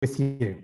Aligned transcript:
with 0.00 0.18
you. 0.18 0.62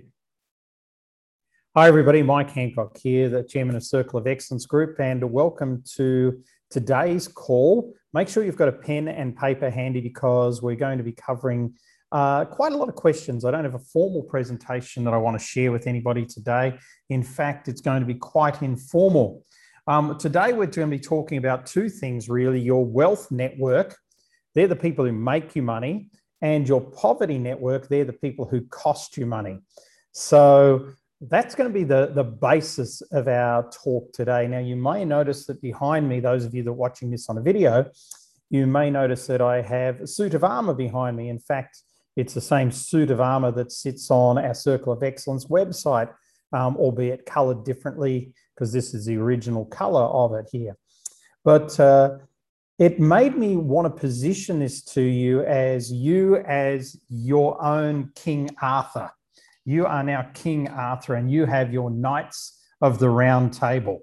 Hi, 1.74 1.88
everybody. 1.88 2.22
Mike 2.22 2.50
Handcock 2.50 2.96
here, 2.96 3.28
the 3.28 3.42
chairman 3.42 3.76
of 3.76 3.82
Circle 3.82 4.18
of 4.18 4.26
Excellence 4.26 4.64
Group, 4.64 4.98
and 4.98 5.22
welcome 5.30 5.82
to 5.96 6.42
today's 6.70 7.28
call. 7.28 7.92
Make 8.14 8.28
sure 8.28 8.44
you've 8.44 8.56
got 8.56 8.68
a 8.68 8.72
pen 8.72 9.08
and 9.08 9.36
paper 9.36 9.68
handy 9.68 10.00
because 10.00 10.62
we're 10.62 10.74
going 10.74 10.96
to 10.96 11.04
be 11.04 11.12
covering 11.12 11.74
uh, 12.12 12.46
quite 12.46 12.72
a 12.72 12.78
lot 12.78 12.88
of 12.88 12.94
questions. 12.94 13.44
I 13.44 13.50
don't 13.50 13.64
have 13.64 13.74
a 13.74 13.78
formal 13.78 14.22
presentation 14.22 15.04
that 15.04 15.12
I 15.12 15.18
want 15.18 15.38
to 15.38 15.44
share 15.44 15.70
with 15.70 15.86
anybody 15.86 16.24
today. 16.24 16.78
In 17.10 17.22
fact, 17.22 17.68
it's 17.68 17.82
going 17.82 18.00
to 18.00 18.06
be 18.06 18.14
quite 18.14 18.62
informal. 18.62 19.44
Um, 19.86 20.16
today, 20.16 20.54
we're 20.54 20.64
going 20.64 20.90
to 20.90 20.96
be 20.96 20.98
talking 20.98 21.36
about 21.36 21.66
two 21.66 21.90
things 21.90 22.30
really 22.30 22.58
your 22.58 22.86
wealth 22.86 23.30
network, 23.30 23.98
they're 24.54 24.66
the 24.66 24.76
people 24.76 25.04
who 25.04 25.12
make 25.12 25.54
you 25.54 25.60
money, 25.60 26.08
and 26.46 26.68
your 26.68 26.80
poverty 26.80 27.38
network, 27.38 27.88
they're 27.88 28.04
the 28.04 28.12
people 28.26 28.44
who 28.46 28.60
cost 28.84 29.16
you 29.16 29.26
money. 29.26 29.58
So 30.12 30.90
that's 31.20 31.56
going 31.56 31.68
to 31.68 31.74
be 31.74 31.82
the, 31.82 32.12
the 32.14 32.22
basis 32.22 33.02
of 33.10 33.26
our 33.26 33.68
talk 33.70 34.12
today. 34.12 34.46
Now, 34.46 34.60
you 34.60 34.76
may 34.76 35.04
notice 35.04 35.46
that 35.46 35.60
behind 35.60 36.08
me, 36.08 36.20
those 36.20 36.44
of 36.44 36.54
you 36.54 36.62
that 36.62 36.70
are 36.70 36.84
watching 36.86 37.10
this 37.10 37.28
on 37.28 37.36
a 37.36 37.42
video, 37.42 37.90
you 38.48 38.64
may 38.68 38.90
notice 38.90 39.26
that 39.26 39.40
I 39.40 39.60
have 39.60 40.00
a 40.00 40.06
suit 40.06 40.34
of 40.34 40.44
armor 40.44 40.74
behind 40.74 41.16
me. 41.16 41.30
In 41.30 41.40
fact, 41.40 41.82
it's 42.14 42.34
the 42.34 42.40
same 42.54 42.70
suit 42.70 43.10
of 43.10 43.20
armor 43.20 43.50
that 43.50 43.72
sits 43.72 44.08
on 44.10 44.38
our 44.38 44.54
Circle 44.54 44.92
of 44.92 45.02
Excellence 45.02 45.46
website, 45.46 46.10
um, 46.52 46.76
albeit 46.76 47.26
colored 47.26 47.64
differently, 47.64 48.32
because 48.54 48.72
this 48.72 48.94
is 48.94 49.04
the 49.04 49.16
original 49.16 49.64
color 49.64 50.04
of 50.04 50.32
it 50.34 50.46
here. 50.52 50.76
But 51.44 51.78
uh, 51.80 52.18
it 52.78 53.00
made 53.00 53.36
me 53.36 53.56
want 53.56 53.86
to 53.86 54.00
position 54.00 54.58
this 54.58 54.82
to 54.82 55.00
you 55.00 55.42
as 55.44 55.90
you 55.90 56.36
as 56.36 57.00
your 57.08 57.62
own 57.64 58.10
King 58.14 58.50
Arthur. 58.60 59.10
You 59.64 59.86
are 59.86 60.02
now 60.02 60.30
King 60.34 60.68
Arthur 60.68 61.14
and 61.14 61.30
you 61.30 61.46
have 61.46 61.72
your 61.72 61.90
knights 61.90 62.62
of 62.82 62.98
the 62.98 63.08
round 63.08 63.54
table. 63.54 64.02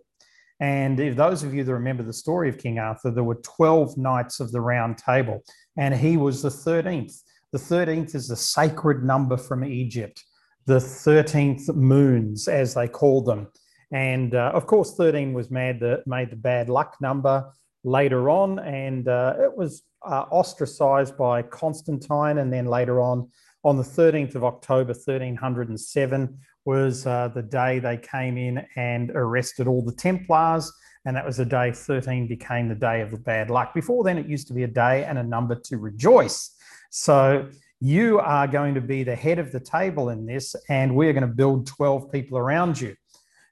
And 0.59 0.99
if 0.99 1.15
those 1.15 1.43
of 1.43 1.53
you 1.53 1.63
that 1.63 1.73
remember 1.73 2.03
the 2.03 2.13
story 2.13 2.49
of 2.49 2.57
King 2.57 2.79
Arthur, 2.79 3.11
there 3.11 3.23
were 3.23 3.35
12 3.35 3.97
knights 3.97 4.39
of 4.39 4.51
the 4.51 4.61
round 4.61 4.97
table, 4.97 5.43
and 5.77 5.93
he 5.93 6.15
was 6.15 6.41
the 6.41 6.49
13th. 6.49 7.13
The 7.51 7.57
13th 7.57 8.15
is 8.15 8.29
the 8.29 8.35
sacred 8.35 9.03
number 9.03 9.35
from 9.35 9.63
Egypt, 9.65 10.23
the 10.65 10.77
13th 10.77 11.75
moons, 11.75 12.47
as 12.47 12.73
they 12.73 12.87
called 12.87 13.25
them. 13.25 13.47
And 13.91 14.35
uh, 14.35 14.51
of 14.53 14.65
course, 14.65 14.95
13 14.95 15.33
was 15.33 15.51
made 15.51 15.79
the, 15.79 16.01
made 16.05 16.31
the 16.31 16.37
bad 16.37 16.69
luck 16.69 16.95
number 17.01 17.51
later 17.83 18.29
on, 18.29 18.59
and 18.59 19.07
uh, 19.07 19.35
it 19.39 19.55
was 19.55 19.83
uh, 20.05 20.25
ostracized 20.31 21.17
by 21.17 21.41
Constantine. 21.41 22.37
And 22.37 22.51
then 22.51 22.65
later 22.65 22.99
on, 23.01 23.29
on 23.63 23.77
the 23.77 23.83
13th 23.83 24.35
of 24.35 24.43
October, 24.43 24.93
1307, 24.93 26.37
was 26.65 27.05
uh, 27.05 27.29
the 27.29 27.41
day 27.41 27.79
they 27.79 27.97
came 27.97 28.37
in 28.37 28.65
and 28.75 29.11
arrested 29.11 29.67
all 29.67 29.83
the 29.83 29.93
Templars. 29.93 30.71
And 31.05 31.15
that 31.15 31.25
was 31.25 31.37
the 31.37 31.45
day 31.45 31.71
13 31.71 32.27
became 32.27 32.69
the 32.69 32.75
day 32.75 33.01
of 33.01 33.11
the 33.11 33.17
bad 33.17 33.49
luck. 33.49 33.73
Before 33.73 34.03
then, 34.03 34.17
it 34.17 34.25
used 34.25 34.47
to 34.47 34.53
be 34.53 34.63
a 34.63 34.67
day 34.67 35.03
and 35.03 35.17
a 35.17 35.23
number 35.23 35.55
to 35.55 35.77
rejoice. 35.77 36.55
So 36.91 37.49
you 37.81 38.19
are 38.19 38.47
going 38.47 38.75
to 38.75 38.81
be 38.81 39.03
the 39.03 39.15
head 39.15 39.39
of 39.39 39.51
the 39.51 39.59
table 39.59 40.09
in 40.09 40.25
this, 40.25 40.55
and 40.69 40.95
we're 40.95 41.11
going 41.11 41.27
to 41.27 41.35
build 41.35 41.67
12 41.67 42.09
people 42.11 42.37
around 42.37 42.79
you. 42.79 42.95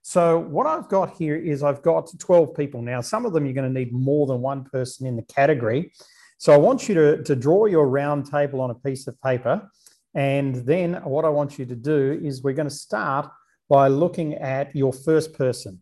So 0.02 0.40
what 0.40 0.66
I've 0.66 0.90
got 0.90 1.12
here 1.12 1.36
is 1.36 1.64
I've 1.64 1.82
got 1.82 2.10
12 2.18 2.56
people. 2.56 2.82
Now, 2.82 3.02
some 3.02 3.26
of 3.26 3.34
them 3.34 3.46
you're 3.46 3.54
going 3.54 3.72
to 3.72 3.80
need 3.80 3.94
more 3.94 4.26
than 4.26 4.42
one 4.42 4.64
person 4.64 5.06
in 5.06 5.16
the 5.16 5.24
category. 5.24 5.94
So 6.38 6.54
I 6.54 6.58
want 6.58 6.90
you 6.90 6.96
to, 6.96 7.24
to 7.24 7.36
draw 7.36 7.66
your 7.66 7.88
round 7.88 8.26
table 8.26 8.62
on 8.62 8.72
a 8.72 8.76
piece 8.76 9.08
of 9.08 9.20
paper. 9.22 9.70
And 10.16 10.56
then 10.56 10.96
what 11.04 11.24
I 11.24 11.30
want 11.30 11.60
you 11.60 11.66
to 11.66 11.76
do 11.76 12.20
is 12.24 12.44
we're 12.44 12.54
going 12.54 12.68
to 12.68 12.76
start 12.76 13.30
by 13.70 13.88
looking 13.88 14.34
at 14.36 14.76
your 14.76 14.92
first 14.92 15.34
person. 15.34 15.80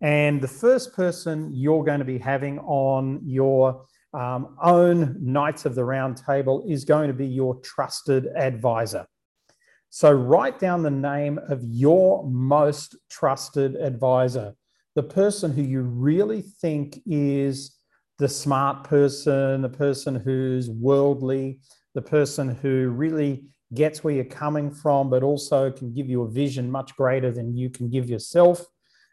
And 0.00 0.42
the 0.42 0.48
first 0.48 0.94
person 0.94 1.50
you're 1.54 1.82
going 1.82 2.00
to 2.00 2.04
be 2.04 2.18
having 2.18 2.58
on 2.58 3.20
your 3.24 3.86
um, 4.12 4.56
own 4.62 5.16
Knights 5.18 5.64
of 5.64 5.74
the 5.74 5.84
Round 5.84 6.16
Table 6.16 6.62
is 6.68 6.84
going 6.84 7.08
to 7.08 7.14
be 7.14 7.26
your 7.26 7.56
trusted 7.60 8.26
advisor. 8.36 9.06
So 9.96 10.10
write 10.10 10.58
down 10.58 10.82
the 10.82 10.90
name 10.90 11.38
of 11.48 11.62
your 11.62 12.28
most 12.28 12.96
trusted 13.08 13.76
advisor, 13.76 14.56
the 14.96 15.04
person 15.04 15.52
who 15.52 15.62
you 15.62 15.82
really 15.82 16.42
think 16.42 17.00
is 17.06 17.78
the 18.18 18.28
smart 18.28 18.82
person, 18.82 19.62
the 19.62 19.68
person 19.68 20.16
who's 20.16 20.68
worldly, 20.68 21.60
the 21.94 22.02
person 22.02 22.56
who 22.56 22.88
really 22.88 23.44
gets 23.72 24.02
where 24.02 24.12
you're 24.12 24.24
coming 24.24 24.72
from, 24.72 25.10
but 25.10 25.22
also 25.22 25.70
can 25.70 25.94
give 25.94 26.10
you 26.10 26.22
a 26.22 26.28
vision 26.28 26.68
much 26.68 26.96
greater 26.96 27.30
than 27.30 27.56
you 27.56 27.70
can 27.70 27.88
give 27.88 28.10
yourself. 28.10 28.66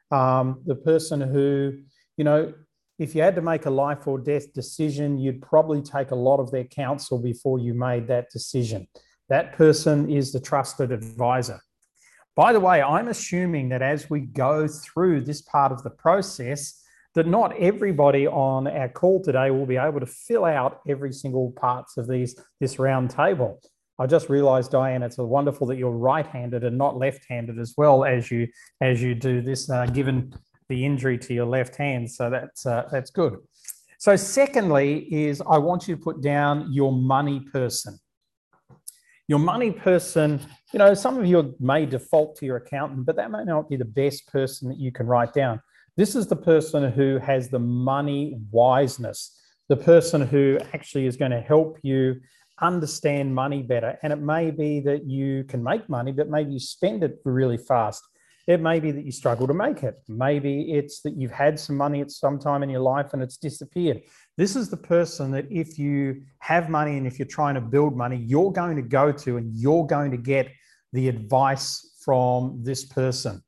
Um, 0.09 0.63
the 0.65 0.73
person 0.73 1.21
who, 1.21 1.73
you 2.17 2.23
know, 2.23 2.55
if 2.97 3.13
you 3.13 3.21
had 3.21 3.35
to 3.35 3.43
make 3.43 3.67
a 3.67 3.69
life 3.69 4.07
or 4.07 4.17
death 4.17 4.51
decision, 4.51 5.19
you'd 5.19 5.43
probably 5.43 5.83
take 5.83 6.09
a 6.09 6.15
lot 6.15 6.39
of 6.39 6.49
their 6.49 6.63
counsel 6.63 7.19
before 7.19 7.59
you 7.59 7.75
made 7.75 8.07
that 8.07 8.31
decision. 8.31 8.87
That 9.31 9.53
person 9.53 10.09
is 10.09 10.33
the 10.33 10.41
trusted 10.41 10.91
advisor. 10.91 11.61
By 12.35 12.51
the 12.51 12.59
way, 12.59 12.81
I'm 12.81 13.07
assuming 13.07 13.69
that 13.69 13.81
as 13.81 14.09
we 14.09 14.19
go 14.19 14.67
through 14.67 15.21
this 15.21 15.41
part 15.41 15.71
of 15.71 15.81
the 15.83 15.89
process, 15.89 16.83
that 17.15 17.27
not 17.27 17.55
everybody 17.57 18.27
on 18.27 18.67
our 18.67 18.89
call 18.89 19.23
today 19.23 19.49
will 19.49 19.65
be 19.65 19.77
able 19.77 20.01
to 20.01 20.05
fill 20.05 20.43
out 20.43 20.81
every 20.85 21.13
single 21.13 21.53
parts 21.53 21.95
of 21.95 22.09
these 22.09 22.35
this 22.59 22.77
round 22.77 23.09
table. 23.09 23.61
I 23.97 24.05
just 24.05 24.27
realized, 24.27 24.71
Diane, 24.71 25.01
it's 25.01 25.17
wonderful 25.17 25.65
that 25.67 25.77
you're 25.77 25.91
right-handed 25.91 26.65
and 26.65 26.77
not 26.77 26.97
left-handed 26.97 27.57
as 27.57 27.73
well 27.77 28.03
as 28.03 28.29
you 28.31 28.49
as 28.81 29.01
you 29.01 29.15
do 29.15 29.41
this, 29.41 29.69
uh, 29.69 29.85
given 29.85 30.33
the 30.67 30.85
injury 30.85 31.17
to 31.19 31.33
your 31.33 31.45
left 31.45 31.77
hand. 31.77 32.11
So 32.11 32.29
that's 32.29 32.65
uh, 32.65 32.89
that's 32.91 33.11
good. 33.11 33.37
So, 33.97 34.17
secondly, 34.17 35.07
is 35.09 35.41
I 35.47 35.57
want 35.57 35.87
you 35.87 35.95
to 35.95 36.01
put 36.01 36.21
down 36.21 36.73
your 36.73 36.91
money 36.91 37.39
person. 37.39 37.97
Your 39.31 39.39
money 39.39 39.71
person, 39.71 40.41
you 40.73 40.79
know, 40.79 40.93
some 40.93 41.17
of 41.17 41.25
you 41.25 41.55
may 41.57 41.85
default 41.85 42.35
to 42.35 42.45
your 42.45 42.57
accountant, 42.57 43.05
but 43.05 43.15
that 43.15 43.31
may 43.31 43.45
not 43.45 43.69
be 43.69 43.77
the 43.77 43.85
best 43.85 44.27
person 44.27 44.67
that 44.67 44.77
you 44.77 44.91
can 44.91 45.07
write 45.07 45.31
down. 45.31 45.61
This 45.95 46.17
is 46.17 46.27
the 46.27 46.35
person 46.35 46.91
who 46.91 47.17
has 47.17 47.47
the 47.47 47.57
money 47.57 48.37
wiseness, 48.51 49.29
the 49.69 49.77
person 49.77 50.19
who 50.19 50.59
actually 50.73 51.05
is 51.05 51.15
going 51.15 51.31
to 51.31 51.39
help 51.39 51.77
you 51.81 52.19
understand 52.59 53.33
money 53.33 53.61
better. 53.61 53.97
And 54.03 54.11
it 54.11 54.19
may 54.19 54.51
be 54.51 54.81
that 54.81 55.05
you 55.05 55.45
can 55.45 55.63
make 55.63 55.87
money, 55.87 56.11
but 56.11 56.27
maybe 56.27 56.51
you 56.51 56.59
spend 56.59 57.01
it 57.01 57.21
really 57.23 57.57
fast. 57.57 58.03
It 58.47 58.59
may 58.59 58.79
be 58.79 58.91
that 58.91 59.05
you 59.05 59.11
struggle 59.11 59.47
to 59.47 59.53
make 59.53 59.83
it. 59.83 59.95
Maybe 60.07 60.73
it's 60.73 61.01
that 61.01 61.15
you've 61.15 61.31
had 61.31 61.59
some 61.59 61.77
money 61.77 62.01
at 62.01 62.11
some 62.11 62.39
time 62.39 62.63
in 62.63 62.69
your 62.69 62.81
life 62.81 63.13
and 63.13 63.21
it's 63.21 63.37
disappeared. 63.37 64.01
This 64.37 64.55
is 64.55 64.69
the 64.69 64.77
person 64.77 65.31
that 65.31 65.45
if 65.51 65.77
you 65.77 66.23
have 66.39 66.69
money 66.69 66.97
and 66.97 67.05
if 67.05 67.19
you're 67.19 67.27
trying 67.27 67.55
to 67.55 67.61
build 67.61 67.95
money, 67.95 68.17
you're 68.17 68.51
going 68.51 68.75
to 68.75 68.81
go 68.81 69.11
to 69.11 69.37
and 69.37 69.53
you're 69.53 69.85
going 69.85 70.11
to 70.11 70.17
get 70.17 70.49
the 70.93 71.07
advice 71.07 71.95
from 72.03 72.59
this 72.63 72.85
person. 72.85 73.41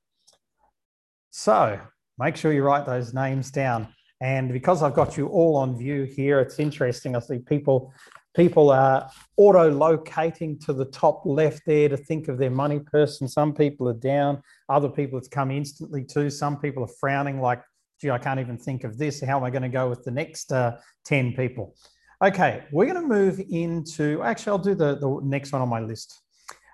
So 1.32 1.80
make 2.20 2.36
sure 2.36 2.54
you 2.54 2.64
write 2.64 2.86
those 2.86 3.14
names 3.14 3.50
down. 3.50 3.88
And 4.22 4.54
because 4.54 4.84
I've 4.84 4.94
got 4.94 5.18
you 5.18 5.28
all 5.28 5.58
on 5.58 5.78
view 5.78 6.04
here, 6.04 6.40
it's 6.40 6.60
interesting. 6.60 7.16
I 7.16 7.20
see 7.20 7.40
people 7.40 7.92
people 8.36 8.72
are 8.72 9.10
auto 9.38 9.70
locating 9.70 10.60
to 10.60 10.74
the 10.74 10.86
top 10.86 11.22
left 11.26 11.62
there 11.66 11.90
to 11.90 11.98
think 11.98 12.28
of 12.28 12.38
their 12.38 12.52
money 12.52 12.80
person. 12.80 13.28
Some 13.28 13.54
people 13.54 13.88
are 13.90 13.94
down, 13.94 14.42
other 14.70 14.90
people 14.90 15.18
it's 15.20 15.28
come 15.28 15.52
instantly 15.52 16.04
to. 16.06 16.30
Some 16.30 16.58
people 16.58 16.84
are 16.84 16.94
frowning 17.00 17.40
like 17.40 17.62
gee, 18.04 18.10
I 18.10 18.18
can't 18.18 18.40
even 18.40 18.58
think 18.58 18.84
of 18.84 18.98
this. 18.98 19.24
How 19.24 19.38
am 19.38 19.44
I 19.44 19.50
going 19.50 19.64
to 19.64 19.70
go 19.70 19.90
with 19.90 20.04
the 20.04 20.12
next 20.12 20.52
uh, 20.52 20.78
10 21.06 21.34
people? 21.34 21.76
Okay, 22.24 22.64
we're 22.72 22.86
going 22.86 23.02
to 23.02 23.08
move 23.08 23.42
into, 23.50 24.22
actually, 24.24 24.52
I'll 24.52 24.58
do 24.60 24.76
the, 24.76 24.96
the 24.96 25.20
next 25.24 25.52
one 25.52 25.62
on 25.62 25.70
my 25.70 25.80
list. 25.80 26.22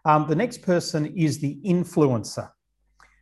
Um, 0.06 0.28
the 0.28 0.36
next 0.36 0.62
person 0.62 1.06
is 1.18 1.40
the 1.40 1.60
influencer. 1.66 2.50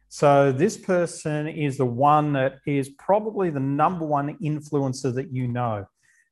So 0.09 0.51
this 0.51 0.77
person 0.77 1.47
is 1.47 1.77
the 1.77 1.85
one 1.85 2.33
that 2.33 2.59
is 2.65 2.89
probably 2.89 3.49
the 3.49 3.59
number 3.59 4.05
one 4.05 4.37
influencer 4.39 5.13
that 5.15 5.31
you 5.33 5.47
know. 5.47 5.85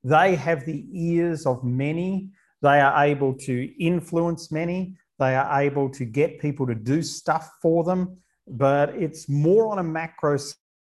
They 0.05 0.35
have 0.35 0.65
the 0.65 0.85
ears 0.93 1.47
of 1.47 1.63
many. 1.63 2.29
They 2.61 2.79
are 2.79 3.03
able 3.03 3.33
to 3.39 3.83
influence 3.83 4.51
many. 4.51 4.97
They 5.17 5.35
are 5.35 5.59
able 5.59 5.89
to 5.89 6.05
get 6.05 6.39
people 6.39 6.67
to 6.67 6.75
do 6.75 7.01
stuff 7.01 7.49
for 7.59 7.83
them, 7.83 8.17
but 8.47 8.89
it's 8.89 9.27
more 9.27 9.71
on 9.71 9.79
a 9.79 9.83
macro 9.83 10.37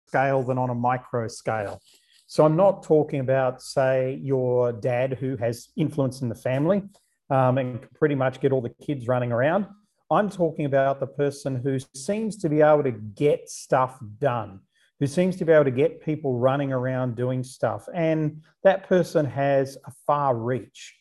scale 0.09 0.43
than 0.43 0.59
on 0.59 0.71
a 0.71 0.75
micro 0.75 1.29
scale. 1.29 1.81
So 2.27 2.45
I'm 2.45 2.57
not 2.57 2.83
talking 2.83 3.21
about, 3.21 3.63
say, 3.63 4.19
your 4.21 4.73
dad 4.73 5.19
who 5.21 5.37
has 5.37 5.69
influence 5.77 6.21
in 6.21 6.29
the 6.29 6.35
family 6.35 6.83
um, 7.31 7.59
and 7.59 7.81
can 7.81 7.89
pretty 7.95 8.17
much 8.17 8.41
get 8.41 8.51
all 8.51 8.63
the 8.63 8.75
kids 8.85 9.07
running 9.07 9.31
around. 9.31 9.67
I'm 10.11 10.29
talking 10.29 10.65
about 10.65 10.99
the 10.99 11.07
person 11.07 11.55
who 11.55 11.79
seems 11.95 12.37
to 12.39 12.49
be 12.49 12.63
able 12.63 12.83
to 12.83 12.91
get 12.91 13.49
stuff 13.49 13.97
done, 14.19 14.61
who 15.05 15.09
seems 15.09 15.37
to 15.37 15.45
be 15.45 15.53
able 15.53 15.65
to 15.65 15.71
get 15.71 16.01
people 16.01 16.39
running 16.39 16.73
around 16.73 17.15
doing 17.15 17.45
stuff. 17.45 17.87
And 17.93 18.41
that 18.63 18.89
person 18.89 19.27
has 19.27 19.77
a 19.85 19.93
far 20.07 20.35
reach. 20.35 20.95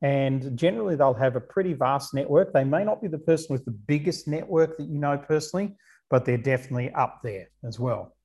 And 0.00 0.56
generally, 0.56 0.96
they'll 0.96 1.12
have 1.12 1.36
a 1.36 1.42
pretty 1.42 1.74
vast 1.74 2.14
network. 2.14 2.54
They 2.54 2.64
may 2.64 2.84
not 2.84 3.02
be 3.02 3.08
the 3.08 3.18
person 3.18 3.52
with 3.52 3.66
the 3.66 3.70
biggest 3.70 4.26
network 4.26 4.78
that 4.78 4.88
you 4.88 4.98
know 4.98 5.18
personally, 5.18 5.76
but 6.08 6.24
they're 6.24 6.38
definitely 6.38 6.90
up 6.92 7.20
there 7.22 7.50
as 7.62 7.78
well. 7.78 8.16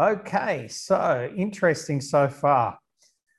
Okay, 0.00 0.66
so 0.66 1.30
interesting 1.36 2.00
so 2.00 2.26
far. 2.26 2.78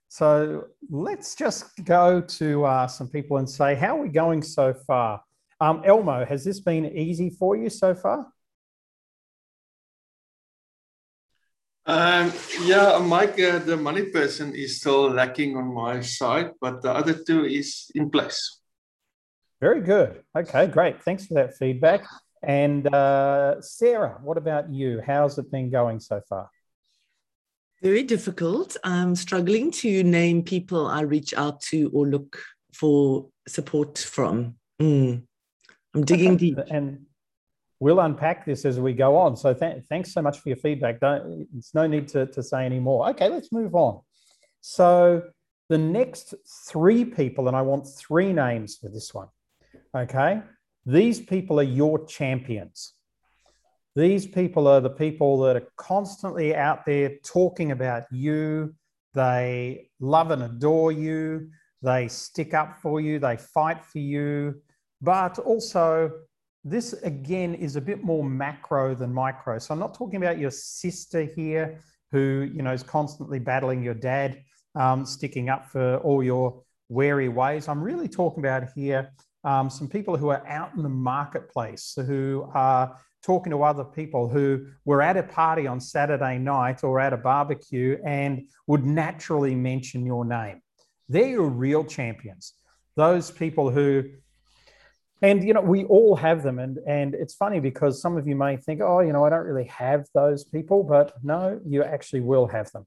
So 0.10 0.66
let's 0.92 1.34
just 1.34 1.84
go 1.86 2.22
to 2.22 2.66
uh, 2.66 2.86
some 2.86 3.08
people 3.08 3.38
and 3.38 3.50
say, 3.50 3.74
how 3.74 3.98
are 3.98 4.04
we 4.04 4.10
going 4.10 4.44
so 4.44 4.76
far? 4.76 5.24
Um, 5.60 5.82
Elmo, 5.86 6.24
has 6.24 6.44
this 6.44 6.60
been 6.60 6.86
easy 6.96 7.32
for 7.32 7.58
you 7.58 7.72
so 7.72 7.96
far? 7.96 8.28
Um, 11.86 12.32
yeah, 12.64 12.98
Mike, 13.04 13.40
uh, 13.40 13.60
the 13.60 13.76
money 13.76 14.04
person 14.04 14.56
is 14.56 14.80
still 14.80 15.10
lacking 15.10 15.58
on 15.58 15.74
my 15.74 16.00
side, 16.00 16.52
but 16.62 16.82
the 16.82 16.92
other 16.92 17.14
two 17.14 17.46
is 17.46 17.92
in 17.94 18.10
place. 18.10 18.60
Very 19.60 19.82
good. 19.82 20.24
Okay, 20.38 20.68
great. 20.68 21.04
Thanks 21.04 21.26
for 21.26 21.34
that 21.36 21.58
feedback. 21.58 22.06
And 22.42 22.94
uh, 22.94 23.62
Sarah, 23.62 24.20
what 24.22 24.38
about 24.38 24.72
you? 24.72 25.02
How's 25.06 25.38
it 25.38 25.52
been 25.52 25.70
going 25.70 26.00
so 26.00 26.22
far? 26.28 26.50
Very 27.82 28.04
difficult. 28.04 28.78
I'm 28.84 29.16
struggling 29.16 29.72
to 29.72 30.04
name 30.04 30.44
people 30.44 30.88
I 30.88 31.02
reach 31.02 31.34
out 31.34 31.62
to 31.72 31.90
or 31.94 32.08
look 32.08 32.42
for 32.74 33.30
support 33.48 33.98
from. 33.98 34.56
Mm. 34.82 35.24
I'm 35.94 36.06
digging 36.06 36.38
deep. 36.44 36.60
And 36.70 37.06
we'll 37.80 38.00
unpack 38.00 38.46
this 38.46 38.66
as 38.66 38.80
we 38.80 38.94
go 38.94 39.18
on. 39.18 39.36
So 39.36 39.54
th- 39.54 39.84
thanks 39.90 40.14
so 40.14 40.22
much 40.22 40.40
for 40.40 40.50
your 40.50 40.58
feedback. 40.58 41.00
Don't, 41.00 41.48
it's 41.56 41.74
no 41.74 41.88
need 41.88 42.08
to, 42.10 42.26
to 42.28 42.44
say 42.44 42.66
any 42.66 42.80
more. 42.80 43.10
Okay, 43.10 43.30
let's 43.30 43.52
move 43.52 43.76
on. 43.76 44.02
So 44.62 45.24
the 45.70 45.78
next 45.78 46.34
three 46.68 47.04
people, 47.04 47.48
and 47.48 47.58
I 47.58 47.62
want 47.62 47.88
three 47.88 48.34
names 48.34 48.78
for 48.78 48.90
this 48.90 49.14
one. 49.14 49.28
Okay, 49.96 50.42
these 50.86 51.20
people 51.20 51.60
are 51.60 51.64
your 51.64 52.06
champions. 52.06 52.94
These 53.96 54.26
people 54.26 54.68
are 54.68 54.82
the 54.82 54.90
people 54.90 55.40
that 55.42 55.56
are 55.56 55.68
constantly 55.78 56.56
out 56.56 56.86
there 56.86 57.18
talking 57.24 57.72
about 57.72 58.04
you. 58.12 58.74
They 59.14 59.90
love 60.00 60.32
and 60.32 60.42
adore 60.44 60.92
you. 60.92 61.50
They 61.84 62.08
stick 62.08 62.54
up 62.54 62.80
for 62.82 63.00
you. 63.02 63.20
They 63.20 63.38
fight 63.38 63.86
for 63.86 64.00
you. 64.00 64.62
But 65.02 65.38
also, 65.38 66.12
this 66.64 66.94
again 66.94 67.54
is 67.56 67.76
a 67.76 67.82
bit 67.82 68.04
more 68.04 68.24
macro 68.24 68.96
than 68.96 69.14
micro. 69.14 69.60
So 69.60 69.74
I'm 69.74 69.80
not 69.80 69.94
talking 69.94 70.18
about 70.18 70.38
your 70.38 70.52
sister 70.52 71.24
here 71.24 71.80
who, 72.12 72.50
you 72.54 72.62
know, 72.62 72.72
is 72.72 72.84
constantly 72.84 73.40
battling 73.40 73.84
your 73.84 73.96
dad, 73.96 74.42
um, 74.76 75.06
sticking 75.06 75.50
up 75.50 75.66
for 75.66 75.98
all 75.98 76.24
your 76.24 76.62
wary 76.90 77.30
ways. 77.30 77.68
I'm 77.68 77.82
really 77.82 78.08
talking 78.08 78.44
about 78.44 78.70
here 78.76 79.12
um, 79.44 79.70
some 79.70 79.90
people 79.90 80.16
who 80.16 80.30
are 80.30 80.46
out 80.48 80.74
in 80.76 80.84
the 80.84 80.90
marketplace 80.90 81.94
who 81.96 82.50
are 82.54 82.98
talking 83.24 83.52
to 83.52 83.64
other 83.64 83.84
people 83.84 84.28
who 84.28 84.68
were 84.86 85.02
at 85.02 85.18
a 85.18 85.24
party 85.24 85.68
on 85.68 85.80
Saturday 85.80 86.38
night 86.38 86.84
or 86.84 87.00
at 87.00 87.14
a 87.14 87.18
barbecue 87.18 87.98
and 88.06 88.48
would 88.68 88.86
naturally 88.86 89.56
mention 89.56 90.06
your 90.06 90.26
name. 90.26 90.62
They're 91.10 91.30
your 91.30 91.50
real 91.50 91.84
champions. 91.84 92.54
Those 92.96 93.32
people 93.32 93.70
who, 93.70 94.04
and 95.24 95.44
you 95.44 95.54
know, 95.54 95.62
we 95.62 95.86
all 95.86 96.16
have 96.16 96.44
them. 96.44 96.60
And, 96.60 96.78
and 96.86 97.16
it's 97.16 97.34
funny 97.34 97.60
because 97.60 98.02
some 98.02 98.18
of 98.18 98.28
you 98.28 98.36
may 98.36 98.58
think, 98.58 98.82
oh, 98.82 99.00
you 99.00 99.12
know, 99.12 99.26
I 99.26 99.30
don't 99.30 99.46
really 99.46 99.68
have 99.70 100.06
those 100.14 100.44
people, 100.44 100.84
but 100.84 101.14
no, 101.24 101.60
you 101.66 101.84
actually 101.84 102.22
will 102.22 102.46
have 102.48 102.72
them. 102.72 102.86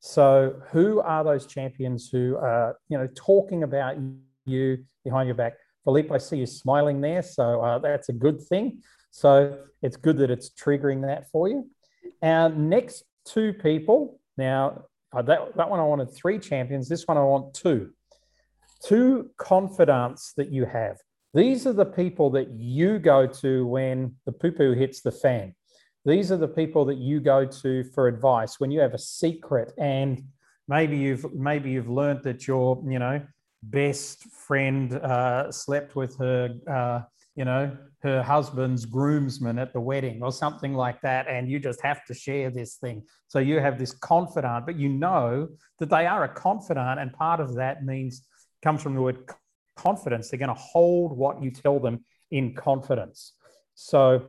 So, 0.00 0.60
who 0.70 1.00
are 1.00 1.22
those 1.22 1.46
champions 1.46 2.08
who 2.10 2.36
are, 2.36 2.76
you 2.88 2.98
know, 2.98 3.08
talking 3.14 3.62
about 3.62 3.96
you 4.44 4.84
behind 5.04 5.28
your 5.28 5.36
back? 5.36 5.54
Philippe, 5.84 6.12
I 6.12 6.18
see 6.18 6.38
you 6.38 6.46
smiling 6.46 7.00
there. 7.00 7.22
So, 7.22 7.62
uh, 7.62 7.78
that's 7.78 8.08
a 8.08 8.12
good 8.12 8.40
thing. 8.40 8.82
So 9.14 9.56
it's 9.80 9.96
good 9.96 10.18
that 10.18 10.30
it's 10.32 10.50
triggering 10.50 11.02
that 11.02 11.30
for 11.30 11.48
you. 11.48 11.70
Our 12.20 12.48
next 12.48 13.04
two 13.24 13.52
people, 13.52 14.18
now 14.36 14.86
uh, 15.16 15.22
that, 15.22 15.56
that 15.56 15.70
one 15.70 15.78
I 15.78 15.84
wanted 15.84 16.12
three 16.12 16.40
champions, 16.40 16.88
this 16.88 17.06
one 17.06 17.16
I 17.16 17.22
want 17.22 17.54
two. 17.54 17.92
Two 18.84 19.30
confidants 19.36 20.32
that 20.36 20.50
you 20.50 20.64
have. 20.64 20.96
These 21.34 21.66
are 21.66 21.72
the 21.72 21.84
people 21.84 22.30
that 22.30 22.50
you 22.50 22.98
go 22.98 23.26
to 23.26 23.66
when 23.66 24.14
the 24.24 24.32
poo 24.32 24.52
poo 24.52 24.72
hits 24.72 25.00
the 25.00 25.12
fan. 25.12 25.54
These 26.04 26.30
are 26.30 26.36
the 26.36 26.48
people 26.48 26.84
that 26.86 26.98
you 26.98 27.20
go 27.20 27.44
to 27.44 27.84
for 27.94 28.08
advice 28.08 28.60
when 28.60 28.70
you 28.70 28.80
have 28.80 28.94
a 28.94 28.98
secret 28.98 29.72
and 29.78 30.22
maybe 30.68 30.96
you've 30.96 31.32
maybe 31.34 31.70
you've 31.70 31.88
learned 31.88 32.22
that 32.24 32.46
your 32.46 32.82
you 32.86 32.98
know 32.98 33.20
best 33.62 34.24
friend 34.30 34.92
uh, 34.92 35.50
slept 35.50 35.96
with 35.96 36.16
her 36.18 36.54
uh, 36.70 37.00
you 37.36 37.44
know, 37.44 37.76
her 38.02 38.22
husband's 38.22 38.84
groomsman 38.84 39.58
at 39.58 39.72
the 39.72 39.80
wedding 39.80 40.22
or 40.22 40.30
something 40.30 40.74
like 40.74 41.00
that. 41.00 41.26
And 41.28 41.50
you 41.50 41.58
just 41.58 41.82
have 41.82 42.04
to 42.06 42.14
share 42.14 42.50
this 42.50 42.76
thing. 42.76 43.02
So 43.26 43.40
you 43.40 43.58
have 43.58 43.78
this 43.78 43.92
confidant, 43.92 44.66
but 44.66 44.76
you 44.76 44.88
know 44.88 45.48
that 45.80 45.90
they 45.90 46.06
are 46.06 46.24
a 46.24 46.28
confidant. 46.28 47.00
And 47.00 47.12
part 47.12 47.40
of 47.40 47.56
that 47.56 47.84
means 47.84 48.22
comes 48.62 48.82
from 48.82 48.94
the 48.94 49.02
word 49.02 49.26
confidence. 49.76 50.30
They're 50.30 50.38
going 50.38 50.48
to 50.48 50.54
hold 50.54 51.16
what 51.16 51.42
you 51.42 51.50
tell 51.50 51.78
them 51.78 52.04
in 52.30 52.54
confidence. 52.54 53.32
So 53.74 54.28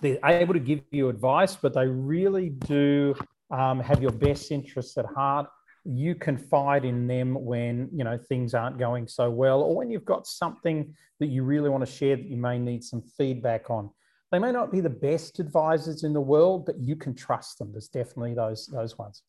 they're 0.00 0.18
able 0.24 0.54
to 0.54 0.60
give 0.60 0.80
you 0.90 1.08
advice, 1.08 1.56
but 1.56 1.74
they 1.74 1.86
really 1.86 2.50
do 2.50 3.14
um, 3.50 3.80
have 3.80 4.00
your 4.00 4.12
best 4.12 4.50
interests 4.50 4.96
at 4.98 5.06
heart 5.06 5.46
you 5.84 6.14
confide 6.14 6.84
in 6.84 7.06
them 7.06 7.34
when 7.34 7.88
you 7.92 8.04
know 8.04 8.18
things 8.18 8.54
aren't 8.54 8.78
going 8.78 9.08
so 9.08 9.30
well 9.30 9.62
or 9.62 9.74
when 9.74 9.90
you've 9.90 10.04
got 10.04 10.26
something 10.26 10.94
that 11.18 11.28
you 11.28 11.42
really 11.42 11.70
want 11.70 11.84
to 11.84 11.90
share 11.90 12.16
that 12.16 12.26
you 12.26 12.36
may 12.36 12.58
need 12.58 12.84
some 12.84 13.02
feedback 13.16 13.70
on 13.70 13.88
they 14.30 14.38
may 14.38 14.52
not 14.52 14.70
be 14.70 14.80
the 14.80 14.90
best 14.90 15.40
advisors 15.40 16.04
in 16.04 16.12
the 16.12 16.20
world 16.20 16.66
but 16.66 16.78
you 16.78 16.96
can 16.96 17.14
trust 17.14 17.58
them 17.58 17.72
there's 17.72 17.88
definitely 17.88 18.34
those 18.34 18.66
those 18.66 18.98
ones 18.98 19.22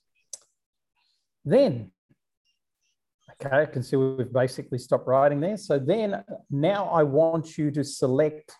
then 1.45 1.89
okay 3.33 3.61
i 3.61 3.65
can 3.65 3.83
see 3.83 3.95
we've 3.95 4.33
basically 4.33 4.77
stopped 4.77 5.07
writing 5.07 5.39
there 5.39 5.57
so 5.57 5.77
then 5.77 6.23
now 6.49 6.85
i 6.85 7.03
want 7.03 7.57
you 7.57 7.71
to 7.71 7.83
select 7.83 8.55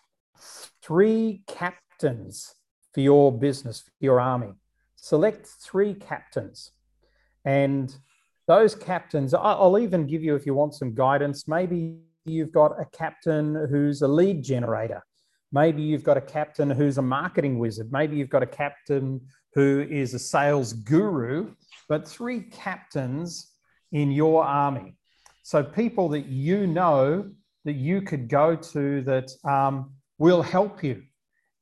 three 0.82 1.42
captains 1.46 2.54
for 2.92 3.00
your 3.00 3.32
business 3.32 3.80
for 3.80 3.90
your 4.00 4.20
army 4.20 4.52
select 4.96 5.46
three 5.46 5.94
captains 5.94 6.72
and 7.44 7.96
those 8.48 8.74
captains, 8.74 9.34
I'll 9.34 9.78
even 9.78 10.06
give 10.06 10.22
you, 10.22 10.34
if 10.34 10.46
you 10.46 10.54
want 10.54 10.74
some 10.74 10.94
guidance, 10.94 11.46
maybe 11.46 11.98
you've 12.24 12.52
got 12.52 12.80
a 12.80 12.84
captain 12.86 13.66
who's 13.70 14.02
a 14.02 14.08
lead 14.08 14.42
generator. 14.42 15.02
Maybe 15.52 15.82
you've 15.82 16.04
got 16.04 16.16
a 16.16 16.22
captain 16.22 16.70
who's 16.70 16.98
a 16.98 17.02
marketing 17.02 17.58
wizard. 17.58 17.92
Maybe 17.92 18.16
you've 18.16 18.30
got 18.30 18.42
a 18.42 18.46
captain 18.46 19.20
who 19.54 19.86
is 19.88 20.14
a 20.14 20.18
sales 20.18 20.72
guru, 20.72 21.54
but 21.88 22.08
three 22.08 22.40
captains 22.40 23.51
in 23.92 24.10
your 24.10 24.44
army. 24.44 24.96
So 25.42 25.62
people 25.62 26.08
that 26.10 26.26
you 26.26 26.66
know 26.66 27.30
that 27.64 27.74
you 27.74 28.02
could 28.02 28.28
go 28.28 28.56
to 28.56 29.02
that 29.02 29.30
um, 29.44 29.92
will 30.18 30.42
help 30.42 30.82
you. 30.82 31.02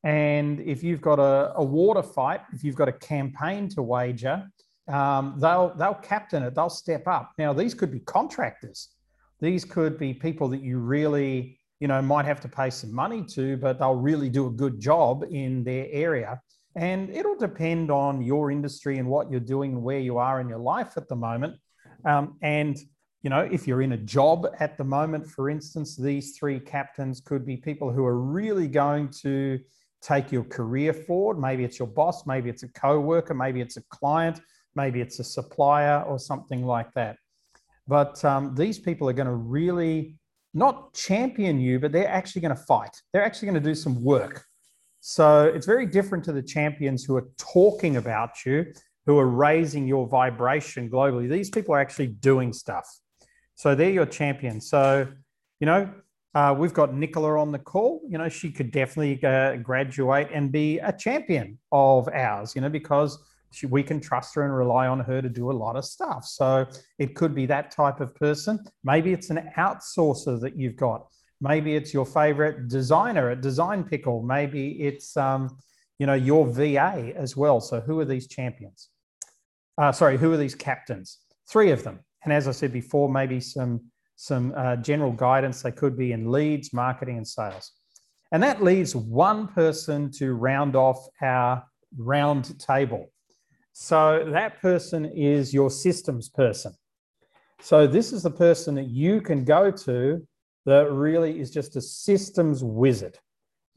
And 0.03 0.61
if 0.61 0.83
you've 0.83 1.03
got 1.03 1.19
a, 1.19 1.53
a 1.57 1.65
water 1.65 2.03
fight, 2.03 2.41
if 2.53 2.65
you've 2.65 2.77
got 2.77 2.89
a 2.89 2.93
campaign 2.93 3.69
to 3.71 3.83
wager, 3.83 4.49
um, 4.89 5.37
they'll 5.39 5.75
they'll 5.77 5.95
captain 5.95 6.43
it. 6.43 6.55
They'll 6.55 6.71
step 6.71 7.07
up. 7.07 7.33
Now 7.39 7.53
these 7.53 7.75
could 7.75 7.93
be 7.93 8.01
contractors. 8.01 8.89
These 9.41 9.65
could 9.65 9.99
be 9.99 10.15
people 10.15 10.49
that 10.49 10.63
you 10.63 10.79
really 10.79 11.59
you 11.81 11.89
know 11.89 12.01
might 12.01 12.25
have 12.25 12.41
to 12.41 12.49
pay 12.49 12.71
some 12.71 12.95
money 12.95 13.25
to, 13.35 13.57
but 13.59 13.79
they'll 13.79 13.95
really 13.95 14.31
do 14.31 14.47
a 14.47 14.51
good 14.51 14.81
job 14.81 15.25
in 15.31 15.65
their 15.65 15.87
area. 15.91 16.41
And 16.77 17.11
it'll 17.11 17.37
depend 17.37 17.91
on 17.91 18.23
your 18.23 18.51
industry 18.51 18.99
and 18.99 19.09
what 19.09 19.31
you're 19.31 19.41
doing 19.41 19.83
where 19.83 19.99
you 19.99 20.19
are 20.19 20.41
in 20.41 20.49
your 20.49 20.59
life 20.59 20.97
at 20.97 21.09
the 21.09 21.17
moment. 21.17 21.57
Um, 22.05 22.37
and 22.43 22.79
you 23.23 23.29
know, 23.29 23.41
if 23.41 23.67
you're 23.67 23.83
in 23.83 23.93
a 23.93 23.99
job 23.99 24.47
at 24.61 24.79
the 24.79 24.85
moment, 24.85 25.27
for 25.27 25.51
instance, 25.51 25.97
these 25.97 26.37
three 26.39 26.59
captains 26.59 27.21
could 27.21 27.45
be 27.45 27.57
people 27.57 27.93
who 27.93 28.05
are 28.07 28.19
really 28.19 28.67
going 28.67 29.11
to 29.23 29.61
take 30.01 30.33
your 30.33 30.45
career 30.45 30.95
forward. 30.95 31.39
Maybe 31.39 31.65
it's 31.65 31.79
your 31.79 31.89
boss, 31.89 32.27
maybe 32.27 32.49
it's 32.49 32.63
a 32.63 32.69
co-worker, 32.69 33.35
maybe 33.35 33.61
it's 33.61 33.77
a 33.77 33.83
client, 33.91 34.41
maybe 34.75 35.03
it's 35.03 35.19
a 35.19 35.25
supplier 35.25 36.03
or 36.03 36.19
something 36.19 36.65
like 36.65 36.93
that. 36.95 37.17
But 37.87 38.25
um, 38.25 38.55
these 38.55 38.79
people 38.79 39.09
are 39.09 39.13
going 39.13 39.27
to 39.27 39.35
really 39.35 40.17
not 40.55 40.95
champion 40.95 41.61
you, 41.61 41.79
but 41.79 41.93
they're 41.93 42.09
actually 42.09 42.41
going 42.41 42.57
to 42.57 42.63
fight. 42.63 42.97
They're 43.13 43.25
actually 43.25 43.47
going 43.47 43.63
to 43.63 43.69
do 43.69 43.75
some 43.75 44.03
work. 44.03 44.45
So 45.01 45.45
it's 45.45 45.67
very 45.67 45.87
different 45.87 46.25
to 46.25 46.33
the 46.33 46.43
champions 46.43 47.05
who 47.05 47.17
are 47.17 47.29
talking 47.39 47.97
about 47.97 48.45
you, 48.45 48.73
who 49.07 49.19
are 49.19 49.27
raising 49.27 49.87
your 49.87 50.07
vibration 50.07 50.91
globally. 50.91 51.29
These 51.29 51.51
people 51.51 51.75
are 51.75 51.81
actually 51.81 52.09
doing 52.09 52.53
stuff. 52.53 52.87
So 53.55 53.75
they're 53.75 53.91
your 53.91 54.07
champions. 54.07 54.69
So, 54.69 55.07
you 55.59 55.67
know, 55.67 55.91
uh, 56.35 56.55
we've 56.57 56.73
got 56.73 56.95
Nicola 56.95 57.39
on 57.39 57.51
the 57.51 57.59
call. 57.59 58.03
You 58.09 58.19
know, 58.19 58.29
she 58.29 58.53
could 58.53 58.71
definitely 58.71 59.23
uh, 59.25 59.57
graduate 59.57 60.29
and 60.33 60.53
be 60.53 60.79
a 60.79 60.93
champion 60.93 61.59
of 61.73 62.09
ours, 62.09 62.55
you 62.55 62.61
know, 62.61 62.69
because 62.69 63.19
she, 63.53 63.67
we 63.67 63.83
can 63.83 64.01
trust 64.01 64.35
her 64.37 64.45
and 64.45 64.57
rely 64.57 64.87
on 64.87 65.01
her 65.01 65.21
to 65.21 65.29
do 65.29 65.51
a 65.51 65.53
lot 65.53 65.77
of 65.77 65.85
stuff. 65.85 66.25
So 66.25 66.67
it 66.99 67.17
could 67.17 67.35
be 67.35 67.47
that 67.47 67.71
type 67.71 68.01
of 68.01 68.15
person. 68.15 68.61
Maybe 68.85 69.13
it's 69.13 69.31
an 69.31 69.51
outsourcer 69.59 70.41
that 70.41 70.57
you've 70.57 70.77
got. 70.77 71.07
Maybe 71.41 71.75
it's 71.75 71.93
your 71.93 72.07
favorite 72.07 72.69
designer 72.69 73.31
at 73.31 73.41
Design 73.41 73.83
Pickle. 73.83 74.23
Maybe 74.23 74.83
it's 74.83 75.17
um, 75.17 75.59
you 76.01 76.07
know 76.07 76.15
your 76.15 76.47
VA 76.47 77.13
as 77.15 77.37
well. 77.37 77.61
So 77.61 77.79
who 77.79 78.01
are 78.01 78.07
these 78.07 78.27
champions? 78.27 78.89
Uh, 79.77 79.93
sorry, 79.93 80.17
who 80.17 80.33
are 80.33 80.39
these 80.39 80.55
captains? 80.55 81.19
Three 81.49 81.71
of 81.73 81.85
them. 81.85 82.01
And 82.25 82.33
as 82.33 82.49
I 82.49 82.53
said 82.53 82.73
before, 82.73 83.09
maybe 83.11 83.39
some 83.39 83.83
some 84.17 84.55
uh, 84.57 84.77
general 84.77 85.13
guidance. 85.13 85.63
They 85.63 85.73
could 85.73 85.99
be 85.99 86.13
in 86.13 86.33
leads, 86.33 86.73
marketing, 86.73 87.19
and 87.19 87.29
sales. 87.29 87.73
And 88.33 88.43
that 88.43 88.63
leaves 88.63 88.97
one 88.97 89.49
person 89.49 90.11
to 90.13 90.33
round 90.33 90.75
off 90.75 91.07
our 91.21 91.65
round 91.97 92.59
table. 92.59 93.07
So 93.73 94.27
that 94.33 94.61
person 94.61 95.05
is 95.05 95.53
your 95.53 95.71
systems 95.71 96.31
person. 96.31 96.73
So 97.61 97.87
this 97.87 98.13
is 98.13 98.23
the 98.23 98.31
person 98.31 98.75
that 98.77 98.89
you 98.89 99.21
can 99.21 99.45
go 99.45 99.71
to 99.71 100.27
that 100.65 100.91
really 100.91 101.41
is 101.41 101.51
just 101.51 101.77
a 101.77 101.81
systems 101.81 102.65
wizard. 102.65 103.19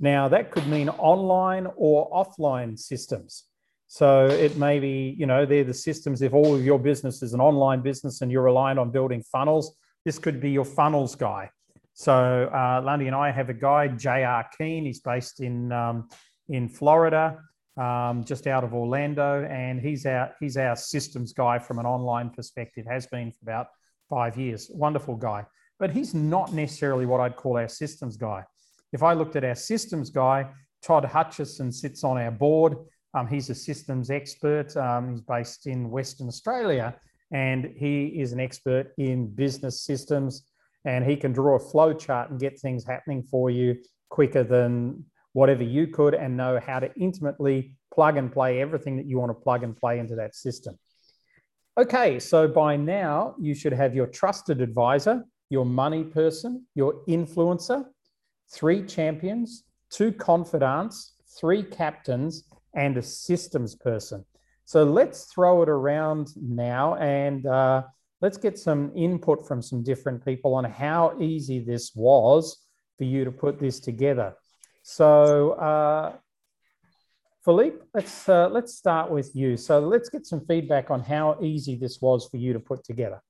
Now, 0.03 0.27
that 0.27 0.51
could 0.51 0.67
mean 0.67 0.89
online 0.89 1.65
or 1.77 2.11
offline 2.11 2.77
systems. 2.77 3.45
So 3.87 4.25
it 4.25 4.57
may 4.57 4.77
be, 4.77 5.15
you 5.17 5.25
know, 5.25 5.45
they're 5.45 5.63
the 5.63 5.73
systems. 5.73 6.21
If 6.21 6.33
all 6.33 6.53
of 6.53 6.65
your 6.65 6.77
business 6.77 7.23
is 7.23 7.33
an 7.33 7.39
online 7.39 7.81
business 7.81 8.19
and 8.19 8.29
you're 8.29 8.43
relying 8.43 8.77
on 8.77 8.91
building 8.91 9.23
funnels, 9.31 9.77
this 10.03 10.19
could 10.19 10.41
be 10.41 10.51
your 10.51 10.65
funnels 10.65 11.15
guy. 11.15 11.49
So 11.93 12.49
uh, 12.53 12.81
Lundy 12.83 13.07
and 13.07 13.15
I 13.15 13.31
have 13.31 13.47
a 13.47 13.53
guy, 13.53 13.87
J.R. 13.87 14.45
Keen. 14.57 14.83
He's 14.83 14.99
based 14.99 15.39
in 15.39 15.71
um, 15.71 16.09
in 16.49 16.67
Florida, 16.67 17.39
um, 17.77 18.25
just 18.25 18.45
out 18.45 18.65
of 18.65 18.73
Orlando, 18.73 19.45
and 19.49 19.79
he's 19.79 20.05
our 20.05 20.35
he's 20.41 20.57
our 20.57 20.75
systems 20.75 21.31
guy 21.31 21.59
from 21.59 21.79
an 21.79 21.85
online 21.85 22.29
perspective. 22.29 22.85
Has 22.89 23.07
been 23.07 23.31
for 23.31 23.39
about 23.43 23.67
five 24.09 24.37
years. 24.37 24.69
Wonderful 24.73 25.15
guy, 25.15 25.45
but 25.79 25.91
he's 25.91 26.13
not 26.13 26.51
necessarily 26.51 27.05
what 27.05 27.21
I'd 27.21 27.37
call 27.37 27.55
our 27.57 27.69
systems 27.69 28.17
guy. 28.17 28.43
If 28.93 29.03
I 29.03 29.13
looked 29.13 29.35
at 29.35 29.43
our 29.43 29.55
systems 29.55 30.09
guy, 30.09 30.49
Todd 30.81 31.05
Hutchison 31.05 31.71
sits 31.71 32.03
on 32.03 32.17
our 32.17 32.31
board. 32.31 32.75
Um, 33.13 33.27
he's 33.27 33.49
a 33.49 33.55
systems 33.55 34.09
expert. 34.09 34.75
Um, 34.77 35.11
he's 35.11 35.21
based 35.21 35.67
in 35.67 35.89
Western 35.89 36.27
Australia, 36.27 36.95
and 37.31 37.73
he 37.75 38.05
is 38.07 38.31
an 38.31 38.39
expert 38.39 38.93
in 38.97 39.27
business 39.27 39.81
systems 39.81 40.45
and 40.85 41.05
he 41.05 41.15
can 41.15 41.31
draw 41.31 41.55
a 41.55 41.59
flow 41.59 41.93
chart 41.93 42.29
and 42.29 42.39
get 42.39 42.59
things 42.59 42.83
happening 42.85 43.23
for 43.23 43.49
you 43.49 43.75
quicker 44.09 44.43
than 44.43 45.03
whatever 45.33 45.63
you 45.63 45.87
could 45.87 46.13
and 46.13 46.35
know 46.35 46.59
how 46.59 46.79
to 46.79 46.93
intimately 46.95 47.75
plug 47.93 48.17
and 48.17 48.31
play 48.31 48.61
everything 48.61 48.97
that 48.97 49.05
you 49.05 49.17
want 49.17 49.29
to 49.29 49.33
plug 49.33 49.63
and 49.63 49.75
play 49.77 49.99
into 49.99 50.15
that 50.15 50.35
system. 50.35 50.77
Okay, 51.77 52.19
so 52.19 52.47
by 52.47 52.75
now 52.75 53.35
you 53.39 53.55
should 53.55 53.73
have 53.73 53.95
your 53.95 54.07
trusted 54.07 54.61
advisor, 54.61 55.23
your 55.49 55.65
money 55.65 56.03
person, 56.03 56.65
your 56.75 57.03
influencer, 57.07 57.85
three 58.53 58.85
champions, 58.85 59.63
two 59.89 60.11
confidants, 60.11 61.13
three 61.39 61.63
captains, 61.63 62.43
and 62.75 62.97
a 62.97 63.01
systems 63.01 63.75
person. 63.75 64.23
So 64.65 64.83
let's 64.83 65.25
throw 65.25 65.61
it 65.63 65.69
around 65.69 66.29
now 66.35 66.95
and 66.95 67.45
uh, 67.45 67.83
let's 68.21 68.37
get 68.37 68.57
some 68.57 68.91
input 68.95 69.45
from 69.47 69.61
some 69.61 69.83
different 69.83 70.23
people 70.23 70.53
on 70.53 70.63
how 70.63 71.15
easy 71.19 71.59
this 71.59 71.91
was 71.95 72.65
for 72.97 73.03
you 73.03 73.25
to 73.25 73.31
put 73.31 73.59
this 73.59 73.79
together. 73.79 74.35
So, 74.83 75.51
uh, 75.51 76.13
Philippe, 77.43 77.77
let's 77.93 78.29
uh, 78.29 78.47
let's 78.49 78.73
start 78.75 79.11
with 79.11 79.35
you. 79.35 79.57
So 79.57 79.79
let's 79.81 80.07
get 80.07 80.25
some 80.25 80.45
feedback 80.45 80.89
on 80.89 81.01
how 81.01 81.37
easy 81.41 81.75
this 81.75 82.01
was 82.01 82.27
for 82.29 82.37
you 82.37 82.53
to 82.53 82.59
put 82.59 82.85
together. 82.85 83.21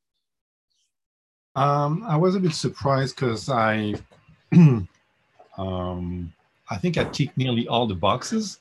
Um, 1.55 2.03
I 2.07 2.17
was 2.17 2.35
a 2.35 2.39
bit 2.39 2.53
surprised 2.53 3.15
because 3.15 3.49
I, 3.49 3.95
um, 5.57 6.33
I 6.69 6.77
think 6.77 6.97
I 6.97 7.03
tick 7.05 7.35
nearly 7.37 7.67
all 7.67 7.87
the 7.87 7.95
boxes, 7.95 8.59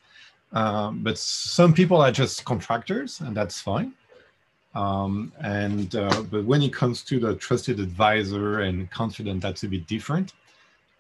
um, 0.52 1.02
but 1.02 1.18
some 1.18 1.72
people 1.72 2.00
are 2.00 2.12
just 2.12 2.44
contractors, 2.44 3.20
and 3.20 3.36
that's 3.36 3.60
fine. 3.60 3.92
Um, 4.74 5.32
and 5.40 5.94
uh, 5.94 6.22
but 6.30 6.44
when 6.44 6.62
it 6.62 6.72
comes 6.72 7.02
to 7.04 7.20
the 7.20 7.36
trusted 7.36 7.78
advisor 7.78 8.60
and 8.60 8.90
confident, 8.90 9.42
that's 9.42 9.64
a 9.64 9.68
bit 9.68 9.86
different. 9.86 10.32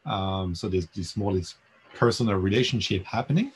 Um, 0.04 0.54
so 0.54 0.68
there's 0.68 0.86
this 0.88 1.16
more 1.16 1.32
this 1.32 1.54
personal 1.94 2.36
relationship 2.36 3.04
happening. 3.04 3.52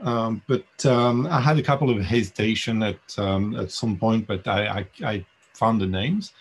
Um, 0.00 0.42
but 0.46 0.86
um, 0.86 1.26
I 1.26 1.40
had 1.40 1.58
a 1.58 1.62
couple 1.62 1.90
of 1.90 2.00
hesitation 2.00 2.82
at 2.82 2.98
at 3.18 3.70
some 3.70 3.96
point, 3.96 4.26
but 4.26 4.46
I, 4.46 4.78
I, 4.78 4.86
I, 5.04 5.26
found 5.54 5.80
the 5.80 5.86
names, 5.86 6.34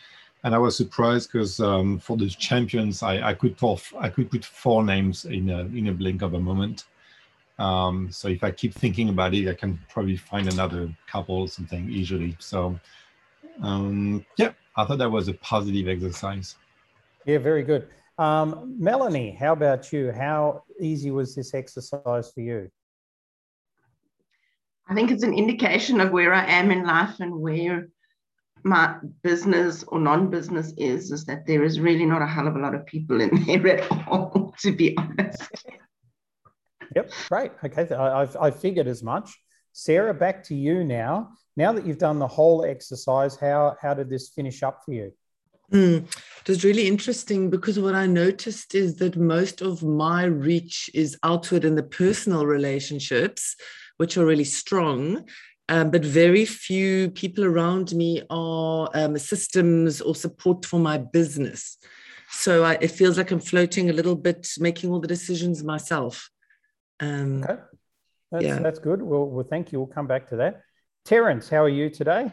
and 0.44 0.54
I 0.54 0.58
was 0.58 0.78
surprised 0.78 1.32
because 1.32 1.60
um, 1.60 2.00
for 2.00 2.18
the 2.18 2.30
champions, 2.30 3.04
I, 3.04 3.30
I 3.30 3.34
could 3.34 3.58
put 3.58 3.82
I 4.00 4.10
could 4.10 4.30
put 4.30 4.46
four 4.46 4.84
names 4.84 5.26
in 5.26 5.50
a 5.50 5.62
in 5.62 5.88
a 5.88 5.94
blink 5.94 6.22
of 6.22 6.34
a 6.34 6.40
moment. 6.40 6.86
Um, 7.60 8.12
so 8.12 8.28
if 8.28 8.44
I 8.44 8.52
keep 8.52 8.74
thinking 8.74 9.10
about 9.10 9.34
it, 9.34 9.50
I 9.50 9.54
can 9.56 9.80
probably 9.90 10.16
find 10.16 10.52
another 10.52 10.96
couple 11.08 11.42
or 11.42 11.48
something 11.48 11.90
easily. 11.90 12.36
So 12.40 12.80
um, 13.62 14.26
yeah, 14.38 14.52
I 14.76 14.86
thought 14.86 15.00
that 15.00 15.12
was 15.12 15.28
a 15.28 15.34
positive 15.34 15.88
exercise. 15.88 16.56
Yeah, 17.26 17.40
very 17.40 17.64
good. 17.64 17.88
Um, 18.20 18.76
Melanie, 18.80 19.32
how 19.32 19.54
about 19.54 19.92
you? 19.92 20.12
How 20.12 20.64
easy 20.80 21.12
was 21.12 21.36
this 21.36 21.54
exercise 21.54 22.32
for 22.32 22.42
you? 22.42 22.70
I 24.90 24.94
think 24.94 25.12
it's 25.12 25.24
an 25.24 25.34
indication 25.34 26.00
of 26.00 26.12
where 26.12 26.34
I 26.34 26.46
am 26.46 26.72
in 26.72 26.86
life 26.86 27.20
and 27.20 27.36
where 27.42 27.90
my 28.68 28.98
business 29.24 29.84
or 29.88 30.00
non-business 30.00 30.74
is, 30.78 31.12
is 31.12 31.26
that 31.26 31.46
there 31.48 31.64
is 31.64 31.80
really 31.80 32.06
not 32.06 32.22
a 32.22 32.28
hell 32.28 32.48
of 32.48 32.56
a 32.56 32.60
lot 32.60 32.76
of 32.76 32.86
people 32.86 33.22
in 33.22 33.46
there 33.46 33.80
at 33.80 34.08
all, 34.08 34.54
to 34.60 34.76
be 34.76 34.98
honest. 34.98 35.66
Yep, 36.96 37.12
great. 37.30 37.52
Okay, 37.64 37.94
I, 37.94 38.22
I've, 38.22 38.36
I 38.38 38.52
figured 38.52 38.88
as 38.88 39.04
much. 39.04 39.38
Sarah, 39.74 40.14
back 40.14 40.44
to 40.46 40.56
you 40.56 40.84
now. 40.84 41.30
Now 41.56 41.72
that 41.74 41.86
you've 41.86 41.98
done 41.98 42.20
the 42.20 42.28
whole 42.28 42.66
exercise, 42.66 43.36
how, 43.36 43.76
how 43.82 43.94
did 43.94 44.10
this 44.10 44.30
finish 44.30 44.64
up 44.64 44.82
for 44.86 44.94
you? 44.94 45.12
Mm, 45.72 46.06
it 46.42 46.48
was 46.48 46.64
really 46.64 46.88
interesting 46.88 47.50
because 47.50 47.78
what 47.78 47.94
I 47.94 48.06
noticed 48.06 48.74
is 48.74 48.96
that 48.98 49.18
most 49.18 49.62
of 49.62 49.84
my 49.84 50.24
reach 50.24 50.90
is 50.94 51.18
outward 51.24 51.66
in 51.66 51.76
the 51.76 51.84
personal 51.84 52.46
relationships, 52.46 53.56
which 53.98 54.18
are 54.18 54.26
really 54.26 54.46
strong. 54.46 55.26
Um, 55.70 55.92
but 55.92 56.04
very 56.04 56.46
few 56.46 57.12
people 57.12 57.44
around 57.44 57.94
me 57.94 58.24
are 58.30 58.90
um, 58.94 59.18
systems 59.18 60.00
or 60.00 60.16
support 60.16 60.66
for 60.66 60.80
my 60.80 60.98
business. 60.98 61.78
So 62.30 62.64
I, 62.64 62.78
it 62.80 62.92
feels 62.92 63.18
like 63.18 63.32
I'm 63.32 63.40
floating 63.40 63.90
a 63.90 63.94
little 63.94 64.16
bit, 64.16 64.48
making 64.60 64.92
all 64.92 65.00
the 65.00 65.08
decisions 65.08 65.64
myself. 65.64 66.30
Um, 67.00 67.44
okay, 67.44 67.62
that's, 68.32 68.46
yeah. 68.46 68.60
that's 68.60 68.80
good. 68.80 69.02
Well, 69.02 69.26
well, 69.26 69.46
thank 69.50 69.72
you. 69.72 69.80
We'll 69.80 69.88
come 69.88 70.08
back 70.08 70.30
to 70.30 70.38
that. 70.38 70.62
Terence, 71.04 71.50
how 71.50 71.64
are 71.64 71.70
you 71.70 71.90
today? 71.90 72.32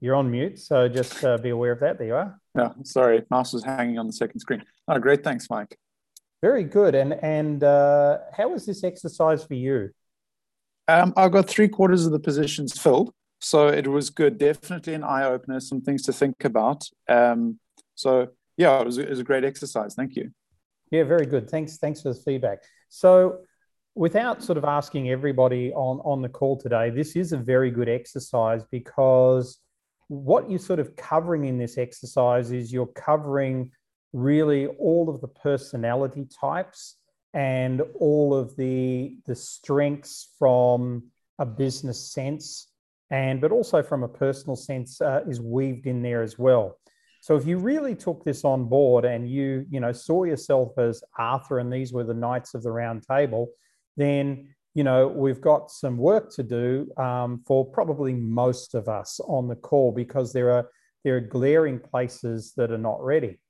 You're 0.00 0.14
on 0.14 0.30
mute, 0.30 0.58
so 0.58 0.88
just 0.88 1.24
uh, 1.24 1.38
be 1.38 1.48
aware 1.50 1.72
of 1.72 1.80
that. 1.80 1.96
There 1.96 2.06
you 2.06 2.14
are. 2.14 2.38
Yeah, 2.54 2.72
sorry, 2.84 3.24
mouse 3.30 3.54
was 3.54 3.64
hanging 3.64 3.98
on 3.98 4.06
the 4.06 4.12
second 4.12 4.40
screen. 4.40 4.62
Oh, 4.86 4.98
great, 4.98 5.24
thanks, 5.24 5.48
Mike. 5.48 5.78
Very 6.42 6.64
good. 6.64 6.94
And 6.94 7.12
and 7.22 7.62
uh, 7.62 8.18
how 8.32 8.48
was 8.48 8.66
this 8.66 8.82
exercise 8.84 9.44
for 9.44 9.54
you? 9.54 9.90
Um, 10.88 11.12
I 11.16 11.28
got 11.28 11.48
three 11.48 11.68
quarters 11.68 12.06
of 12.06 12.12
the 12.12 12.18
positions 12.18 12.78
filled, 12.78 13.12
so 13.40 13.68
it 13.68 13.86
was 13.86 14.10
good. 14.10 14.38
Definitely 14.38 14.94
an 14.94 15.04
eye 15.04 15.24
opener, 15.24 15.60
some 15.60 15.80
things 15.80 16.02
to 16.02 16.12
think 16.12 16.44
about. 16.44 16.84
Um, 17.08 17.60
so 17.94 18.28
yeah, 18.56 18.80
it 18.80 18.86
was, 18.86 18.98
it 18.98 19.08
was 19.08 19.20
a 19.20 19.24
great 19.24 19.44
exercise. 19.44 19.94
Thank 19.94 20.16
you. 20.16 20.32
Yeah, 20.90 21.04
very 21.04 21.26
good. 21.26 21.48
Thanks. 21.48 21.78
Thanks 21.78 22.02
for 22.02 22.12
the 22.12 22.20
feedback. 22.20 22.58
So 22.88 23.40
without 23.94 24.42
sort 24.42 24.58
of 24.58 24.64
asking 24.64 25.10
everybody 25.10 25.72
on, 25.72 26.00
on 26.00 26.22
the 26.22 26.28
call 26.28 26.56
today, 26.58 26.90
this 26.90 27.16
is 27.16 27.32
a 27.32 27.36
very 27.36 27.70
good 27.70 27.88
exercise 27.88 28.62
because 28.70 29.58
what 30.08 30.50
you're 30.50 30.58
sort 30.58 30.80
of 30.80 30.96
covering 30.96 31.44
in 31.44 31.58
this 31.58 31.78
exercise 31.78 32.50
is 32.50 32.72
you're 32.72 32.86
covering 32.86 33.70
really 34.12 34.66
all 34.66 35.08
of 35.08 35.20
the 35.20 35.28
personality 35.28 36.26
types 36.40 36.96
and 37.32 37.82
all 37.98 38.34
of 38.34 38.56
the 38.56 39.16
the 39.26 39.34
strengths 39.34 40.34
from 40.38 41.04
a 41.38 41.46
business 41.46 42.12
sense 42.12 42.72
and 43.10 43.40
but 43.40 43.52
also 43.52 43.82
from 43.82 44.02
a 44.02 44.08
personal 44.08 44.56
sense 44.56 45.00
uh, 45.00 45.20
is 45.28 45.40
weaved 45.40 45.86
in 45.86 46.02
there 46.02 46.22
as 46.22 46.38
well 46.38 46.76
so 47.22 47.36
if 47.36 47.46
you 47.46 47.58
really 47.58 47.94
took 47.94 48.24
this 48.24 48.44
on 48.44 48.64
board 48.64 49.04
and 49.04 49.30
you 49.30 49.64
you 49.70 49.78
know 49.78 49.92
saw 49.92 50.24
yourself 50.24 50.76
as 50.76 51.04
arthur 51.18 51.60
and 51.60 51.72
these 51.72 51.92
were 51.92 52.04
the 52.04 52.12
knights 52.12 52.54
of 52.54 52.64
the 52.64 52.70
round 52.70 53.04
table 53.06 53.48
then 53.96 54.48
you 54.74 54.84
know, 54.84 55.08
we've 55.08 55.40
got 55.40 55.70
some 55.70 55.96
work 55.96 56.30
to 56.34 56.42
do 56.42 56.88
um, 56.96 57.42
for 57.46 57.64
probably 57.64 58.14
most 58.14 58.74
of 58.74 58.88
us 58.88 59.20
on 59.26 59.48
the 59.48 59.56
call 59.56 59.92
because 59.92 60.32
there 60.32 60.50
are 60.52 60.68
there 61.02 61.16
are 61.16 61.20
glaring 61.20 61.78
places 61.78 62.52
that 62.56 62.70
are 62.70 62.78
not 62.78 63.02
ready. 63.02 63.40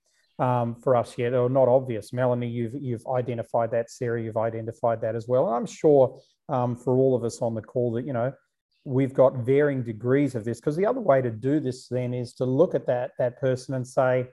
Um, 0.40 0.74
for 0.74 0.96
us 0.96 1.18
yet, 1.18 1.34
or 1.34 1.50
not 1.50 1.68
obvious. 1.68 2.14
Melanie, 2.14 2.48
you've 2.48 2.74
you've 2.74 3.06
identified 3.06 3.70
that. 3.72 3.90
Sarah, 3.90 4.22
you've 4.22 4.38
identified 4.38 5.02
that 5.02 5.14
as 5.14 5.28
well. 5.28 5.46
And 5.46 5.54
I'm 5.54 5.66
sure 5.66 6.18
um, 6.48 6.76
for 6.76 6.96
all 6.96 7.14
of 7.14 7.24
us 7.24 7.42
on 7.42 7.54
the 7.54 7.60
call 7.60 7.92
that 7.92 8.06
you 8.06 8.14
know 8.14 8.32
we've 8.84 9.12
got 9.12 9.36
varying 9.36 9.82
degrees 9.82 10.34
of 10.34 10.44
this. 10.44 10.58
Because 10.58 10.76
the 10.76 10.86
other 10.86 11.00
way 11.00 11.20
to 11.20 11.30
do 11.30 11.60
this 11.60 11.88
then 11.88 12.14
is 12.14 12.32
to 12.34 12.46
look 12.46 12.74
at 12.74 12.86
that 12.86 13.10
that 13.18 13.38
person 13.38 13.74
and 13.74 13.86
say, 13.86 14.28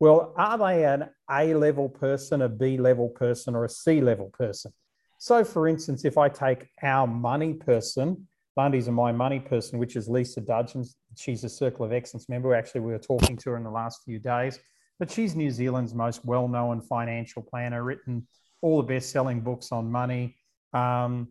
well, 0.00 0.34
are 0.36 0.58
they 0.58 0.84
an 0.84 1.08
A 1.30 1.54
level 1.54 1.88
person, 1.88 2.42
a 2.42 2.48
B 2.48 2.76
level 2.78 3.08
person, 3.08 3.54
or 3.54 3.64
a 3.64 3.68
C 3.68 4.00
level 4.00 4.30
person? 4.30 4.72
So, 5.18 5.42
for 5.44 5.66
instance, 5.66 6.04
if 6.04 6.16
I 6.16 6.28
take 6.28 6.68
our 6.82 7.06
money 7.06 7.54
person, 7.54 8.28
Bundy's 8.54 8.88
a 8.88 8.92
my 8.92 9.12
money 9.12 9.40
person, 9.40 9.78
which 9.78 9.96
is 9.96 10.08
Lisa 10.08 10.40
Dudson. 10.40 10.84
She's 11.16 11.42
a 11.42 11.48
Circle 11.48 11.84
of 11.84 11.92
Excellence 11.92 12.28
member. 12.28 12.54
Actually, 12.54 12.82
we 12.82 12.92
were 12.92 12.98
talking 12.98 13.36
to 13.38 13.50
her 13.50 13.56
in 13.56 13.64
the 13.64 13.70
last 13.70 14.02
few 14.04 14.20
days, 14.20 14.60
but 14.98 15.10
she's 15.10 15.34
New 15.34 15.50
Zealand's 15.50 15.94
most 15.94 16.24
well 16.24 16.48
known 16.48 16.80
financial 16.80 17.42
planner, 17.42 17.82
written 17.84 18.26
all 18.62 18.78
the 18.78 18.94
best 18.94 19.10
selling 19.10 19.40
books 19.40 19.72
on 19.72 19.90
money, 19.90 20.36
um, 20.72 21.28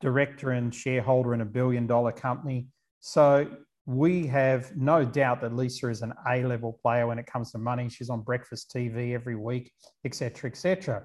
director 0.00 0.52
and 0.52 0.74
shareholder 0.74 1.34
in 1.34 1.40
a 1.40 1.46
billion 1.46 1.86
dollar 1.86 2.12
company. 2.12 2.68
So, 3.00 3.48
we 3.88 4.26
have 4.26 4.76
no 4.76 5.02
doubt 5.02 5.40
that 5.40 5.56
Lisa 5.56 5.88
is 5.88 6.02
an 6.02 6.12
A 6.28 6.44
level 6.44 6.78
player 6.82 7.06
when 7.06 7.18
it 7.18 7.24
comes 7.24 7.52
to 7.52 7.58
money. 7.58 7.88
She's 7.88 8.10
on 8.10 8.20
breakfast 8.20 8.70
TV 8.74 9.14
every 9.14 9.34
week, 9.34 9.72
etc., 10.04 10.50
etc. 10.50 11.04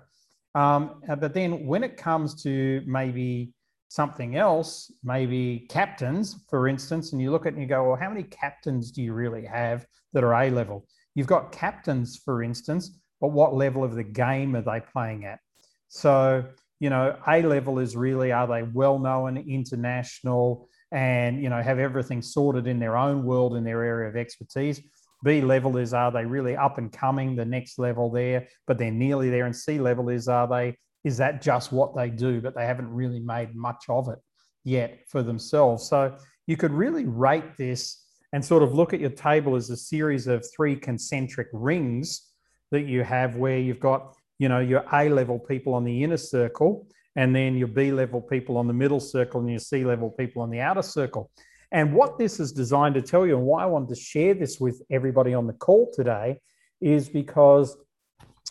Um, 0.54 1.02
uh, 1.10 1.16
but 1.16 1.34
then 1.34 1.66
when 1.66 1.84
it 1.84 1.96
comes 1.96 2.44
to 2.44 2.84
maybe 2.86 3.54
something 3.88 4.36
else, 4.36 4.92
maybe 5.02 5.66
captains, 5.70 6.44
for 6.50 6.68
instance, 6.68 7.14
and 7.14 7.22
you 7.22 7.32
look 7.32 7.46
at 7.46 7.54
it 7.54 7.54
and 7.54 7.62
you 7.62 7.70
go, 7.70 7.88
well, 7.88 7.96
how 7.96 8.10
many 8.10 8.24
captains 8.24 8.92
do 8.92 9.02
you 9.02 9.14
really 9.14 9.46
have 9.46 9.86
that 10.12 10.24
are 10.24 10.34
A 10.34 10.50
level? 10.50 10.86
You've 11.16 11.28
got 11.28 11.52
captains, 11.52 12.18
for 12.18 12.44
instance, 12.44 13.00
but 13.22 13.30
what 13.30 13.54
level 13.54 13.84
of 13.84 13.96
the 13.96 14.04
game 14.04 14.56
are 14.56 14.62
they 14.62 14.82
playing 14.92 15.26
at? 15.26 15.40
So, 15.88 16.46
you 16.80 16.90
know, 16.90 17.16
A 17.28 17.42
level 17.42 17.80
is 17.80 17.96
really 17.96 18.32
are 18.32 18.48
they 18.48 18.64
well 18.64 19.00
known, 19.00 19.38
international, 19.38 20.68
and, 20.92 21.42
you 21.42 21.50
know, 21.50 21.62
have 21.62 21.80
everything 21.80 22.22
sorted 22.22 22.68
in 22.68 22.80
their 22.80 22.98
own 22.98 23.24
world, 23.24 23.56
in 23.56 23.64
their 23.64 23.84
area 23.84 24.10
of 24.10 24.16
expertise? 24.16 24.82
B 25.24 25.42
level 25.42 25.78
is 25.78 25.94
are 25.94 26.12
they 26.12 26.26
really 26.26 26.58
up 26.58 26.78
and 26.78 26.92
coming, 26.92 27.36
the 27.36 27.46
next 27.46 27.80
level 27.80 28.12
there, 28.12 28.48
but 28.68 28.78
they're 28.78 28.92
nearly 28.92 29.30
there. 29.30 29.46
And 29.46 29.56
C 29.56 29.80
level 29.80 30.10
is 30.10 30.28
are 30.28 30.48
they, 30.48 30.78
is 31.04 31.18
that 31.18 31.42
just 31.42 31.72
what 31.72 31.96
they 31.96 32.10
do, 32.10 32.42
but 32.42 32.56
they 32.56 32.66
haven't 32.66 32.90
really 32.90 33.20
made 33.20 33.56
much 33.56 33.86
of 33.88 34.10
it 34.10 34.20
yet 34.64 35.00
for 35.08 35.24
themselves. 35.24 35.88
So 35.88 36.18
you 36.48 36.58
could 36.58 36.72
really 36.72 37.06
rate 37.06 37.56
this 37.58 38.03
and 38.34 38.44
sort 38.44 38.64
of 38.64 38.74
look 38.74 38.94
at 38.94 39.00
your 39.00 39.12
table 39.12 39.56
as 39.56 39.70
a 39.70 39.78
series 39.78 40.28
of 40.28 40.44
three 40.54 40.76
concentric 40.76 41.48
rings 41.54 42.32
that 42.72 42.82
you 42.82 43.04
have 43.04 43.36
where 43.36 43.60
you've 43.60 43.80
got, 43.80 44.16
you 44.40 44.50
know, 44.50 44.60
your 44.60 44.84
A 44.92 45.08
level 45.08 45.40
people 45.40 45.76
on 45.76 45.84
the 45.84 46.04
inner 46.04 46.18
circle 46.18 46.88
and 47.16 47.36
then 47.36 47.56
your 47.56 47.68
B 47.68 47.92
level 47.92 48.20
people 48.20 48.58
on 48.58 48.68
the 48.68 48.74
middle 48.74 49.00
circle 49.00 49.40
and 49.40 49.50
your 49.50 49.60
C 49.60 49.86
level 49.86 50.10
people 50.10 50.42
on 50.42 50.50
the 50.50 50.60
outer 50.60 50.82
circle. 50.82 51.30
And 51.72 51.94
what 51.94 52.18
this 52.18 52.40
is 52.40 52.52
designed 52.52 52.96
to 52.96 53.02
tell 53.02 53.26
you, 53.26 53.38
and 53.38 53.46
why 53.46 53.64
I 53.64 53.68
wanted 53.68 53.90
to 53.90 53.96
share 53.96 54.34
this 54.34 54.60
with 54.60 54.82
everybody 54.92 55.34
on 55.34 55.48
the 55.48 55.54
call 55.54 55.92
today, 55.94 56.40
is 56.82 57.10
because 57.10 57.78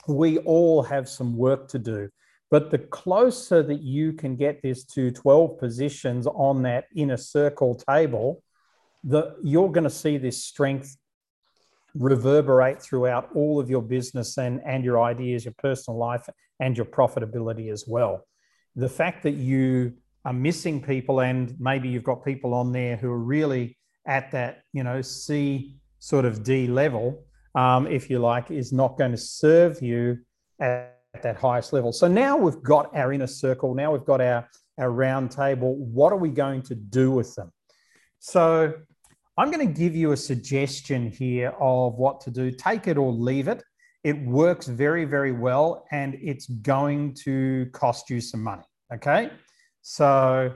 we 0.09 0.39
all 0.39 0.83
have 0.83 1.09
some 1.09 1.37
work 1.37 1.69
to 1.69 1.79
do. 1.79 2.09
But 2.51 2.71
the 2.71 2.79
closer 2.79 3.63
that 3.63 3.81
you 3.81 4.13
can 4.13 4.37
get 4.37 4.63
this 4.63 4.85
to 4.87 5.11
12 5.11 5.59
positions 5.59 6.27
on 6.27 6.63
that 6.63 6.85
inner 6.95 7.17
circle 7.17 7.75
table, 7.75 8.43
the, 9.05 9.37
you're 9.43 9.71
going 9.71 9.85
to 9.85 9.91
see 9.91 10.17
this 10.17 10.45
strength 10.45 10.97
reverberate 11.95 12.81
throughout 12.81 13.29
all 13.35 13.61
of 13.61 13.69
your 13.69 13.83
business 13.83 14.39
and, 14.39 14.61
and 14.65 14.85
your 14.85 15.03
ideas, 15.03 15.45
your 15.45 15.55
personal 15.59 15.99
life, 15.99 16.29
and 16.61 16.77
your 16.77 16.87
profitability 16.87 17.71
as 17.71 17.85
well. 17.87 18.27
The 18.77 18.89
fact 18.89 19.23
that 19.25 19.33
you 19.33 19.95
are 20.25 20.33
missing 20.33 20.81
people 20.81 21.21
and 21.21 21.55
maybe 21.59 21.89
you've 21.89 22.05
got 22.05 22.25
people 22.25 22.55
on 22.55 22.73
there 22.73 22.97
who 22.97 23.11
are 23.11 23.19
really 23.19 23.77
at 24.07 24.31
that 24.33 24.63
you 24.73 24.83
know 24.83 25.01
c 25.01 25.77
sort 25.99 26.25
of 26.25 26.43
d 26.43 26.67
level 26.67 27.25
um, 27.55 27.87
if 27.87 28.11
you 28.11 28.19
like 28.19 28.51
is 28.51 28.73
not 28.73 28.97
going 28.99 29.11
to 29.11 29.17
serve 29.17 29.83
you 29.83 30.19
at 30.61 30.99
that 31.23 31.37
highest 31.37 31.73
level. 31.73 31.93
So 31.93 32.09
now 32.09 32.37
we've 32.37 32.63
got 32.63 32.97
our 32.97 33.13
inner 33.13 33.27
circle 33.27 33.75
now 33.75 33.93
we've 33.93 34.05
got 34.05 34.21
our 34.21 34.49
our 34.79 34.91
round 34.91 35.31
table. 35.31 35.77
What 35.77 36.13
are 36.13 36.17
we 36.19 36.31
going 36.31 36.63
to 36.63 36.75
do 36.75 37.11
with 37.11 37.35
them? 37.35 37.53
So 38.21 38.73
i'm 39.39 39.51
going 39.51 39.67
to 39.67 39.73
give 39.73 39.95
you 39.95 40.13
a 40.13 40.17
suggestion 40.17 41.11
here 41.11 41.53
of 41.61 41.95
what 41.95 42.21
to 42.21 42.31
do 42.31 42.51
take 42.51 42.87
it 42.87 42.97
or 42.97 43.13
leave 43.13 43.49
it 43.49 43.63
it 44.05 44.21
works 44.25 44.67
very 44.67 45.05
very 45.05 45.33
well 45.33 45.85
and 45.91 46.19
it's 46.21 46.47
going 46.47 47.15
to 47.15 47.67
cost 47.73 48.11
you 48.11 48.21
some 48.21 48.43
money 48.43 48.65
okay 48.93 49.31
so 49.83 50.53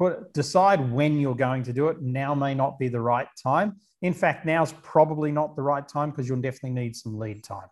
put, 0.00 0.32
decide 0.32 0.90
when 0.90 1.20
you're 1.20 1.36
going 1.36 1.62
to 1.64 1.72
do 1.72 1.88
it. 1.88 2.00
Now 2.00 2.34
may 2.34 2.54
not 2.54 2.78
be 2.78 2.88
the 2.88 3.00
right 3.00 3.28
time. 3.40 3.76
In 4.02 4.14
fact, 4.14 4.46
now's 4.46 4.72
probably 4.82 5.30
not 5.30 5.54
the 5.54 5.62
right 5.62 5.86
time 5.86 6.10
because 6.10 6.26
you'll 6.26 6.40
definitely 6.40 6.70
need 6.70 6.96
some 6.96 7.18
lead 7.18 7.44
time. 7.44 7.68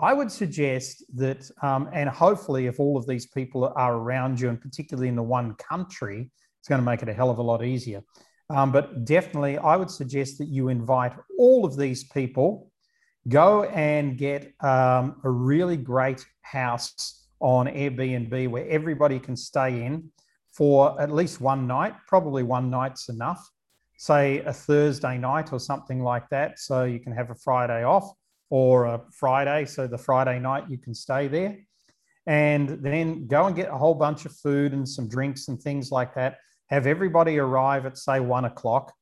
I 0.00 0.12
would 0.12 0.30
suggest 0.30 1.04
that, 1.16 1.50
um, 1.62 1.90
and 1.92 2.08
hopefully, 2.08 2.66
if 2.66 2.78
all 2.78 2.96
of 2.96 3.06
these 3.06 3.26
people 3.26 3.70
are 3.74 3.96
around 3.96 4.40
you, 4.40 4.48
and 4.48 4.60
particularly 4.60 5.08
in 5.08 5.16
the 5.16 5.22
one 5.22 5.54
country, 5.56 6.30
it's 6.60 6.68
going 6.68 6.80
to 6.80 6.84
make 6.84 7.02
it 7.02 7.08
a 7.08 7.12
hell 7.12 7.30
of 7.30 7.38
a 7.38 7.42
lot 7.42 7.64
easier. 7.64 8.02
Um, 8.50 8.72
but 8.72 9.04
definitely, 9.04 9.58
I 9.58 9.76
would 9.76 9.90
suggest 9.90 10.38
that 10.38 10.48
you 10.48 10.68
invite 10.68 11.12
all 11.38 11.64
of 11.64 11.76
these 11.76 12.04
people, 12.04 12.70
go 13.28 13.64
and 13.64 14.18
get 14.18 14.52
um, 14.60 15.20
a 15.22 15.30
really 15.30 15.76
great 15.76 16.26
house 16.42 17.28
on 17.38 17.66
Airbnb 17.66 18.48
where 18.48 18.68
everybody 18.68 19.20
can 19.20 19.36
stay 19.36 19.84
in 19.84 20.10
for 20.52 21.00
at 21.00 21.12
least 21.12 21.40
one 21.40 21.68
night. 21.68 21.94
Probably 22.08 22.42
one 22.42 22.70
night's 22.70 23.08
enough. 23.08 23.48
Say 23.98 24.40
a 24.40 24.52
Thursday 24.52 25.16
night 25.16 25.52
or 25.52 25.60
something 25.60 26.02
like 26.02 26.28
that. 26.30 26.58
So 26.58 26.84
you 26.84 26.98
can 26.98 27.12
have 27.12 27.30
a 27.30 27.34
Friday 27.36 27.84
off 27.84 28.10
or 28.50 28.86
a 28.86 29.00
Friday. 29.12 29.64
So 29.66 29.86
the 29.86 29.98
Friday 29.98 30.40
night 30.40 30.64
you 30.68 30.78
can 30.78 30.94
stay 30.94 31.28
there. 31.28 31.56
And 32.26 32.68
then 32.82 33.26
go 33.28 33.46
and 33.46 33.54
get 33.54 33.68
a 33.68 33.76
whole 33.76 33.94
bunch 33.94 34.24
of 34.24 34.32
food 34.32 34.72
and 34.72 34.88
some 34.88 35.08
drinks 35.08 35.48
and 35.48 35.60
things 35.60 35.92
like 35.92 36.14
that. 36.14 36.38
Have 36.70 36.86
everybody 36.86 37.38
arrive 37.38 37.84
at, 37.84 37.98
say, 37.98 38.20
one 38.20 38.44
o'clock 38.44 38.92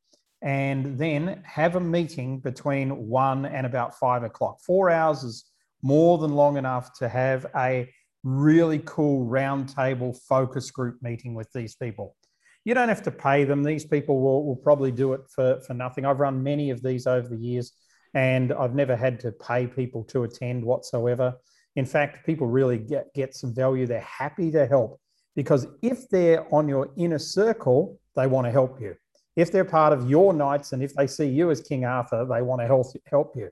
and 0.41 0.99
then 0.99 1.43
have 1.45 1.77
a 1.77 1.81
meeting 1.81 2.41
between 2.41 3.09
one 3.09 3.45
and 3.45 3.67
about 3.67 3.99
five 3.99 4.23
o'clock. 4.23 4.61
Four 4.63 4.89
hours 4.89 5.23
is 5.23 5.45
more 5.83 6.19
than 6.19 6.33
long 6.33 6.57
enough 6.57 6.93
to 6.99 7.09
have 7.09 7.47
a 7.57 7.91
really 8.25 8.81
cool 8.85 9.27
roundtable 9.27 10.17
focus 10.29 10.71
group 10.71 10.97
meeting 11.03 11.35
with 11.35 11.53
these 11.53 11.75
people. 11.77 12.17
You 12.65 12.75
don't 12.75 12.89
have 12.89 13.03
to 13.03 13.11
pay 13.11 13.45
them. 13.45 13.63
These 13.63 13.85
people 13.87 14.21
will, 14.21 14.47
will 14.47 14.57
probably 14.57 14.93
do 14.93 15.13
it 15.13 15.23
for, 15.29 15.61
for 15.67 15.75
nothing. 15.75 16.05
I've 16.05 16.21
run 16.21 16.43
many 16.43 16.71
of 16.71 16.83
these 16.83 17.07
over 17.07 17.29
the 17.29 17.37
years 17.37 17.73
and 18.15 18.53
I've 18.53 18.75
never 18.75 18.97
had 18.97 19.21
to 19.21 19.33
pay 19.33 19.67
people 19.67 20.05
to 20.05 20.25
attend 20.25 20.65
whatsoever. 20.65 21.35
In 21.77 21.85
fact, 21.85 22.25
people 22.25 22.47
really 22.47 22.79
get, 22.79 23.13
get 23.15 23.35
some 23.35 23.55
value. 23.55 23.87
They're 23.87 24.01
happy 24.01 24.51
to 24.53 24.67
help 24.67 25.01
because 25.39 25.69
if 25.83 26.09
they're 26.09 26.53
on 26.53 26.67
your 26.67 26.91
inner 26.97 27.21
circle, 27.21 28.01
they 28.17 28.27
want 28.27 28.45
to 28.45 28.51
help 28.51 28.81
you. 28.81 28.97
If 29.37 29.53
they're 29.53 29.65
part 29.65 29.93
of 29.93 30.11
your 30.11 30.33
knights 30.33 30.73
and 30.73 30.83
if 30.83 30.93
they 30.95 31.07
see 31.07 31.29
you 31.29 31.53
as 31.53 31.61
King 31.61 31.85
Arthur, 31.85 32.27
they 32.29 32.43
want 32.43 32.61
to 32.61 32.67
help, 32.67 32.89
help 33.07 33.37
you. 33.37 33.49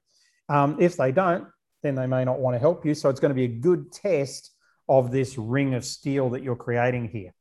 Um, 0.48 0.78
if 0.80 0.96
they 0.96 1.12
don't, 1.12 1.46
then 1.84 1.94
they 1.94 2.08
may 2.08 2.24
not 2.24 2.40
want 2.40 2.56
to 2.56 2.58
help 2.58 2.84
you. 2.84 2.92
So 2.92 3.08
it's 3.08 3.20
going 3.20 3.30
to 3.30 3.36
be 3.36 3.44
a 3.44 3.60
good 3.60 3.92
test 3.92 4.50
of 4.88 5.12
this 5.12 5.38
ring 5.38 5.74
of 5.74 5.84
steel 5.84 6.28
that 6.30 6.42
you're 6.42 6.56
creating 6.56 7.06
here. 7.10 7.32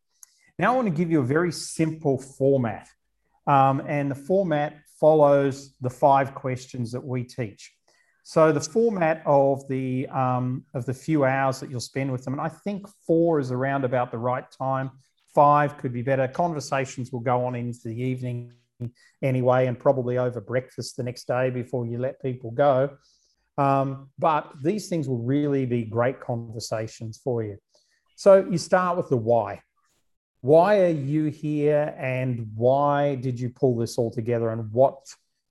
Now, 0.59 0.73
I 0.73 0.75
want 0.75 0.89
to 0.89 0.93
give 0.93 1.09
you 1.09 1.21
a 1.21 1.25
very 1.25 1.51
simple 1.51 2.19
format. 2.19 2.87
Um, 3.47 3.81
and 3.87 4.11
the 4.11 4.15
format 4.29 4.75
follows 4.99 5.73
the 5.81 5.89
five 5.89 6.35
questions 6.35 6.91
that 6.91 7.03
we 7.03 7.23
teach. 7.23 7.74
So 8.27 8.51
the 8.51 8.59
format 8.59 9.21
of 9.27 9.67
the 9.67 10.07
um, 10.07 10.65
of 10.73 10.87
the 10.87 10.95
few 10.95 11.25
hours 11.25 11.59
that 11.59 11.69
you'll 11.69 11.79
spend 11.79 12.11
with 12.11 12.25
them, 12.25 12.33
and 12.33 12.41
I 12.41 12.49
think 12.49 12.87
four 13.05 13.39
is 13.39 13.51
around 13.51 13.85
about 13.85 14.09
the 14.09 14.17
right 14.17 14.45
time. 14.49 14.89
Five 15.35 15.77
could 15.77 15.93
be 15.93 16.01
better. 16.01 16.27
Conversations 16.27 17.11
will 17.11 17.19
go 17.19 17.45
on 17.45 17.53
into 17.53 17.81
the 17.83 18.01
evening 18.01 18.51
anyway, 19.21 19.67
and 19.67 19.77
probably 19.77 20.17
over 20.17 20.41
breakfast 20.41 20.97
the 20.97 21.03
next 21.03 21.27
day 21.27 21.51
before 21.51 21.85
you 21.85 21.99
let 21.99 22.19
people 22.19 22.49
go. 22.49 22.97
Um, 23.59 24.09
but 24.17 24.51
these 24.63 24.89
things 24.89 25.07
will 25.07 25.21
really 25.21 25.67
be 25.67 25.83
great 25.83 26.19
conversations 26.19 27.21
for 27.23 27.43
you. 27.43 27.57
So 28.15 28.43
you 28.49 28.57
start 28.57 28.97
with 28.97 29.09
the 29.09 29.17
why. 29.17 29.61
Why 30.41 30.81
are 30.81 30.87
you 30.87 31.25
here 31.25 31.93
and 31.95 32.49
why 32.55 33.15
did 33.15 33.39
you 33.39 33.51
pull 33.51 33.77
this 33.77 33.99
all 33.99 34.09
together? 34.09 34.49
And 34.49 34.71
what 34.71 34.97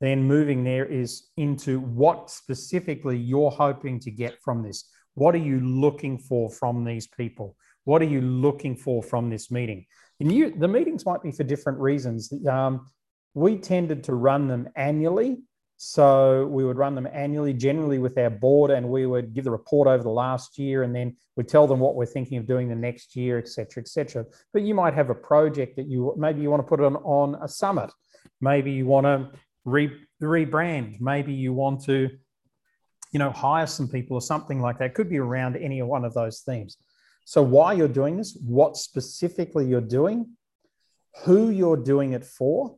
then 0.00 0.24
moving 0.24 0.64
there 0.64 0.84
is 0.84 1.28
into 1.36 1.80
what 1.80 2.30
specifically 2.30 3.16
you're 3.16 3.50
hoping 3.50 4.00
to 4.00 4.10
get 4.10 4.34
from 4.42 4.62
this. 4.62 4.90
What 5.14 5.34
are 5.34 5.38
you 5.38 5.60
looking 5.60 6.18
for 6.18 6.50
from 6.50 6.84
these 6.84 7.06
people? 7.06 7.56
What 7.84 8.02
are 8.02 8.06
you 8.06 8.20
looking 8.20 8.76
for 8.76 9.02
from 9.02 9.30
this 9.30 9.50
meeting? 9.50 9.86
And 10.20 10.32
you, 10.32 10.54
the 10.58 10.68
meetings 10.68 11.06
might 11.06 11.22
be 11.22 11.32
for 11.32 11.44
different 11.44 11.78
reasons. 11.78 12.32
Um, 12.48 12.86
we 13.34 13.56
tended 13.56 14.04
to 14.04 14.14
run 14.14 14.48
them 14.48 14.68
annually 14.74 15.38
So 15.76 16.46
we 16.46 16.64
would 16.64 16.76
run 16.76 16.94
them 16.94 17.08
annually, 17.12 17.52
generally 17.52 17.98
with 17.98 18.16
our 18.16 18.30
board, 18.30 18.70
and 18.70 18.88
we 18.88 19.06
would 19.06 19.34
give 19.34 19.44
the 19.44 19.50
report 19.50 19.88
over 19.88 20.02
the 20.02 20.08
last 20.08 20.58
year, 20.58 20.84
and 20.84 20.94
then 20.94 21.16
we 21.36 21.42
tell 21.42 21.66
them 21.66 21.80
what 21.80 21.96
we're 21.96 22.06
thinking 22.06 22.38
of 22.38 22.46
doing 22.46 22.68
the 22.68 22.76
next 22.76 23.16
year, 23.16 23.38
et 23.38 23.48
cetera, 23.48 23.82
et 23.82 23.88
cetera. 23.88 24.24
But 24.52 24.62
you 24.62 24.74
might 24.74 24.94
have 24.94 25.10
a 25.10 25.14
project 25.14 25.76
that 25.76 25.88
you 25.88 26.14
maybe 26.16 26.40
you 26.42 26.50
want 26.50 26.62
to 26.62 26.68
put 26.68 26.80
on, 26.80 26.96
on 26.96 27.34
a 27.42 27.48
summit, 27.48 27.90
maybe 28.40 28.70
you 28.70 28.86
want 28.86 29.06
to 29.06 29.30
re, 29.64 29.90
rebrand, 30.22 31.00
maybe 31.00 31.32
you 31.32 31.52
want 31.52 31.84
to, 31.84 32.10
you 33.12 33.18
know, 33.18 33.30
hire 33.30 33.66
some 33.66 33.88
people 33.88 34.16
or 34.16 34.22
something 34.22 34.60
like 34.60 34.78
that. 34.78 34.86
It 34.86 34.94
could 34.94 35.10
be 35.10 35.18
around 35.18 35.56
any 35.56 35.80
one 35.82 36.04
of 36.04 36.14
those 36.14 36.40
themes. 36.40 36.76
So 37.24 37.42
why 37.42 37.72
you're 37.72 37.88
doing 37.88 38.16
this, 38.16 38.36
what 38.44 38.76
specifically 38.76 39.66
you're 39.66 39.80
doing, 39.80 40.36
who 41.24 41.50
you're 41.50 41.76
doing 41.76 42.12
it 42.12 42.24
for, 42.24 42.76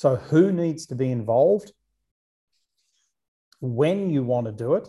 so, 0.00 0.16
who 0.16 0.50
needs 0.50 0.86
to 0.86 0.94
be 0.94 1.10
involved? 1.10 1.72
When 3.60 4.08
you 4.08 4.22
want 4.22 4.46
to 4.46 4.52
do 4.52 4.76
it? 4.76 4.88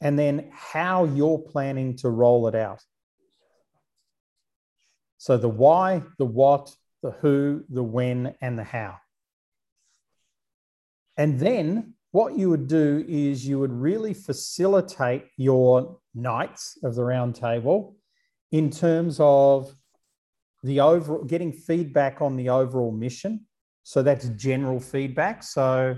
And 0.00 0.18
then 0.18 0.50
how 0.52 1.04
you're 1.04 1.38
planning 1.38 1.94
to 1.98 2.08
roll 2.08 2.48
it 2.48 2.56
out. 2.56 2.82
So, 5.18 5.36
the 5.36 5.48
why, 5.48 6.02
the 6.18 6.24
what, 6.24 6.74
the 7.02 7.12
who, 7.12 7.64
the 7.68 7.82
when, 7.82 8.34
and 8.40 8.58
the 8.58 8.64
how. 8.64 8.96
And 11.16 11.38
then 11.38 11.94
what 12.12 12.36
you 12.36 12.48
would 12.50 12.68
do 12.68 13.04
is 13.08 13.46
you 13.46 13.58
would 13.58 13.72
really 13.72 14.14
facilitate 14.14 15.26
your 15.36 15.98
knights 16.14 16.78
of 16.82 16.94
the 16.94 17.04
round 17.04 17.34
table 17.34 17.96
in 18.52 18.70
terms 18.70 19.18
of 19.20 19.74
the 20.62 20.80
overall 20.80 21.24
getting 21.24 21.52
feedback 21.52 22.20
on 22.20 22.36
the 22.36 22.48
overall 22.48 22.92
mission. 22.92 23.46
So 23.82 24.02
that's 24.02 24.28
general 24.30 24.80
feedback. 24.80 25.42
So, 25.42 25.96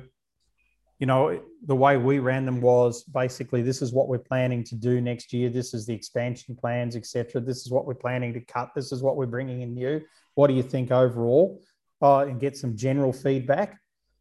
you 0.99 1.07
know, 1.07 1.41
the 1.67 1.77
way 1.77 1.97
we 1.97 2.19
ran 2.19 2.45
them 2.45 2.61
was 2.61 3.05
basically 3.05 3.63
this 3.63 3.83
is 3.83 3.93
what 3.93 4.09
we're 4.09 4.19
planning 4.19 4.63
to 4.65 4.75
do 4.75 5.01
next 5.01 5.33
year. 5.33 5.49
This 5.49 5.75
is 5.75 5.87
the 5.87 5.95
expansion 5.95 6.57
plans, 6.57 6.97
etc. 6.97 7.41
This 7.41 7.59
is 7.59 7.71
what 7.71 7.87
we're 7.87 7.95
planning 7.95 8.33
to 8.35 8.41
cut. 8.41 8.71
This 8.75 8.93
is 8.93 9.03
what 9.03 9.17
we're 9.17 9.27
bringing 9.27 9.63
in 9.63 9.75
new. 9.75 10.01
What 10.41 10.49
do 10.49 10.55
you 10.55 10.63
think 10.63 10.91
overall? 10.91 11.61
Uh, 12.03 12.21
and 12.29 12.41
get 12.41 12.57
some 12.57 12.77
general 12.77 13.13
feedback. 13.13 13.79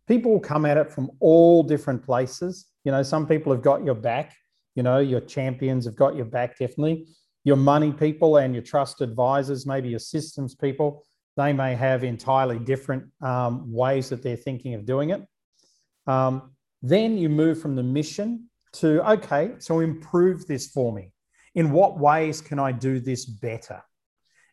People 0.07 0.39
come 0.39 0.65
at 0.65 0.77
it 0.77 0.91
from 0.91 1.09
all 1.19 1.63
different 1.63 2.03
places. 2.03 2.65
You 2.83 2.91
know, 2.91 3.03
some 3.03 3.25
people 3.25 3.53
have 3.53 3.61
got 3.61 3.85
your 3.85 3.95
back. 3.95 4.35
You 4.75 4.83
know, 4.83 4.99
your 4.99 5.21
champions 5.21 5.85
have 5.85 5.95
got 5.95 6.15
your 6.15 6.25
back 6.25 6.57
definitely 6.57 7.07
your 7.43 7.55
money 7.55 7.91
people 7.91 8.37
and 8.37 8.53
your 8.53 8.63
trust 8.63 9.01
advisors, 9.01 9.65
maybe 9.65 9.89
your 9.89 9.99
systems 9.99 10.55
people, 10.55 11.03
they 11.37 11.53
may 11.53 11.75
have 11.75 12.03
entirely 12.03 12.59
different 12.59 13.05
um, 13.21 13.71
ways 13.71 14.09
that 14.09 14.21
they're 14.21 14.35
thinking 14.35 14.73
of 14.73 14.85
doing 14.85 15.11
it. 15.11 15.21
Um, 16.05 16.51
then 16.81 17.17
you 17.17 17.29
move 17.29 17.61
from 17.61 17.75
the 17.75 17.83
mission 17.83 18.49
to, 18.73 19.09
okay, 19.13 19.53
so 19.59 19.79
improve 19.79 20.47
this 20.47 20.67
for 20.67 20.93
me. 20.93 21.11
In 21.55 21.71
what 21.71 21.97
ways 21.97 22.41
can 22.41 22.59
I 22.59 22.71
do 22.71 22.99
this 22.99 23.25
better? 23.25 23.81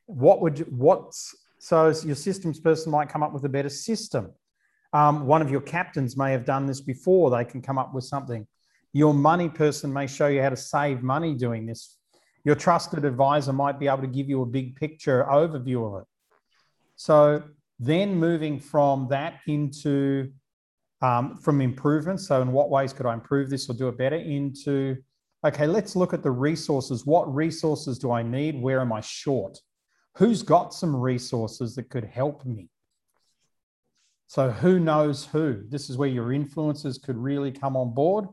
What 0.07 0.41
would, 0.41 0.61
you, 0.61 0.65
what's, 0.71 1.35
so 1.67 1.93
your 2.05 2.17
systems 2.17 2.61
person 2.61 2.93
might 2.93 3.09
come 3.09 3.23
up 3.23 3.33
with 3.33 3.45
a 3.45 3.49
better 3.49 3.69
system. 3.69 4.33
Um, 4.93 5.27
one 5.27 5.43
of 5.43 5.51
your 5.51 5.61
captains 5.61 6.17
may 6.17 6.31
have 6.33 6.45
done 6.45 6.67
this 6.67 6.81
before, 6.81 7.31
they 7.31 7.45
can 7.45 7.61
come 7.61 7.79
up 7.79 7.95
with 7.95 8.05
something. 8.05 8.47
Your 8.93 9.13
money 9.13 9.49
person 9.49 9.93
may 9.93 10.07
show 10.07 10.29
you 10.29 10.41
how 10.43 10.51
to 10.51 10.57
save 10.57 11.03
money 11.03 11.35
doing 11.35 11.67
this 11.67 11.97
your 12.47 12.55
trusted 12.55 13.05
advisor 13.05 13.53
might 13.53 13.81
be 13.81 13.89
able 13.89 14.03
to 14.03 14.07
give 14.07 14.29
you 14.29 14.41
a 14.41 14.47
big 14.47 14.77
picture 14.77 15.27
overview 15.29 15.85
of 15.85 16.03
it. 16.03 16.07
So 16.95 17.43
then 17.81 18.15
moving 18.15 18.61
from 18.61 19.09
that 19.11 19.41
into 19.49 20.31
um, 21.03 21.37
from 21.39 21.61
improvements. 21.61 22.29
So 22.29 22.41
in 22.41 22.53
what 22.53 22.71
ways 22.71 22.93
could 22.93 23.05
I 23.05 23.15
improve 23.15 23.51
this 23.51 23.69
or 23.69 23.75
do 23.75 23.89
it 23.89 23.99
better? 23.99 24.15
Into 24.17 24.97
okay, 25.45 25.67
let's 25.67 25.97
look 25.97 26.15
at 26.15 26.23
the 26.23 26.31
resources. 26.31 27.05
What 27.05 27.35
resources 27.35 27.99
do 27.99 28.13
I 28.13 28.23
need? 28.23 28.63
Where 28.63 28.81
am 28.81 28.93
I 28.93 29.01
short? 29.01 29.59
Who's 30.17 30.43
got 30.43 30.73
some 30.73 30.97
resources 30.97 31.75
that 31.75 31.91
could 31.91 32.05
help 32.05 32.45
me? 32.45 32.71
So 34.29 34.51
who 34.51 34.81
knows 34.81 35.27
who? 35.27 35.63
This 35.69 35.89
is 35.89 35.97
where 35.97 36.09
your 36.09 36.29
influencers 36.29 37.01
could 37.01 37.17
really 37.17 37.53
come 37.53 37.77
on 37.77 37.95
board. 37.95 38.27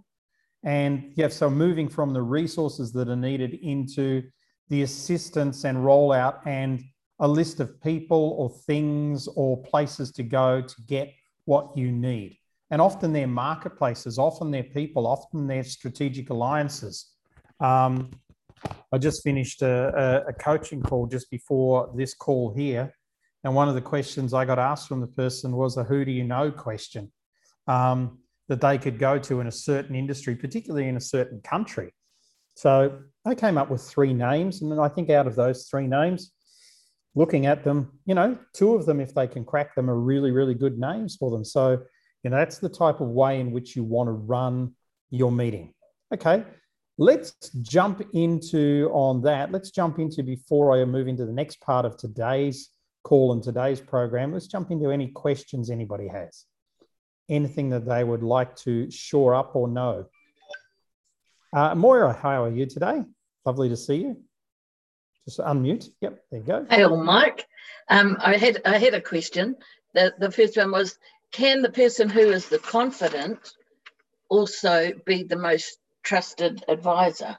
And 0.63 1.11
yeah, 1.15 1.27
so 1.27 1.49
moving 1.49 1.89
from 1.89 2.13
the 2.13 2.21
resources 2.21 2.93
that 2.93 3.09
are 3.09 3.15
needed 3.15 3.55
into 3.55 4.23
the 4.69 4.83
assistance 4.83 5.65
and 5.65 5.77
rollout 5.77 6.47
and 6.47 6.81
a 7.19 7.27
list 7.27 7.59
of 7.59 7.81
people 7.81 8.35
or 8.37 8.49
things 8.49 9.27
or 9.35 9.61
places 9.63 10.11
to 10.13 10.23
go 10.23 10.61
to 10.61 10.81
get 10.87 11.13
what 11.45 11.77
you 11.77 11.91
need. 11.91 12.37
And 12.71 12.81
often 12.81 13.13
they're 13.13 13.27
marketplaces, 13.27 14.17
often 14.17 14.51
they're 14.51 14.63
people, 14.63 15.05
often 15.05 15.47
they're 15.47 15.63
strategic 15.63 16.29
alliances. 16.29 17.11
Um, 17.59 18.09
I 18.91 18.97
just 18.97 19.23
finished 19.23 19.61
a, 19.61 20.23
a, 20.27 20.33
coaching 20.33 20.81
call 20.81 21.07
just 21.07 21.31
before 21.31 21.91
this 21.95 22.13
call 22.13 22.53
here. 22.53 22.93
And 23.43 23.55
one 23.55 23.67
of 23.67 23.75
the 23.75 23.81
questions 23.81 24.33
I 24.33 24.45
got 24.45 24.59
asked 24.59 24.87
from 24.87 25.01
the 25.01 25.07
person 25.07 25.55
was 25.55 25.77
a 25.77 25.83
who 25.83 26.05
do 26.05 26.11
you 26.11 26.23
know 26.23 26.51
question. 26.51 27.11
Um, 27.67 28.19
that 28.49 28.61
they 28.61 28.77
could 28.77 28.99
go 28.99 29.17
to 29.17 29.39
in 29.39 29.47
a 29.47 29.51
certain 29.51 29.95
industry, 29.95 30.35
particularly 30.35 30.87
in 30.87 30.97
a 30.97 31.01
certain 31.01 31.39
country. 31.41 31.93
So 32.55 32.99
I 33.25 33.35
came 33.35 33.57
up 33.57 33.69
with 33.69 33.81
three 33.81 34.13
names. 34.13 34.61
And 34.61 34.79
I 34.79 34.89
think 34.89 35.09
out 35.09 35.27
of 35.27 35.35
those 35.35 35.67
three 35.67 35.87
names, 35.87 36.31
looking 37.15 37.45
at 37.45 37.63
them, 37.63 37.99
you 38.05 38.15
know, 38.15 38.37
two 38.53 38.75
of 38.75 38.85
them, 38.85 38.99
if 38.99 39.13
they 39.13 39.27
can 39.27 39.45
crack 39.45 39.75
them, 39.75 39.89
are 39.89 39.99
really, 39.99 40.31
really 40.31 40.53
good 40.53 40.77
names 40.77 41.15
for 41.15 41.31
them. 41.31 41.45
So, 41.45 41.81
you 42.23 42.29
know, 42.29 42.37
that's 42.37 42.59
the 42.59 42.69
type 42.69 43.01
of 43.01 43.07
way 43.07 43.39
in 43.39 43.51
which 43.51 43.75
you 43.75 43.83
want 43.83 44.07
to 44.07 44.13
run 44.13 44.73
your 45.09 45.31
meeting. 45.31 45.73
Okay, 46.13 46.43
let's 46.97 47.49
jump 47.61 48.01
into 48.13 48.89
on 48.93 49.21
that. 49.23 49.51
Let's 49.51 49.71
jump 49.71 49.99
into 49.99 50.23
before 50.23 50.79
I 50.79 50.85
move 50.85 51.07
into 51.07 51.25
the 51.25 51.33
next 51.33 51.61
part 51.61 51.85
of 51.85 51.97
today's 51.97 52.69
call 53.03 53.33
and 53.33 53.43
today's 53.43 53.81
program. 53.81 54.33
Let's 54.33 54.47
jump 54.47 54.71
into 54.71 54.91
any 54.91 55.07
questions 55.07 55.69
anybody 55.69 56.07
has 56.07 56.45
anything 57.29 57.69
that 57.69 57.85
they 57.85 58.03
would 58.03 58.23
like 58.23 58.55
to 58.57 58.89
shore 58.91 59.35
up 59.35 59.55
or 59.55 59.67
know. 59.67 60.05
Uh, 61.55 61.75
Moira, 61.75 62.13
how 62.13 62.43
are 62.43 62.51
you 62.51 62.65
today? 62.65 63.03
Lovely 63.45 63.69
to 63.69 63.77
see 63.77 63.97
you. 63.97 64.17
Just 65.25 65.39
unmute. 65.39 65.87
Yep, 66.01 66.23
there 66.31 66.39
you 66.39 66.45
go. 66.45 66.65
Hey, 66.69 66.83
all, 66.83 67.01
Mike. 67.01 67.47
Um, 67.89 68.17
I 68.19 68.37
had 68.37 68.61
I 68.65 68.77
had 68.77 68.93
a 68.93 69.01
question. 69.01 69.55
The 69.93 70.13
the 70.17 70.31
first 70.31 70.57
one 70.57 70.71
was, 70.71 70.97
can 71.31 71.61
the 71.61 71.71
person 71.71 72.09
who 72.09 72.31
is 72.31 72.49
the 72.49 72.59
confident 72.59 73.53
also 74.29 74.91
be 75.05 75.23
the 75.23 75.37
most 75.37 75.77
trusted 76.03 76.63
advisor? 76.67 77.37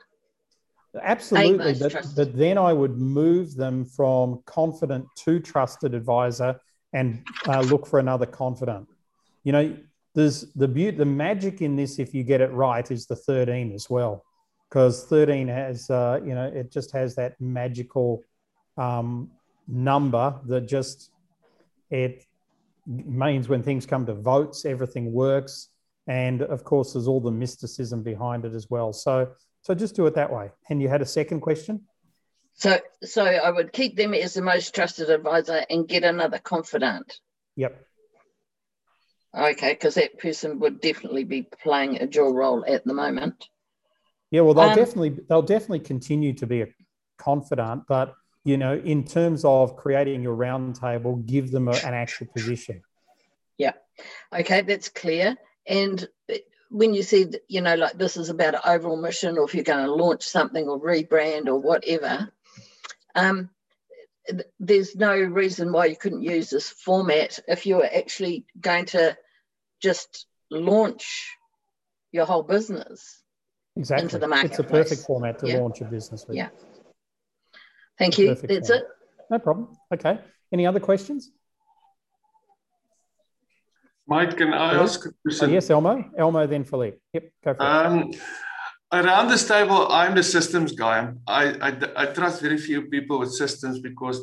Absolutely, 1.02 1.74
but, 1.74 2.06
but 2.14 2.36
then 2.36 2.56
I 2.56 2.72
would 2.72 2.98
move 2.98 3.56
them 3.56 3.84
from 3.84 4.42
confident 4.46 5.06
to 5.24 5.40
trusted 5.40 5.92
advisor 5.94 6.60
and 6.92 7.26
uh, 7.48 7.60
look 7.60 7.86
for 7.86 7.98
another 7.98 8.26
confident 8.26 8.88
you 9.44 9.52
know, 9.52 9.76
there's 10.14 10.52
the 10.54 10.66
beauty, 10.66 10.96
the 10.96 11.04
magic 11.04 11.62
in 11.62 11.76
this, 11.76 11.98
if 11.98 12.14
you 12.14 12.24
get 12.24 12.40
it 12.40 12.50
right, 12.52 12.90
is 12.90 13.06
the 13.06 13.16
13 13.16 13.72
as 13.72 13.88
well, 13.88 14.24
because 14.68 15.04
13 15.04 15.46
has, 15.48 15.88
uh, 15.90 16.20
you 16.24 16.34
know, 16.34 16.46
it 16.46 16.72
just 16.72 16.90
has 16.92 17.14
that 17.16 17.40
magical 17.40 18.24
um, 18.78 19.30
number 19.68 20.34
that 20.46 20.62
just 20.62 21.10
it 21.90 22.24
means 22.86 23.48
when 23.48 23.62
things 23.62 23.86
come 23.86 24.06
to 24.06 24.14
votes, 24.14 24.64
everything 24.64 25.12
works, 25.12 25.68
and 26.06 26.42
of 26.42 26.64
course, 26.64 26.92
there's 26.92 27.08
all 27.08 27.20
the 27.20 27.30
mysticism 27.30 28.02
behind 28.02 28.44
it 28.44 28.54
as 28.54 28.68
well. 28.68 28.92
So, 28.92 29.32
so 29.62 29.74
just 29.74 29.96
do 29.96 30.06
it 30.06 30.14
that 30.14 30.32
way. 30.32 30.50
And 30.68 30.82
you 30.82 30.88
had 30.88 31.02
a 31.02 31.06
second 31.06 31.40
question. 31.40 31.82
So, 32.54 32.78
so 33.02 33.24
I 33.24 33.50
would 33.50 33.72
keep 33.72 33.96
them 33.96 34.14
as 34.14 34.34
the 34.34 34.42
most 34.42 34.74
trusted 34.74 35.10
advisor 35.10 35.64
and 35.68 35.88
get 35.88 36.04
another 36.04 36.38
confidant. 36.38 37.20
Yep. 37.56 37.84
Okay, 39.36 39.72
because 39.72 39.94
that 39.94 40.18
person 40.18 40.60
would 40.60 40.80
definitely 40.80 41.24
be 41.24 41.42
playing 41.42 41.96
a 41.96 42.06
dual 42.06 42.32
role 42.32 42.64
at 42.66 42.84
the 42.84 42.94
moment. 42.94 43.48
Yeah, 44.30 44.42
well, 44.42 44.54
they'll 44.54 44.70
um, 44.70 44.76
definitely 44.76 45.18
they'll 45.28 45.42
definitely 45.42 45.80
continue 45.80 46.32
to 46.34 46.46
be 46.46 46.62
a 46.62 46.66
confidant, 47.18 47.84
but 47.88 48.14
you 48.44 48.56
know, 48.56 48.74
in 48.74 49.04
terms 49.04 49.44
of 49.44 49.76
creating 49.76 50.22
your 50.22 50.36
roundtable, 50.36 51.24
give 51.26 51.50
them 51.50 51.68
a, 51.68 51.72
an 51.72 51.94
actual 51.94 52.28
position. 52.34 52.82
Yeah. 53.58 53.72
Okay, 54.32 54.62
that's 54.62 54.88
clear. 54.88 55.36
And 55.66 56.06
when 56.70 56.94
you 56.94 57.02
said, 57.02 57.36
you 57.48 57.60
know, 57.60 57.74
like 57.74 57.96
this 57.96 58.16
is 58.16 58.28
about 58.28 58.54
an 58.54 58.60
overall 58.64 59.00
mission, 59.00 59.38
or 59.38 59.44
if 59.44 59.54
you're 59.54 59.64
going 59.64 59.84
to 59.84 59.94
launch 59.94 60.22
something 60.22 60.68
or 60.68 60.80
rebrand 60.80 61.46
or 61.46 61.58
whatever, 61.58 62.30
um, 63.14 63.50
there's 64.58 64.96
no 64.96 65.16
reason 65.16 65.72
why 65.72 65.86
you 65.86 65.96
couldn't 65.96 66.22
use 66.22 66.50
this 66.50 66.68
format 66.68 67.38
if 67.46 67.66
you're 67.66 67.84
actually 67.84 68.46
going 68.60 68.86
to 68.86 69.16
just 69.80 70.26
launch 70.50 71.36
your 72.12 72.24
whole 72.24 72.42
business 72.42 73.22
exactly. 73.76 74.04
into 74.04 74.18
the 74.18 74.28
market. 74.28 74.52
It's 74.52 74.58
a 74.58 74.64
perfect 74.64 75.02
format 75.02 75.38
to 75.40 75.48
yeah. 75.48 75.58
launch 75.58 75.80
a 75.80 75.84
business 75.84 76.26
with. 76.26 76.36
Yeah. 76.36 76.48
Thank 77.98 78.18
you. 78.18 78.34
That's 78.34 78.68
format. 78.68 78.70
it. 78.70 78.88
No 79.30 79.38
problem. 79.38 79.76
Okay. 79.92 80.18
Any 80.52 80.66
other 80.66 80.80
questions? 80.80 81.30
Mike, 84.06 84.36
can 84.36 84.52
I 84.52 84.74
ask 84.74 85.06
a 85.06 85.10
question? 85.22 85.50
yes, 85.50 85.70
Elmo. 85.70 86.04
Elmo, 86.18 86.46
then 86.46 86.64
Philippe. 86.64 86.98
Yep, 87.14 87.30
go 87.44 87.54
for 87.54 87.62
it. 87.62 87.66
Um, 87.66 88.12
around 88.92 89.28
this 89.28 89.46
table, 89.48 89.90
I'm 89.90 90.14
the 90.14 90.22
systems 90.22 90.72
guy. 90.72 91.12
I, 91.26 91.44
I, 91.60 91.76
I 91.96 92.06
trust 92.06 92.42
very 92.42 92.58
few 92.58 92.82
people 92.82 93.18
with 93.18 93.32
systems 93.32 93.80
because 93.80 94.20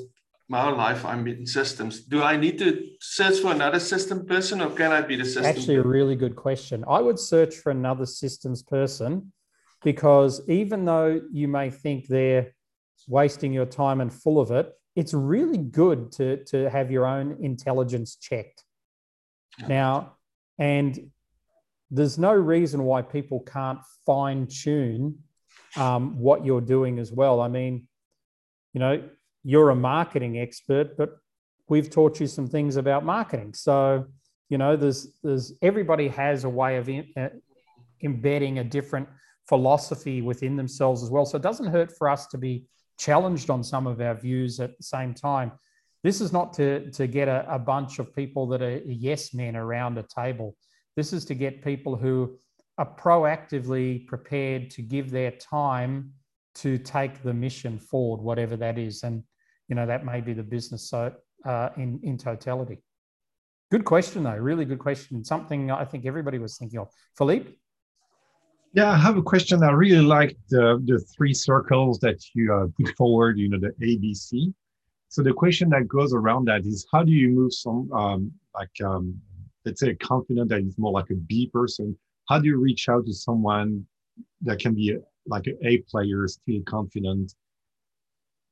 my 0.51 0.61
whole 0.61 0.75
life 0.75 1.05
I'm 1.05 1.25
in 1.27 1.47
systems. 1.47 2.01
Do 2.01 2.21
I 2.21 2.35
need 2.35 2.59
to 2.59 2.85
search 2.99 3.39
for 3.39 3.51
another 3.51 3.79
system 3.79 4.25
person 4.25 4.61
or 4.61 4.69
can 4.69 4.91
I 4.91 5.01
be 5.01 5.15
the 5.15 5.25
system? 5.25 5.45
Actually, 5.45 5.75
a 5.75 5.83
really 5.83 6.15
good 6.15 6.35
question. 6.35 6.83
I 6.87 6.99
would 6.99 7.17
search 7.17 7.55
for 7.55 7.71
another 7.71 8.05
systems 8.05 8.61
person 8.61 9.31
because 9.81 10.41
even 10.49 10.83
though 10.85 11.21
you 11.31 11.47
may 11.47 11.69
think 11.69 12.07
they're 12.07 12.53
wasting 13.07 13.53
your 13.53 13.65
time 13.65 14.01
and 14.01 14.13
full 14.13 14.39
of 14.39 14.51
it, 14.51 14.71
it's 14.95 15.13
really 15.13 15.57
good 15.57 16.11
to, 16.13 16.43
to 16.45 16.69
have 16.69 16.91
your 16.91 17.05
own 17.05 17.37
intelligence 17.41 18.17
checked. 18.17 18.65
Now, 19.67 20.17
and 20.57 21.11
there's 21.89 22.17
no 22.17 22.33
reason 22.33 22.83
why 22.83 23.01
people 23.01 23.41
can't 23.41 23.79
fine 24.05 24.47
tune 24.47 25.17
um, 25.75 26.17
what 26.17 26.45
you're 26.45 26.61
doing 26.61 26.99
as 26.99 27.11
well. 27.11 27.41
I 27.41 27.47
mean, 27.47 27.87
you 28.73 28.79
know, 28.79 29.03
you're 29.43 29.69
a 29.69 29.75
marketing 29.75 30.39
expert, 30.39 30.97
but 30.97 31.17
we've 31.67 31.89
taught 31.89 32.19
you 32.19 32.27
some 32.27 32.47
things 32.47 32.75
about 32.77 33.03
marketing. 33.05 33.53
So, 33.53 34.05
you 34.49 34.57
know, 34.57 34.75
there's 34.75 35.07
there's 35.23 35.53
everybody 35.61 36.07
has 36.09 36.43
a 36.43 36.49
way 36.49 36.77
of 36.77 36.89
in, 36.89 37.07
uh, 37.17 37.29
embedding 38.03 38.59
a 38.59 38.63
different 38.63 39.07
philosophy 39.47 40.21
within 40.21 40.55
themselves 40.55 41.03
as 41.03 41.09
well. 41.09 41.25
So 41.25 41.37
it 41.37 41.43
doesn't 41.43 41.67
hurt 41.67 41.91
for 41.97 42.09
us 42.09 42.27
to 42.27 42.37
be 42.37 42.65
challenged 42.97 43.49
on 43.49 43.63
some 43.63 43.87
of 43.87 43.99
our 43.99 44.15
views 44.15 44.59
at 44.59 44.77
the 44.77 44.83
same 44.83 45.13
time. 45.13 45.51
This 46.03 46.19
is 46.19 46.33
not 46.33 46.53
to, 46.53 46.89
to 46.91 47.07
get 47.07 47.27
a, 47.27 47.45
a 47.53 47.59
bunch 47.59 47.99
of 47.99 48.15
people 48.15 48.47
that 48.47 48.61
are 48.61 48.81
yes 48.85 49.33
men 49.33 49.55
around 49.55 49.97
a 49.97 50.03
table. 50.03 50.55
This 50.95 51.13
is 51.13 51.25
to 51.25 51.35
get 51.35 51.63
people 51.63 51.95
who 51.95 52.37
are 52.77 52.95
proactively 52.95 54.07
prepared 54.07 54.71
to 54.71 54.81
give 54.81 55.11
their 55.11 55.31
time 55.31 56.11
to 56.55 56.77
take 56.77 57.21
the 57.21 57.33
mission 57.33 57.77
forward, 57.77 58.21
whatever 58.21 58.57
that 58.57 58.77
is. 58.77 59.03
And, 59.03 59.23
you 59.67 59.75
know, 59.75 59.85
that 59.85 60.03
may 60.03 60.21
be 60.21 60.33
the 60.33 60.43
business 60.43 60.89
so, 60.89 61.13
uh, 61.45 61.69
in, 61.77 61.99
in 62.03 62.17
totality. 62.17 62.81
Good 63.71 63.85
question, 63.85 64.23
though. 64.23 64.35
Really 64.35 64.65
good 64.65 64.79
question. 64.79 65.23
Something 65.23 65.71
I 65.71 65.85
think 65.85 66.05
everybody 66.05 66.39
was 66.39 66.57
thinking 66.57 66.79
of. 66.79 66.89
Philippe? 67.17 67.51
Yeah, 68.73 68.91
I 68.91 68.97
have 68.97 69.17
a 69.17 69.21
question. 69.21 69.63
I 69.63 69.71
really 69.71 70.03
like 70.03 70.35
the, 70.49 70.81
the 70.85 70.99
three 71.15 71.33
circles 71.33 71.99
that 71.99 72.19
you 72.33 72.53
uh, 72.53 72.67
put 72.77 72.95
forward, 72.97 73.37
you 73.37 73.49
know, 73.49 73.59
the 73.59 73.71
ABC. 73.85 74.53
So 75.11 75.21
the 75.21 75.33
question 75.33 75.69
that 75.71 75.89
goes 75.89 76.13
around 76.13 76.45
that 76.45 76.61
is 76.65 76.87
how 76.89 77.03
do 77.03 77.11
you 77.11 77.27
move 77.27 77.53
some, 77.53 77.91
um, 77.91 78.31
like, 78.55 78.71
um, 78.81 79.19
let's 79.65 79.81
say 79.81 79.89
a 79.89 79.95
confident 79.95 80.47
that 80.49 80.61
is 80.61 80.77
more 80.77 80.93
like 80.93 81.09
a 81.09 81.15
B 81.15 81.47
person? 81.47 81.97
How 82.29 82.39
do 82.39 82.47
you 82.47 82.57
reach 82.57 82.87
out 82.87 83.05
to 83.05 83.13
someone 83.13 83.85
that 84.41 84.59
can 84.59 84.73
be 84.73 84.91
a, 84.91 84.99
like 85.25 85.47
an 85.47 85.57
A 85.65 85.79
player, 85.79 86.25
still 86.29 86.61
confident, 86.65 87.35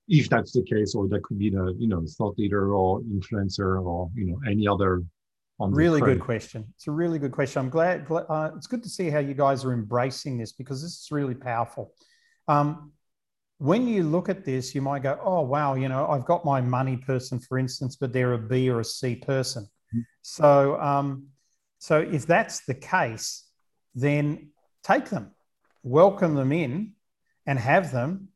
if 0.10 0.30
that's 0.30 0.52
the 0.52 0.62
case, 0.64 0.96
or 0.96 1.08
that 1.08 1.24
could 1.24 1.40
be 1.40 1.50
the, 1.50 1.74
you 1.80 1.88
know, 1.88 2.04
thought 2.18 2.38
leader 2.38 2.74
or 2.74 3.00
influencer 3.04 3.82
or, 3.82 4.10
you 4.14 4.26
know, 4.26 4.42
any 4.46 4.68
other 4.68 5.02
on 5.62 5.72
Really 5.72 6.02
good 6.02 6.20
question. 6.20 6.66
It's 6.76 6.88
a 6.88 6.92
really 6.92 7.20
good 7.20 7.32
question. 7.32 7.62
I'm 7.62 7.70
glad, 7.70 8.06
gla- 8.06 8.26
uh, 8.28 8.52
it's 8.58 8.68
good 8.68 8.84
to 8.84 8.90
see 8.90 9.10
how 9.10 9.20
you 9.20 9.34
guys 9.34 9.64
are 9.64 9.72
embracing 9.72 10.38
this 10.38 10.52
because 10.52 10.82
this 10.82 10.92
is 10.92 11.08
really 11.10 11.36
powerful. 11.36 11.94
Um, 12.50 12.92
when 13.60 13.88
you 13.88 14.04
look 14.04 14.30
at 14.30 14.46
this, 14.46 14.74
you 14.74 14.82
might 14.82 15.04
go, 15.04 15.20
oh, 15.22 15.42
wow, 15.42 15.76
you 15.76 15.90
know, 15.90 16.08
I've 16.08 16.26
got 16.26 16.46
my 16.46 16.62
money 16.62 16.98
person, 16.98 17.40
for 17.40 17.60
instance, 17.60 17.98
but 17.98 18.14
they're 18.14 18.34
a 18.34 18.40
B 18.40 18.70
or 18.70 18.80
a 18.80 18.86
C 18.86 19.16
person. 19.16 19.68
So, 20.22 20.80
um, 20.80 21.28
so 21.78 22.00
if 22.00 22.26
that's 22.26 22.66
the 22.66 22.74
case, 22.74 23.46
then 23.96 24.52
take 24.84 25.10
them, 25.10 25.32
welcome 25.84 26.36
them 26.36 26.54
in 26.54 26.94
and 27.46 27.60
have 27.60 27.92
them, 27.92 28.30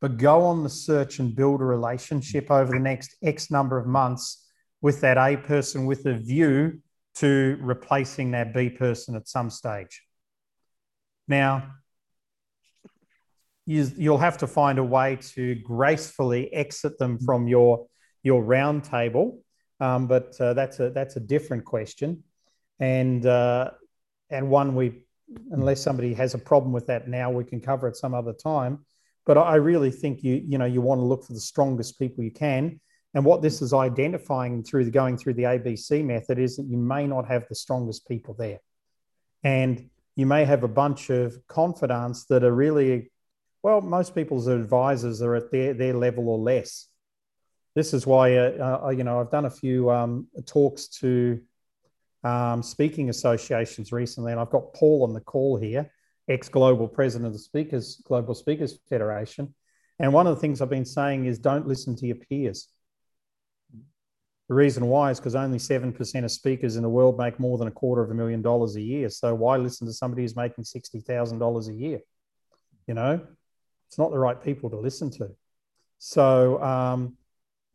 but 0.00 0.16
go 0.16 0.42
on 0.44 0.62
the 0.62 0.70
search 0.70 1.18
and 1.18 1.36
build 1.36 1.60
a 1.60 1.64
relationship 1.64 2.50
over 2.50 2.72
the 2.72 2.80
next 2.80 3.16
X 3.22 3.50
number 3.50 3.76
of 3.76 3.86
months 3.86 4.46
with 4.80 5.02
that 5.02 5.18
A 5.18 5.36
person 5.36 5.84
with 5.84 6.06
a 6.06 6.14
view 6.14 6.80
to 7.16 7.58
replacing 7.60 8.30
that 8.30 8.54
B 8.54 8.70
person 8.70 9.14
at 9.14 9.28
some 9.28 9.50
stage. 9.50 10.02
Now, 11.28 11.74
you'll 13.70 14.18
have 14.18 14.38
to 14.38 14.46
find 14.46 14.78
a 14.78 14.84
way 14.84 15.16
to 15.34 15.54
gracefully 15.56 16.52
exit 16.52 16.98
them 16.98 17.18
from 17.18 17.46
your, 17.46 17.86
your 18.22 18.42
round 18.42 18.84
table, 18.84 19.42
um, 19.80 20.06
but 20.06 20.34
uh, 20.40 20.54
that's, 20.54 20.80
a, 20.80 20.90
that's 20.90 21.16
a 21.16 21.20
different 21.20 21.64
question. 21.64 22.22
And, 22.78 23.24
uh, 23.24 23.70
and 24.30 24.50
one 24.50 24.74
we, 24.74 25.02
unless 25.50 25.80
somebody 25.80 26.14
has 26.14 26.34
a 26.34 26.38
problem 26.38 26.72
with 26.72 26.86
that 26.86 27.08
now, 27.08 27.30
we 27.30 27.44
can 27.44 27.60
cover 27.60 27.88
it 27.88 27.96
some 27.96 28.14
other 28.14 28.32
time. 28.32 28.84
But 29.26 29.38
I 29.38 29.56
really 29.56 29.90
think 29.90 30.24
you, 30.24 30.42
you 30.44 30.58
know, 30.58 30.64
you 30.64 30.80
want 30.80 30.98
to 30.98 31.04
look 31.04 31.24
for 31.24 31.34
the 31.34 31.40
strongest 31.40 31.98
people 31.98 32.24
you 32.24 32.30
can 32.32 32.80
and 33.14 33.24
what 33.24 33.42
this 33.42 33.60
is 33.60 33.72
identifying 33.72 34.62
through 34.62 34.84
the, 34.84 34.90
going 34.90 35.16
through 35.16 35.34
the 35.34 35.42
ABC 35.42 36.04
method 36.04 36.38
is 36.38 36.56
that 36.56 36.66
you 36.66 36.76
may 36.76 37.06
not 37.06 37.26
have 37.26 37.46
the 37.48 37.54
strongest 37.54 38.06
people 38.06 38.34
there. 38.34 38.60
And 39.42 39.90
you 40.14 40.26
may 40.26 40.44
have 40.44 40.62
a 40.62 40.68
bunch 40.68 41.10
of 41.10 41.34
confidants 41.48 42.26
that 42.26 42.44
are 42.44 42.54
really, 42.54 43.10
well, 43.62 43.80
most 43.80 44.14
people's 44.14 44.46
advisors 44.46 45.22
are 45.22 45.34
at 45.34 45.50
their, 45.50 45.74
their 45.74 45.94
level 45.94 46.28
or 46.28 46.38
less. 46.38 46.86
This 47.74 47.94
is 47.94 48.06
why, 48.06 48.36
uh, 48.36 48.80
uh, 48.84 48.90
you 48.90 49.04
know, 49.04 49.20
I've 49.20 49.30
done 49.30 49.44
a 49.44 49.50
few 49.50 49.90
um, 49.90 50.26
talks 50.46 50.88
to 51.00 51.40
um, 52.24 52.62
speaking 52.62 53.10
associations 53.10 53.92
recently, 53.92 54.32
and 54.32 54.40
I've 54.40 54.50
got 54.50 54.74
Paul 54.74 55.04
on 55.04 55.14
the 55.14 55.20
call 55.20 55.56
here, 55.56 55.90
ex 56.28 56.48
global 56.48 56.88
president 56.88 57.26
of 57.26 57.32
the 57.32 57.38
Speakers 57.38 58.02
Global 58.04 58.34
Speakers 58.34 58.78
Federation. 58.88 59.54
And 59.98 60.12
one 60.12 60.26
of 60.26 60.34
the 60.34 60.40
things 60.40 60.60
I've 60.60 60.70
been 60.70 60.84
saying 60.84 61.26
is 61.26 61.38
don't 61.38 61.68
listen 61.68 61.94
to 61.96 62.06
your 62.06 62.16
peers. 62.16 62.68
The 64.48 64.54
reason 64.54 64.86
why 64.86 65.12
is 65.12 65.20
because 65.20 65.36
only 65.36 65.58
7% 65.58 66.24
of 66.24 66.30
speakers 66.32 66.74
in 66.74 66.82
the 66.82 66.88
world 66.88 67.16
make 67.16 67.38
more 67.38 67.56
than 67.56 67.68
a 67.68 67.70
quarter 67.70 68.02
of 68.02 68.10
a 68.10 68.14
million 68.14 68.42
dollars 68.42 68.74
a 68.74 68.80
year. 68.80 69.08
So 69.08 69.32
why 69.32 69.56
listen 69.58 69.86
to 69.86 69.92
somebody 69.92 70.22
who's 70.22 70.34
making 70.34 70.64
$60,000 70.64 71.68
a 71.68 71.72
year? 71.72 72.00
You 72.88 72.94
know, 72.94 73.20
it's 73.90 73.98
not 73.98 74.12
the 74.12 74.18
right 74.18 74.40
people 74.40 74.70
to 74.70 74.78
listen 74.78 75.10
to. 75.10 75.28
So 75.98 76.62
um, 76.62 77.16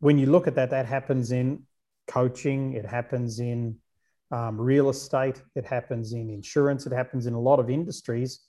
when 0.00 0.16
you 0.16 0.26
look 0.26 0.46
at 0.46 0.54
that, 0.54 0.70
that 0.70 0.86
happens 0.86 1.30
in 1.30 1.62
coaching, 2.08 2.72
it 2.72 2.86
happens 2.86 3.38
in 3.38 3.76
um, 4.30 4.58
real 4.58 4.88
estate, 4.88 5.42
it 5.54 5.66
happens 5.66 6.14
in 6.14 6.30
insurance, 6.30 6.86
it 6.86 6.92
happens 6.92 7.26
in 7.26 7.34
a 7.34 7.40
lot 7.40 7.60
of 7.60 7.68
industries 7.68 8.40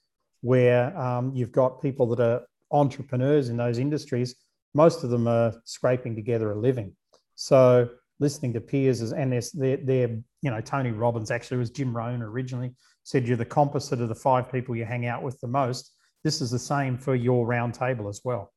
where 0.42 0.98
um, 0.98 1.34
you've 1.36 1.52
got 1.52 1.82
people 1.82 2.08
that 2.08 2.22
are 2.22 2.42
entrepreneurs 2.72 3.50
in 3.50 3.58
those 3.58 3.80
industries. 3.80 4.36
Most 4.74 5.04
of 5.04 5.10
them 5.10 5.28
are 5.28 5.54
scraping 5.66 6.16
together 6.16 6.52
a 6.52 6.56
living. 6.56 6.96
So 7.36 7.90
listening 8.20 8.54
to 8.54 8.62
peers 8.62 9.02
is, 9.02 9.12
and 9.12 9.34
they're, 9.54 9.78
they're, 9.78 10.18
you 10.42 10.52
know, 10.52 10.62
Tony 10.62 10.92
Robbins 10.92 11.32
actually 11.32 11.58
was 11.58 11.70
Jim 11.70 11.96
Rohn 11.96 12.22
originally 12.22 12.74
said 13.04 13.28
you're 13.28 13.38
the 13.38 13.46
composite 13.46 14.02
of 14.02 14.10
the 14.10 14.16
five 14.16 14.52
people 14.52 14.76
you 14.76 14.86
hang 14.86 15.06
out 15.06 15.24
with 15.24 15.40
the 15.40 15.48
most. 15.48 15.94
This 16.28 16.42
is 16.42 16.52
the 16.52 16.60
same 16.60 16.98
for 16.98 17.16
your 17.16 17.46
round 17.46 17.74
table 17.74 18.10
as 18.10 18.20
well. 18.22 18.52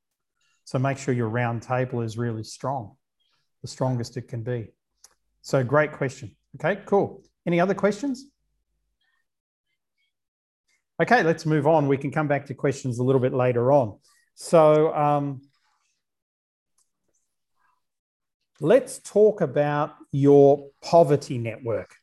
So 0.64 0.76
make 0.80 0.98
sure 0.98 1.14
your 1.14 1.28
round 1.28 1.62
table 1.62 2.00
is 2.00 2.18
really 2.18 2.42
strong, 2.42 2.96
the 3.62 3.68
strongest 3.68 4.16
it 4.16 4.26
can 4.26 4.42
be. 4.42 4.72
So 5.42 5.62
great 5.62 5.92
question. 5.92 6.34
Okay, 6.56 6.82
cool. 6.84 7.22
Any 7.46 7.60
other 7.60 7.74
questions? 7.74 8.24
Okay, 11.00 11.22
let's 11.22 11.46
move 11.46 11.68
on. 11.68 11.86
We 11.86 11.96
can 11.96 12.10
come 12.10 12.26
back 12.26 12.46
to 12.46 12.54
questions 12.54 12.98
a 12.98 13.04
little 13.04 13.20
bit 13.20 13.32
later 13.32 13.70
on. 13.70 14.00
So 14.34 14.92
um, 14.92 15.40
let's 18.60 18.98
talk 18.98 19.42
about 19.42 19.92
your 20.10 20.70
poverty 20.82 21.38
network. 21.38 21.94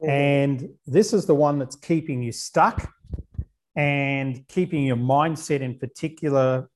And 0.00 0.68
this 0.86 1.12
is 1.12 1.26
the 1.26 1.34
one 1.34 1.58
that's 1.58 1.74
keeping 1.74 2.22
you 2.22 2.30
stuck 2.30 2.92
and 3.76 4.46
keeping 4.48 4.84
your 4.84 4.96
mindset 4.96 5.60
in 5.60 5.78
particular 5.78 6.68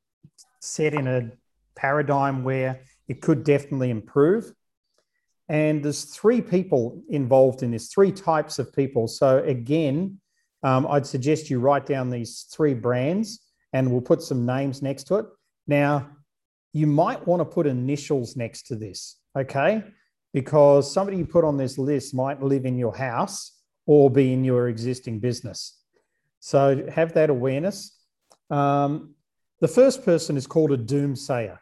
set 0.60 0.94
in 0.94 1.06
a 1.06 1.30
paradigm 1.76 2.42
where 2.42 2.80
it 3.06 3.20
could 3.20 3.44
definitely 3.44 3.90
improve. 3.90 4.52
And 5.48 5.82
there's 5.82 6.04
three 6.04 6.42
people 6.42 7.02
involved 7.08 7.62
in 7.62 7.70
this, 7.70 7.88
three 7.88 8.12
types 8.12 8.58
of 8.58 8.72
people. 8.74 9.08
So 9.08 9.38
again, 9.38 10.20
um, 10.62 10.86
I'd 10.90 11.06
suggest 11.06 11.48
you 11.48 11.60
write 11.60 11.86
down 11.86 12.10
these 12.10 12.46
three 12.52 12.74
brands 12.74 13.40
and 13.72 13.90
we'll 13.90 14.00
put 14.00 14.22
some 14.22 14.44
names 14.44 14.82
next 14.82 15.04
to 15.04 15.16
it. 15.16 15.26
Now, 15.66 16.10
you 16.72 16.86
might 16.86 17.26
want 17.26 17.40
to 17.40 17.44
put 17.44 17.66
initials 17.66 18.36
next 18.36 18.66
to 18.66 18.76
this, 18.76 19.16
okay? 19.36 19.84
Because 20.34 20.92
somebody 20.92 21.16
you 21.18 21.26
put 21.26 21.44
on 21.44 21.56
this 21.56 21.78
list 21.78 22.14
might 22.14 22.42
live 22.42 22.66
in 22.66 22.76
your 22.76 22.94
house 22.94 23.58
or 23.86 24.10
be 24.10 24.32
in 24.32 24.44
your 24.44 24.68
existing 24.68 25.18
business. 25.18 25.77
So 26.40 26.86
have 26.90 27.14
that 27.14 27.30
awareness. 27.30 27.96
Um, 28.50 29.14
the 29.60 29.68
first 29.68 30.04
person 30.04 30.36
is 30.36 30.46
called 30.46 30.72
a 30.72 30.78
doomsayer. 30.78 31.58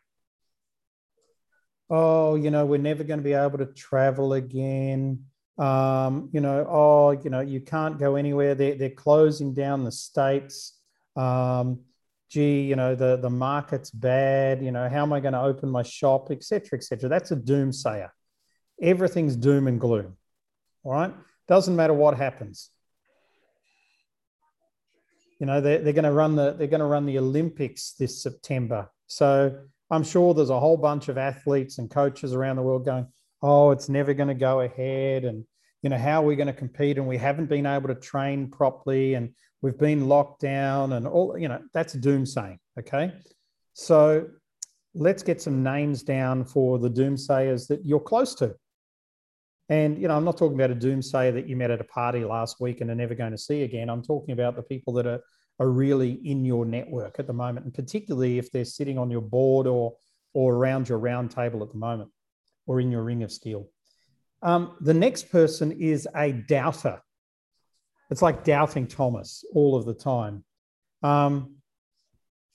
Oh, 1.89 2.35
you 2.35 2.51
know, 2.51 2.67
we're 2.67 2.79
never 2.79 3.05
going 3.05 3.21
to 3.21 3.25
be 3.25 3.33
able 3.33 3.59
to 3.59 3.67
travel 3.67 4.35
again. 4.35 5.25
Um, 5.59 6.29
you 6.33 6.41
know, 6.41 6.67
oh, 6.69 7.13
you 7.13 7.31
know, 7.31 7.41
you 7.41 7.61
can't 7.61 7.99
go 7.99 8.17
anywhere. 8.17 8.55
They're, 8.55 8.75
they're 8.75 8.91
closing 8.91 9.55
down 9.55 9.85
the 9.85 9.93
states. 9.93 10.79
Um, 11.15 11.81
gee, 12.29 12.63
you 12.63 12.77
know, 12.77 12.95
the, 12.95 13.17
the 13.17 13.31
market's 13.31 13.91
bad. 13.91 14.63
You 14.63 14.73
know, 14.73 14.89
how 14.89 15.03
am 15.03 15.13
I 15.13 15.21
going 15.21 15.33
to 15.33 15.41
open 15.41 15.71
my 15.71 15.83
shop, 15.83 16.31
etc., 16.31 16.79
etc. 16.79 17.09
That's 17.09 17.31
a 17.31 17.37
doomsayer. 17.37 18.11
Everything's 18.83 19.37
doom 19.37 19.69
and 19.69 19.81
gloom. 19.81 20.17
All 20.83 20.93
right. 20.93 21.15
Doesn't 21.49 21.77
matter 21.77 21.95
what 21.95 22.17
happens. 22.17 22.71
You 25.39 25.47
know, 25.47 25.61
they're, 25.61 25.79
they're 25.79 25.93
going 25.93 26.05
to 26.05 26.13
run 26.13 26.35
the 26.37 26.53
they're 26.53 26.67
going 26.67 26.81
to 26.81 26.87
run 26.87 27.07
the 27.07 27.19
Olympics 27.19 27.93
this 27.99 28.23
September. 28.23 28.89
So 29.07 29.59
I'm 29.91 30.03
sure 30.03 30.35
there's 30.35 30.51
a 30.51 30.61
whole 30.61 30.77
bunch 30.77 31.09
of 31.09 31.19
athletes 31.19 31.79
and 31.79 31.91
coaches 31.91 32.33
around 32.33 32.57
the 32.57 32.63
world 32.63 32.85
going, 32.85 33.07
oh, 33.43 33.71
it's 33.71 33.89
never 33.89 34.15
going 34.15 34.29
to 34.29 34.35
go 34.35 34.61
ahead. 34.61 35.25
And, 35.25 35.45
you 35.83 35.91
know, 35.91 35.99
how 35.99 36.23
are 36.23 36.27
we 36.27 36.37
going 36.37 36.49
to 36.49 36.53
compete? 36.53 36.99
And 36.99 37.07
we 37.07 37.19
haven't 37.19 37.47
been 37.47 37.67
able 37.67 37.89
to 37.89 37.95
train 37.95 38.51
properly 38.51 39.15
and 39.15 39.31
we've 39.63 39.79
been 39.79 40.09
locked 40.09 40.41
down 40.41 40.95
and 40.95 41.07
all, 41.07 41.39
you 41.39 41.49
know, 41.49 41.61
that's 41.73 41.95
doomsaying. 41.95 42.59
Okay. 42.79 43.13
So 43.75 44.27
let's 44.95 45.23
get 45.23 45.41
some 45.41 45.63
names 45.63 46.03
down 46.03 46.45
for 46.45 46.79
the 46.79 46.91
doomsayers 46.91 47.69
that 47.69 47.85
you're 47.85 48.01
close 48.01 48.35
to. 48.37 48.55
And, 49.69 50.01
you 50.01 50.07
know, 50.07 50.17
I'm 50.17 50.25
not 50.25 50.39
talking 50.39 50.55
about 50.57 50.71
a 50.71 50.77
doomsayer 50.77 51.33
that 51.35 51.49
you 51.49 51.57
met 51.57 51.71
at 51.71 51.81
a 51.81 51.85
party 51.85 52.25
last 52.25 52.61
week 52.61 52.81
and 52.81 52.91
are 52.91 52.95
never 52.95 53.15
going 53.15 53.33
to 53.33 53.39
see 53.39 53.63
again. 53.63 53.91
I'm 53.91 54.03
talking 54.03 54.33
about 54.33 54.55
the 54.55 54.63
people 54.63 54.93
that 54.95 55.07
are, 55.07 55.21
are 55.59 55.69
really 55.69 56.13
in 56.25 56.45
your 56.45 56.65
network 56.65 57.19
at 57.19 57.27
the 57.27 57.33
moment, 57.33 57.65
and 57.65 57.75
particularly 57.75 58.39
if 58.39 58.53
they're 58.53 58.65
sitting 58.65 58.97
on 58.97 59.11
your 59.11 59.23
board 59.23 59.67
or, 59.67 59.95
or 60.35 60.55
around 60.55 60.89
your 60.89 60.99
round 60.99 61.31
table 61.31 61.63
at 61.65 61.71
the 61.71 61.79
moment 61.79 62.11
or 62.67 62.81
in 62.81 62.93
your 62.93 63.03
ring 63.03 63.23
of 63.23 63.33
steel. 63.33 63.69
Um, 64.43 64.77
the 64.81 64.95
next 64.95 65.31
person 65.31 65.73
is 65.73 66.07
a 66.15 66.31
doubter. 66.31 67.01
It's 68.11 68.23
like 68.23 68.45
doubting 68.45 68.87
Thomas 68.87 69.45
all 69.53 69.75
of 69.77 69.85
the 69.85 69.95
time. 69.95 70.45
Um, 71.03 71.57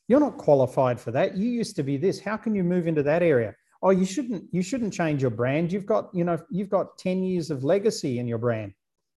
you're 0.07 0.19
not 0.19 0.37
qualified 0.37 0.99
for 0.99 1.11
that. 1.11 1.35
You 1.35 1.49
used 1.49 1.75
to 1.77 1.83
be 1.83 1.97
this. 1.97 2.19
How 2.19 2.37
can 2.37 2.55
you 2.55 2.63
move 2.63 2.87
into 2.87 3.03
that 3.03 3.23
area? 3.23 3.55
Oh, 3.83 3.89
you 3.89 4.05
shouldn't. 4.05 4.45
You 4.51 4.61
shouldn't 4.61 4.93
change 4.93 5.21
your 5.21 5.31
brand. 5.31 5.71
You've 5.71 5.85
got, 5.85 6.09
you 6.13 6.23
know, 6.23 6.37
you've 6.49 6.69
got 6.69 6.97
ten 6.97 7.23
years 7.23 7.49
of 7.49 7.63
legacy 7.63 8.19
in 8.19 8.27
your 8.27 8.37
brand. 8.37 8.73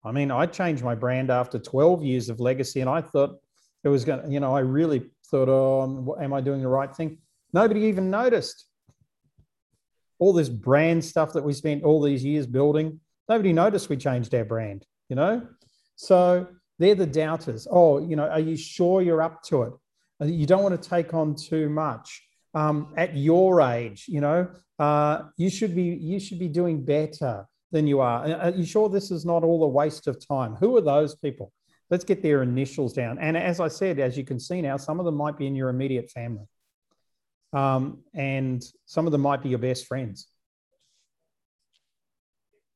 I 0.05 0.11
mean, 0.11 0.31
I 0.31 0.45
changed 0.45 0.83
my 0.83 0.95
brand 0.95 1.29
after 1.29 1.57
12 1.57 2.03
years 2.03 2.29
of 2.29 2.39
legacy, 2.39 2.81
and 2.81 2.89
I 2.89 3.01
thought 3.01 3.39
it 3.83 3.89
was 3.89 4.03
going 4.03 4.21
to, 4.21 4.29
you 4.29 4.39
know, 4.39 4.55
I 4.55 4.59
really 4.59 5.09
thought, 5.27 5.49
oh, 5.49 6.17
am 6.21 6.33
I 6.33 6.41
doing 6.41 6.61
the 6.61 6.67
right 6.67 6.93
thing? 6.93 7.17
Nobody 7.53 7.81
even 7.81 8.09
noticed 8.09 8.65
all 10.19 10.33
this 10.33 10.49
brand 10.49 11.03
stuff 11.03 11.33
that 11.33 11.43
we 11.43 11.53
spent 11.53 11.83
all 11.83 12.01
these 12.01 12.23
years 12.23 12.45
building. 12.45 12.99
Nobody 13.29 13.53
noticed 13.53 13.89
we 13.89 13.97
changed 13.97 14.33
our 14.35 14.45
brand, 14.45 14.85
you 15.09 15.15
know? 15.15 15.47
So 15.95 16.47
they're 16.79 16.95
the 16.95 17.05
doubters. 17.05 17.67
Oh, 17.69 17.99
you 17.99 18.15
know, 18.15 18.27
are 18.27 18.39
you 18.39 18.57
sure 18.57 19.01
you're 19.01 19.21
up 19.21 19.43
to 19.43 19.63
it? 19.63 19.73
You 20.21 20.45
don't 20.45 20.63
want 20.63 20.81
to 20.81 20.89
take 20.89 21.13
on 21.13 21.35
too 21.35 21.69
much. 21.69 22.23
Um, 22.53 22.93
at 22.97 23.17
your 23.17 23.61
age, 23.61 24.05
you 24.07 24.21
know, 24.21 24.47
uh, 24.77 25.23
you 25.37 25.49
should 25.49 25.75
be 25.75 25.83
you 25.83 26.19
should 26.19 26.39
be 26.39 26.47
doing 26.47 26.85
better 26.85 27.47
than 27.71 27.87
you 27.87 27.99
are. 27.99 28.25
Uh, 28.25 28.37
are 28.37 28.49
you 28.51 28.65
sure 28.65 28.89
this 28.89 29.09
is 29.09 29.25
not 29.25 29.43
all 29.43 29.63
a 29.63 29.67
waste 29.67 30.07
of 30.07 30.25
time? 30.25 30.55
Who 30.55 30.77
are 30.77 30.81
those 30.81 31.15
people? 31.15 31.51
Let's 31.89 32.03
get 32.03 32.21
their 32.21 32.43
initials 32.43 32.93
down. 32.93 33.17
And 33.19 33.35
as 33.35 33.59
I 33.59 33.67
said, 33.67 33.99
as 33.99 34.17
you 34.17 34.23
can 34.23 34.39
see 34.39 34.61
now, 34.61 34.77
some 34.77 34.99
of 34.99 35.05
them 35.05 35.15
might 35.15 35.37
be 35.37 35.47
in 35.47 35.55
your 35.55 35.69
immediate 35.69 36.09
family 36.09 36.47
um, 37.53 37.99
and 38.13 38.63
some 38.85 39.05
of 39.05 39.11
them 39.11 39.21
might 39.21 39.43
be 39.43 39.49
your 39.49 39.59
best 39.59 39.85
friends. 39.85 40.27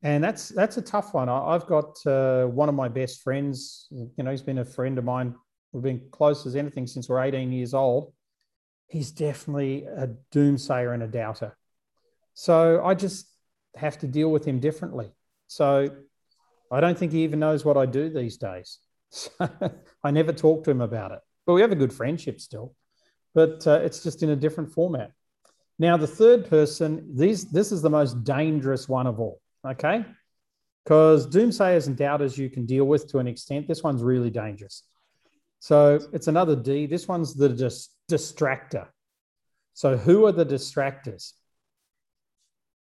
And 0.03 0.23
that's 0.23 0.49
that's 0.49 0.77
a 0.77 0.81
tough 0.81 1.13
one. 1.15 1.27
I, 1.27 1.53
have 1.53 1.65
got 1.65 1.97
uh, 2.05 2.45
one 2.45 2.69
of 2.69 2.75
my 2.75 2.87
best 2.87 3.23
friends. 3.23 3.87
You 3.89 4.23
know, 4.23 4.29
he's 4.29 4.43
been 4.43 4.59
a 4.59 4.65
friend 4.65 4.97
of 4.99 5.03
mine. 5.03 5.33
We've 5.71 5.83
been 5.83 6.07
close 6.11 6.45
as 6.45 6.55
anything 6.55 6.85
since 6.85 7.09
we're 7.09 7.21
18 7.21 7.51
years 7.51 7.73
old. 7.73 8.13
He's 8.87 9.11
definitely 9.11 9.85
a 9.85 10.09
doomsayer 10.33 10.93
and 10.93 11.03
a 11.03 11.07
doubter. 11.07 11.57
So 12.33 12.83
I 12.83 12.93
just 12.93 13.27
have 13.75 13.97
to 13.99 14.07
deal 14.07 14.31
with 14.31 14.45
him 14.45 14.59
differently. 14.59 15.11
So 15.47 15.89
I 16.71 16.79
don't 16.79 16.97
think 16.97 17.11
he 17.11 17.23
even 17.23 17.39
knows 17.39 17.65
what 17.65 17.77
I 17.77 17.85
do 17.85 18.09
these 18.09 18.37
days. 18.37 18.79
I 20.03 20.11
never 20.11 20.33
talk 20.33 20.63
to 20.63 20.71
him 20.71 20.81
about 20.81 21.11
it. 21.11 21.19
But 21.45 21.53
we 21.53 21.61
have 21.61 21.71
a 21.71 21.75
good 21.75 21.93
friendship 21.93 22.39
still 22.39 22.75
but 23.37 23.67
uh, 23.67 23.79
it's 23.83 24.01
just 24.01 24.23
in 24.23 24.31
a 24.31 24.35
different 24.35 24.73
format. 24.73 25.11
Now, 25.77 25.95
the 25.95 26.07
third 26.07 26.49
person, 26.49 27.07
these, 27.15 27.45
this 27.45 27.71
is 27.71 27.83
the 27.83 27.89
most 27.89 28.23
dangerous 28.23 28.89
one 28.89 29.05
of 29.05 29.19
all, 29.19 29.39
okay? 29.63 30.03
Because 30.83 31.27
doomsayers 31.27 31.85
and 31.85 31.95
doubters 31.95 32.35
you 32.35 32.49
can 32.49 32.65
deal 32.65 32.85
with 32.85 33.07
to 33.11 33.19
an 33.19 33.27
extent. 33.27 33.67
This 33.67 33.83
one's 33.83 34.01
really 34.01 34.31
dangerous. 34.31 34.81
So 35.59 35.99
it's 36.13 36.27
another 36.27 36.55
D. 36.55 36.87
This 36.87 37.07
one's 37.07 37.35
the 37.35 37.49
dis- 37.49 37.89
distractor. 38.09 38.87
So, 39.73 39.97
who 39.97 40.25
are 40.25 40.31
the 40.31 40.45
distractors? 40.45 41.33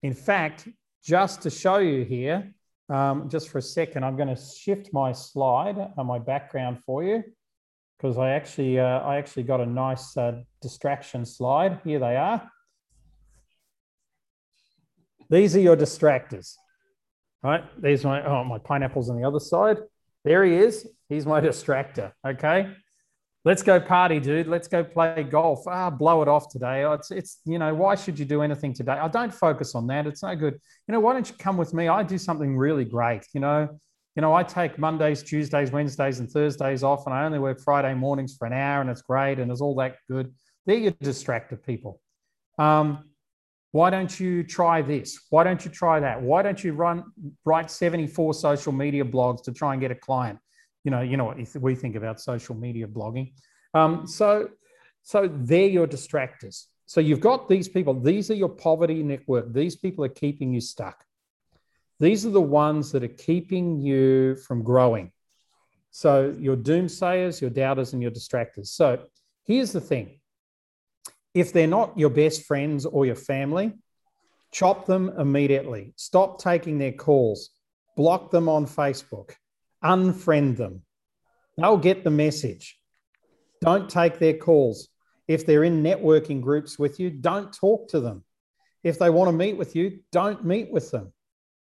In 0.03 0.15
fact, 0.15 0.69
just 1.05 1.43
to 1.43 1.51
show 1.51 1.79
you 1.79 2.05
here, 2.05 2.53
um, 2.89 3.29
just 3.29 3.49
for 3.49 3.59
a 3.59 3.63
second, 3.63 4.05
I'm 4.05 4.17
going 4.17 4.35
to 4.35 4.41
shift 4.41 4.93
my 4.93 5.13
slide 5.13 5.77
uh, 5.97 6.05
my 6.05 6.19
background 6.19 6.83
for 6.85 7.05
you 7.05 7.23
because 7.99 8.17
I 8.17 8.31
actually 8.31 8.79
uh, 8.79 9.01
I 9.01 9.17
actually 9.17 9.43
got 9.43 9.61
a 9.61 9.67
nice 9.67 10.17
uh, 10.17 10.41
distraction 10.63 11.27
slide. 11.27 11.81
Here 11.85 11.99
they 11.99 12.17
are. 12.17 12.51
These 15.31 15.57
are 15.57 15.61
your 15.61 15.77
distractors. 15.77 16.55
Right? 17.43 17.65
There's 17.81 18.05
my 18.05 18.25
oh 18.25 18.45
my 18.45 18.59
pineapples 18.59 19.11
on 19.11 19.21
the 19.21 19.27
other 19.27 19.41
side. 19.41 19.79
There 20.25 20.45
he 20.45 20.55
is. 20.55 20.87
He's 21.09 21.27
my 21.27 21.41
distractor. 21.41 22.13
Okay. 22.27 22.73
Let's 23.45 23.63
go 23.63 23.81
party, 23.81 24.19
dude. 24.19 24.49
Let's 24.49 24.69
go 24.69 24.83
play 24.83 25.23
golf. 25.23 25.67
Ah, 25.67 25.91
blow 25.91 26.23
it 26.23 26.29
off 26.29 26.49
today. 26.51 26.85
It's, 26.93 27.11
it's, 27.11 27.39
you 27.45 27.59
know, 27.59 27.73
why 27.73 27.95
should 27.95 28.19
you 28.19 28.25
do 28.25 28.43
anything 28.43 28.75
today? 28.75 28.93
I 28.93 29.09
don't 29.09 29.33
focus 29.33 29.75
on 29.75 29.87
that. 29.87 30.07
It's 30.07 30.23
no 30.23 30.35
good. 30.35 30.55
You 30.87 30.93
know, 30.93 31.01
why 31.01 31.13
don't 31.13 31.29
you 31.29 31.37
come 31.39 31.57
with 31.57 31.73
me? 31.73 31.89
I 31.89 32.03
do 32.03 32.19
something 32.19 32.57
really 32.57 32.85
great. 32.85 33.25
You 33.33 33.41
know, 33.41 33.69
you 34.17 34.23
know, 34.23 34.35
I 34.35 34.43
take 34.43 34.79
Mondays, 34.79 35.23
Tuesdays, 35.23 35.71
Wednesdays, 35.71 36.19
and 36.19 36.29
Thursdays 36.29 36.83
off, 36.83 37.07
and 37.07 37.15
I 37.15 37.25
only 37.25 37.39
work 37.39 37.61
Friday 37.61 37.95
mornings 37.95 38.37
for 38.37 38.47
an 38.47 38.53
hour, 38.53 38.81
and 38.81 38.91
it's 38.91 39.03
great, 39.03 39.39
and 39.39 39.51
it's 39.51 39.61
all 39.61 39.77
that 39.77 39.97
good. 40.11 40.35
They're 40.67 40.77
your 40.77 40.91
distracted 41.01 41.63
people. 41.63 42.01
Um, 42.59 43.05
why 43.71 43.91
don't 43.91 44.19
you 44.19 44.43
try 44.43 44.83
this? 44.83 45.19
Why 45.31 45.45
don't 45.45 45.65
you 45.65 45.71
try 45.71 46.01
that? 46.01 46.21
Why 46.21 46.43
don't 46.43 46.63
you 46.63 46.73
run 46.73 47.05
write 47.45 47.71
74 47.71 48.35
social 48.35 48.73
media 48.73 49.05
blogs 49.05 49.45
to 49.45 49.53
try 49.53 49.73
and 49.73 49.81
get 49.81 49.91
a 49.93 49.95
client? 49.95 50.41
You 50.89 50.93
know, 50.93 51.03
you 51.03 51.19
know 51.19 51.27
what 51.27 51.37
we 51.61 51.75
think 51.75 51.97
about 51.97 52.19
social 52.19 52.55
media 52.55 52.87
blogging. 52.87 53.35
Um, 53.75 54.07
so, 54.07 54.49
so 55.03 55.29
they're 55.31 55.69
your 55.69 55.87
distractors. 55.87 56.65
So 56.87 57.03
you've 57.03 57.21
got 57.21 57.47
these 57.47 57.69
people. 57.69 57.93
These 57.93 58.31
are 58.31 58.35
your 58.35 58.49
poverty 58.49 59.03
network. 59.03 59.53
These 59.53 59.77
people 59.77 60.03
are 60.07 60.15
keeping 60.25 60.51
you 60.51 60.63
stuck. 60.63 61.05
These 62.01 62.25
are 62.25 62.31
the 62.31 62.41
ones 62.41 62.91
that 62.93 63.05
are 63.05 63.17
keeping 63.29 63.79
you 63.79 64.37
from 64.37 64.63
growing. 64.63 65.13
So 65.91 66.35
your 66.39 66.57
doomsayers, 66.57 67.39
your 67.39 67.51
doubters, 67.51 67.93
and 67.93 68.01
your 68.01 68.11
distractors. 68.11 68.69
So 68.69 69.05
here's 69.45 69.73
the 69.73 69.83
thing 69.83 70.21
if 71.35 71.53
they're 71.53 71.67
not 71.67 71.99
your 71.99 72.09
best 72.09 72.47
friends 72.47 72.87
or 72.87 73.05
your 73.05 73.15
family, 73.15 73.75
chop 74.53 74.87
them 74.87 75.11
immediately. 75.19 75.93
Stop 75.97 76.41
taking 76.41 76.79
their 76.79 76.93
calls, 76.93 77.51
block 77.95 78.31
them 78.31 78.49
on 78.49 78.65
Facebook, 78.65 79.33
unfriend 79.85 80.57
them. 80.57 80.83
They'll 81.57 81.79
get 81.79 82.05
the 82.05 82.11
message. 82.11 82.79
Don't 83.61 83.89
take 83.89 84.19
their 84.19 84.35
calls. 84.35 84.89
If 85.27 85.45
they're 85.45 85.65
in 85.65 85.83
networking 85.83 86.41
groups 86.41 86.79
with 86.79 87.01
you, 87.01 87.11
don't 87.11 87.53
talk 87.53 87.89
to 87.89 88.01
them. 88.01 88.25
If 88.83 88.99
they 88.99 89.11
want 89.11 89.29
to 89.29 89.37
meet 89.37 89.57
with 89.57 89.75
you, 89.75 90.01
don't 90.13 90.45
meet 90.45 90.71
with 90.71 90.91
them 90.91 91.13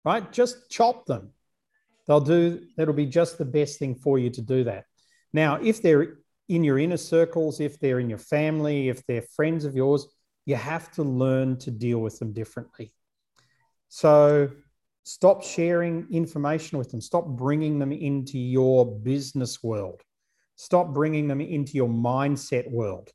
right? 0.05 0.31
Just 0.31 0.69
chop 0.69 1.05
them. 1.05 1.31
They'll 2.07 2.19
do, 2.19 2.65
that'll 2.75 2.93
be 2.93 3.05
just 3.05 3.37
the 3.37 3.45
best 3.45 3.79
thing 3.79 3.95
for 3.95 4.19
you 4.19 4.29
to 4.31 4.41
do 4.41 4.65
that. 4.65 4.85
Now, 5.31 5.55
if 5.55 5.81
they're 5.81 6.17
in 6.49 6.63
your 6.63 6.77
inner 6.77 6.97
circles, 6.97 7.59
if 7.59 7.79
they're 7.79 7.99
in 7.99 8.09
your 8.09 8.19
family, 8.19 8.89
if 8.89 9.05
they're 9.05 9.23
friends 9.35 9.65
of 9.65 9.75
yours, 9.75 10.05
you 10.45 10.55
have 10.55 10.91
to 10.93 11.03
learn 11.03 11.57
to 11.59 11.71
deal 11.71 11.99
with 11.99 12.19
them 12.19 12.33
differently. 12.33 12.91
So 13.87 14.49
stop 15.03 15.43
sharing 15.43 16.07
information 16.11 16.77
with 16.77 16.91
them. 16.91 17.01
Stop 17.01 17.25
bringing 17.27 17.79
them 17.79 17.91
into 17.91 18.39
your 18.39 18.85
business 18.85 19.61
world. 19.61 20.01
Stop 20.55 20.93
bringing 20.93 21.27
them 21.27 21.41
into 21.41 21.73
your 21.73 21.89
mindset 21.89 22.69
world. 22.71 23.09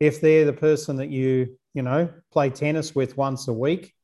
If 0.00 0.20
they're 0.20 0.44
the 0.44 0.52
person 0.52 0.96
that 0.96 1.10
you, 1.10 1.56
you 1.74 1.82
know, 1.82 2.08
play 2.32 2.50
tennis 2.50 2.94
with 2.94 3.16
once 3.16 3.48
a 3.48 3.52
week, 3.52 3.94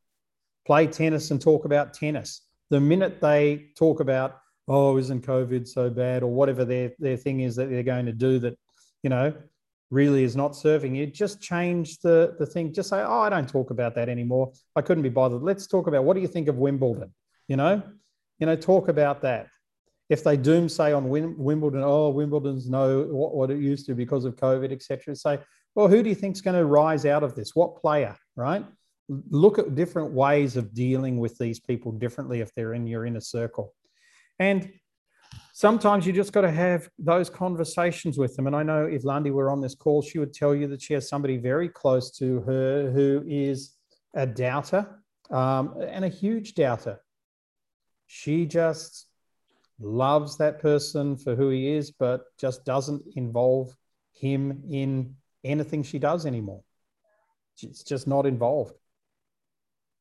play 0.66 0.86
tennis 0.86 1.30
and 1.30 1.40
talk 1.40 1.64
about 1.64 1.94
tennis. 1.94 2.42
The 2.70 2.80
minute 2.80 3.20
they 3.20 3.70
talk 3.76 4.00
about, 4.00 4.38
oh, 4.68 4.98
isn't 4.98 5.26
COVID 5.26 5.66
so 5.66 5.88
bad, 5.88 6.22
or 6.22 6.30
whatever 6.30 6.64
their, 6.64 6.92
their 6.98 7.16
thing 7.16 7.40
is 7.40 7.56
that 7.56 7.70
they're 7.70 7.82
going 7.82 8.06
to 8.06 8.12
do 8.12 8.38
that, 8.40 8.58
you 9.02 9.08
know, 9.10 9.32
really 9.90 10.22
is 10.22 10.36
not 10.36 10.54
serving 10.54 10.94
you, 10.94 11.06
just 11.06 11.40
change 11.40 11.98
the, 12.00 12.34
the 12.38 12.46
thing. 12.46 12.72
Just 12.72 12.90
say, 12.90 13.00
oh, 13.00 13.20
I 13.20 13.28
don't 13.28 13.48
talk 13.48 13.70
about 13.70 13.94
that 13.94 14.08
anymore. 14.08 14.52
I 14.76 14.82
couldn't 14.82 15.02
be 15.02 15.08
bothered. 15.08 15.42
Let's 15.42 15.66
talk 15.66 15.86
about 15.86 16.04
what 16.04 16.14
do 16.14 16.20
you 16.20 16.28
think 16.28 16.48
of 16.48 16.56
Wimbledon? 16.56 17.14
You 17.46 17.56
know, 17.56 17.82
you 18.38 18.46
know, 18.46 18.56
talk 18.56 18.88
about 18.88 19.22
that. 19.22 19.48
If 20.10 20.24
they 20.24 20.36
doom 20.36 20.68
say 20.68 20.92
on 20.92 21.08
Wimbledon, 21.08 21.82
oh, 21.84 22.10
Wimbledon's 22.10 22.68
no 22.68 23.02
what, 23.02 23.34
what 23.34 23.50
it 23.50 23.58
used 23.58 23.86
to 23.86 23.94
because 23.94 24.24
of 24.24 24.36
COVID, 24.36 24.72
etc., 24.72 25.14
say, 25.16 25.38
well, 25.74 25.88
who 25.88 26.02
do 26.02 26.08
you 26.08 26.14
think's 26.14 26.40
going 26.40 26.56
to 26.56 26.64
rise 26.64 27.04
out 27.04 27.22
of 27.22 27.34
this? 27.34 27.54
What 27.54 27.76
player, 27.76 28.16
right? 28.34 28.64
Look 29.08 29.58
at 29.58 29.74
different 29.74 30.12
ways 30.12 30.56
of 30.56 30.74
dealing 30.74 31.18
with 31.18 31.36
these 31.38 31.60
people 31.60 31.92
differently 31.92 32.40
if 32.40 32.54
they're 32.54 32.74
in 32.74 32.86
your 32.86 33.06
inner 33.06 33.20
circle. 33.20 33.74
And 34.38 34.70
sometimes 35.58 36.06
you 36.06 36.12
just 36.12 36.32
got 36.32 36.42
to 36.42 36.52
have 36.52 36.88
those 37.00 37.28
conversations 37.28 38.16
with 38.16 38.36
them. 38.36 38.46
And 38.46 38.54
I 38.54 38.62
know 38.62 38.84
if 38.84 39.04
Lundy 39.04 39.32
were 39.32 39.50
on 39.50 39.60
this 39.60 39.74
call, 39.74 40.02
she 40.02 40.20
would 40.20 40.32
tell 40.32 40.54
you 40.54 40.68
that 40.68 40.80
she 40.80 40.94
has 40.94 41.08
somebody 41.08 41.36
very 41.36 41.68
close 41.68 42.12
to 42.18 42.42
her 42.42 42.92
who 42.92 43.24
is 43.26 43.72
a 44.14 44.24
doubter 44.24 45.02
um, 45.32 45.74
and 45.80 46.04
a 46.04 46.08
huge 46.08 46.54
doubter. 46.54 47.00
She 48.06 48.46
just 48.46 49.08
loves 49.80 50.36
that 50.36 50.60
person 50.60 51.16
for 51.16 51.34
who 51.34 51.48
he 51.48 51.72
is, 51.72 51.90
but 51.90 52.26
just 52.38 52.64
doesn't 52.64 53.02
involve 53.16 53.74
him 54.12 54.62
in 54.70 55.16
anything 55.42 55.82
she 55.82 55.98
does 55.98 56.24
anymore. 56.24 56.62
It's 57.60 57.82
just 57.82 58.06
not 58.06 58.26
involved. 58.26 58.74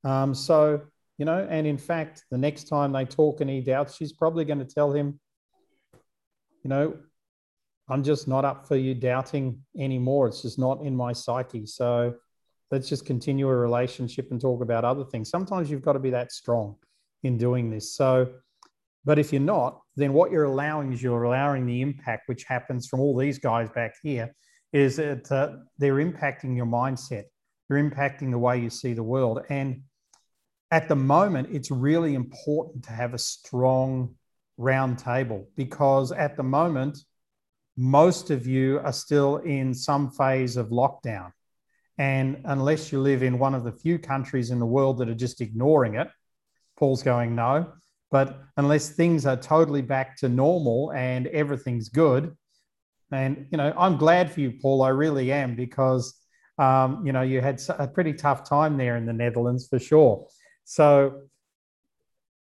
Um, 0.04 0.36
so, 0.36 0.82
you 1.18 1.26
know, 1.26 1.48
and 1.50 1.66
in 1.66 1.80
fact, 1.80 2.26
the 2.30 2.38
next 2.38 2.66
time 2.66 2.92
they 2.92 3.06
talk 3.06 3.42
and 3.42 3.50
he 3.50 3.62
doubts, 3.62 3.96
she's 3.96 4.14
probably 4.14 4.46
going 4.46 4.60
to 4.60 4.72
tell 4.72 4.92
him, 4.92 5.20
you 6.68 6.74
know, 6.74 6.98
I'm 7.88 8.04
just 8.04 8.28
not 8.28 8.44
up 8.44 8.68
for 8.68 8.76
you 8.76 8.94
doubting 8.94 9.62
anymore. 9.80 10.28
It's 10.28 10.42
just 10.42 10.60
not 10.60 10.82
in 10.82 10.94
my 10.94 11.14
psyche. 11.14 11.66
So 11.66 12.16
let's 12.72 12.90
just 12.90 13.06
continue 13.06 13.48
a 13.48 13.56
relationship 13.56 14.32
and 14.32 14.42
talk 14.42 14.62
about 14.62 14.84
other 14.84 15.06
things. 15.06 15.30
Sometimes 15.30 15.72
you've 15.72 15.82
got 15.82 15.94
to 15.94 16.00
be 16.00 16.10
that 16.10 16.34
strong 16.34 16.76
in 17.24 17.38
doing 17.38 17.70
this. 17.70 17.96
So, 17.96 18.28
but 19.06 19.18
if 19.18 19.32
you're 19.32 19.42
not, 19.42 19.80
then 19.96 20.12
what 20.12 20.30
you're 20.30 20.44
allowing 20.44 20.92
is 20.92 21.02
you're 21.02 21.24
allowing 21.24 21.66
the 21.66 21.82
impact 21.82 22.24
which 22.28 22.44
happens 22.44 22.86
from 22.90 23.00
all 23.00 23.16
these 23.16 23.40
guys 23.40 23.70
back 23.70 23.94
here 24.04 24.36
is 24.74 24.98
that 24.98 25.32
uh, 25.32 25.54
they're 25.78 26.04
impacting 26.04 26.54
your 26.54 26.66
mindset. 26.66 27.24
They're 27.70 27.82
impacting 27.82 28.32
the 28.32 28.40
way 28.40 28.60
you 28.60 28.70
see 28.70 28.92
the 28.92 29.04
world. 29.04 29.40
And 29.50 29.84
at 30.70 30.90
the 30.90 30.98
moment, 30.98 31.48
it's 31.50 31.72
really 31.72 32.14
important 32.14 32.84
to 32.84 32.92
have 32.92 33.14
a 33.14 33.18
strong 33.18 34.16
round 34.58 35.00
table 35.00 35.48
because 35.56 36.12
at 36.12 36.36
the 36.36 36.44
moment, 36.44 36.98
most 37.78 38.32
of 38.32 38.48
you 38.48 38.80
are 38.80 38.94
still 38.94 39.38
in 39.38 39.74
some 39.74 40.10
phase 40.12 40.58
of 40.58 40.70
lockdown. 40.70 41.32
And 42.00 42.42
unless 42.46 42.92
you 42.92 43.00
live 43.00 43.24
in 43.24 43.40
one 43.40 43.56
of 43.56 43.64
the 43.64 43.72
few 43.72 43.98
countries 43.98 44.52
in 44.52 44.60
the 44.60 44.66
world 44.66 44.98
that 45.00 45.10
are 45.10 45.16
just 45.16 45.42
ignoring 45.42 45.96
it, 45.96 46.10
Paul's 46.78 47.04
going, 47.04 47.36
no. 47.36 47.74
But 48.12 48.40
unless 48.56 48.90
things 48.90 49.26
are 49.26 49.36
totally 49.36 49.82
back 49.82 50.18
to 50.18 50.30
normal 50.30 50.92
and 50.94 51.28
everything's 51.28 51.90
good, 51.90 52.36
and 53.12 53.48
you 53.52 53.58
know, 53.58 53.74
I'm 53.78 53.98
glad 53.98 54.32
for 54.32 54.42
you, 54.42 54.54
Paul. 54.62 54.82
I 54.82 54.90
really 54.90 55.32
am 55.32 55.56
because 55.56 56.14
um, 56.58 57.06
you 57.06 57.14
know 57.14 57.22
you 57.22 57.42
had 57.42 57.62
a 57.78 57.88
pretty 57.88 58.14
tough 58.14 58.48
time 58.48 58.78
there 58.78 58.98
in 58.98 59.06
the 59.06 59.14
Netherlands 59.14 59.68
for 59.68 59.80
sure. 59.80 60.28
So 60.66 61.22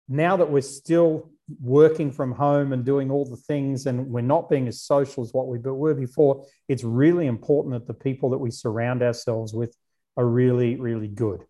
now 0.08 0.36
that 0.36 0.50
we're 0.50 0.62
still 0.62 1.31
working 1.60 2.10
from 2.10 2.32
home 2.32 2.72
and 2.72 2.84
doing 2.84 3.10
all 3.10 3.24
the 3.24 3.36
things 3.36 3.86
and 3.86 4.06
we're 4.06 4.20
not 4.20 4.48
being 4.48 4.68
as 4.68 4.80
social 4.82 5.22
as 5.24 5.32
what 5.32 5.48
we 5.48 5.58
were 5.58 5.94
before, 5.94 6.44
it's 6.68 6.84
really 6.84 7.26
important 7.26 7.74
that 7.74 7.86
the 7.86 7.94
people 7.94 8.30
that 8.30 8.38
we 8.38 8.50
surround 8.50 9.02
ourselves 9.02 9.52
with 9.52 9.76
are 10.16 10.26
really, 10.26 10.76
really 10.76 11.08
good. 11.08 11.44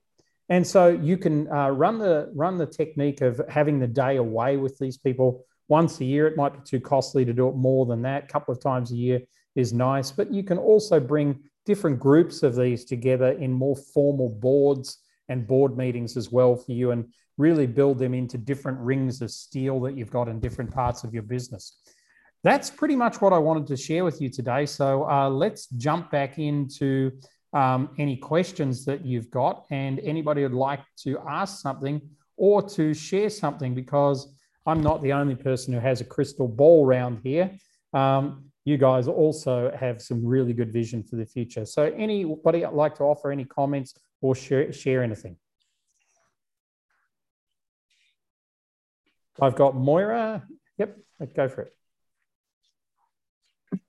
And 0.49 0.67
so 0.67 0.89
you 0.89 1.17
can 1.17 1.51
uh, 1.51 1.71
run 1.71 1.99
the 1.99 2.31
run 2.35 2.59
the 2.59 2.67
technique 2.67 3.21
of 3.21 3.41
having 3.49 3.79
the 3.79 3.87
day 3.87 4.17
away 4.17 4.57
with 4.57 4.77
these 4.79 4.99
people 4.99 5.45
once 5.69 6.01
a 6.01 6.05
year. 6.05 6.27
It 6.27 6.37
might 6.37 6.53
be 6.53 6.61
too 6.65 6.81
costly 6.81 7.25
to 7.25 7.33
do 7.33 7.49
it 7.49 7.57
more 7.57 7.87
than 7.87 8.03
that. 8.03 8.25
A 8.25 8.27
couple 8.27 8.53
of 8.53 8.61
times 8.61 8.93
a 8.93 8.97
year 8.97 9.21
is 9.55 9.73
nice, 9.73 10.11
but 10.11 10.33
you 10.33 10.43
can 10.43 10.59
also 10.59 11.01
bring 11.01 11.41
different 11.65 11.99
groups 11.99 12.43
of 12.43 12.57
these 12.57 12.85
together 12.85 13.31
in 13.33 13.53
more 13.53 13.77
formal 13.77 14.29
boards 14.29 14.99
and 15.29 15.47
board 15.47 15.77
meetings 15.77 16.17
as 16.17 16.31
well 16.31 16.57
for 16.57 16.73
you 16.73 16.91
and 16.91 17.07
really 17.39 17.67
build 17.67 17.99
them 17.99 18.15
into 18.15 18.37
different 18.37 18.79
rings 18.79 19.23
of 19.23 19.31
steel 19.31 19.81
that 19.81 19.97
you've 19.97 20.11
got 20.11 20.29
in 20.29 20.41
different 20.41 20.71
parts 20.71 21.05
of 21.05 21.15
your 21.15 21.23
business. 21.23 21.79
That's 22.45 22.71
pretty 22.71 22.97
much 22.97 23.21
what 23.21 23.33
I 23.33 23.39
wanted 23.39 23.67
to 23.69 23.77
share 23.77 24.05
with 24.05 24.21
you 24.21 24.29
today. 24.29 24.67
So 24.67 25.09
uh, 25.09 25.31
let's 25.31 25.67
jump 25.69 26.11
back 26.11 26.39
into 26.39 27.13
um, 27.53 27.91
any 27.99 28.17
questions 28.17 28.85
that 28.85 29.05
you've 29.05 29.31
got 29.31 29.65
and 29.71 30.01
anybody 30.01 30.43
would 30.43 30.55
like 30.55 30.81
to 31.05 31.19
ask 31.29 31.61
something 31.61 32.01
or 32.37 32.63
to 32.71 32.95
share 32.95 33.31
something 33.31 33.75
because 33.75 34.35
I'm 34.67 34.83
not 34.83 35.03
the 35.03 35.13
only 35.13 35.35
person 35.35 35.75
who 35.75 35.81
has 35.81 36.01
a 36.01 36.05
crystal 36.05 36.49
ball 36.49 36.87
round 36.87 37.21
here. 37.23 37.51
Um, 37.93 38.45
you 38.65 38.79
guys 38.79 39.09
also 39.09 39.73
have 39.79 40.01
some 40.01 40.25
really 40.25 40.53
good 40.53 40.73
vision 40.73 41.03
for 41.03 41.17
the 41.17 41.27
future. 41.27 41.65
So 41.65 41.93
anybody 41.97 42.65
like 42.67 42.95
to 42.97 43.05
offer 43.05 43.33
any 43.33 43.45
comments 43.45 43.95
or 44.23 44.35
share, 44.35 44.73
share 44.73 45.03
anything? 45.03 45.37
I've 49.41 49.57
got 49.57 49.77
Moira. 49.77 50.45
Yep, 50.79 50.97
go 51.37 51.49
for 51.49 51.63
it. 51.63 53.81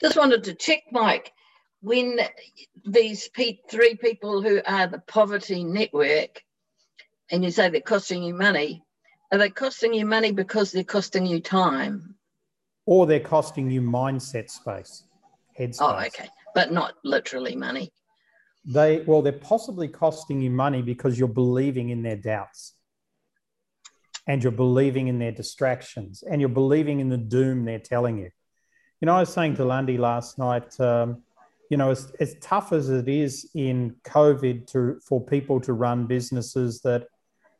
Just 0.00 0.16
wanted 0.16 0.44
to 0.44 0.54
check, 0.54 0.82
Mike, 0.92 1.32
when 1.80 2.20
these 2.84 3.30
three 3.70 3.96
people 3.96 4.42
who 4.42 4.60
are 4.66 4.86
the 4.86 4.98
poverty 4.98 5.64
network, 5.64 6.42
and 7.30 7.42
you 7.42 7.50
say 7.50 7.70
they're 7.70 7.80
costing 7.80 8.22
you 8.22 8.34
money, 8.34 8.84
are 9.30 9.38
they 9.38 9.48
costing 9.48 9.94
you 9.94 10.04
money 10.04 10.32
because 10.32 10.72
they're 10.72 10.84
costing 10.84 11.24
you 11.24 11.40
time? 11.40 12.16
Or 12.84 13.06
they're 13.06 13.20
costing 13.20 13.70
you 13.70 13.80
mindset 13.80 14.50
space, 14.50 15.04
head 15.54 15.74
oh, 15.80 16.00
space. 16.00 16.12
Oh, 16.20 16.22
okay. 16.22 16.28
But 16.54 16.72
not 16.72 16.94
literally 17.02 17.56
money. 17.56 17.92
They 18.64 19.00
well, 19.00 19.22
they're 19.22 19.32
possibly 19.32 19.88
costing 19.88 20.40
you 20.40 20.50
money 20.50 20.82
because 20.82 21.18
you're 21.18 21.28
believing 21.28 21.90
in 21.90 22.02
their 22.02 22.16
doubts 22.16 22.74
and 24.26 24.42
you're 24.42 24.52
believing 24.52 25.08
in 25.08 25.18
their 25.18 25.32
distractions 25.32 26.22
and 26.22 26.40
you're 26.40 26.48
believing 26.48 27.00
in 27.00 27.08
the 27.08 27.16
doom 27.16 27.64
they're 27.64 27.80
telling 27.80 28.18
you. 28.18 28.30
You 29.00 29.06
know, 29.06 29.16
I 29.16 29.20
was 29.20 29.32
saying 29.32 29.56
to 29.56 29.64
Lundy 29.64 29.98
last 29.98 30.38
night, 30.38 30.78
um, 30.78 31.22
you 31.70 31.76
know, 31.76 31.90
as, 31.90 32.12
as 32.20 32.36
tough 32.40 32.72
as 32.72 32.88
it 32.88 33.08
is 33.08 33.50
in 33.54 33.96
COVID 34.04 34.66
to 34.68 35.00
for 35.04 35.20
people 35.20 35.60
to 35.62 35.72
run 35.72 36.06
businesses 36.06 36.82
that, 36.82 37.08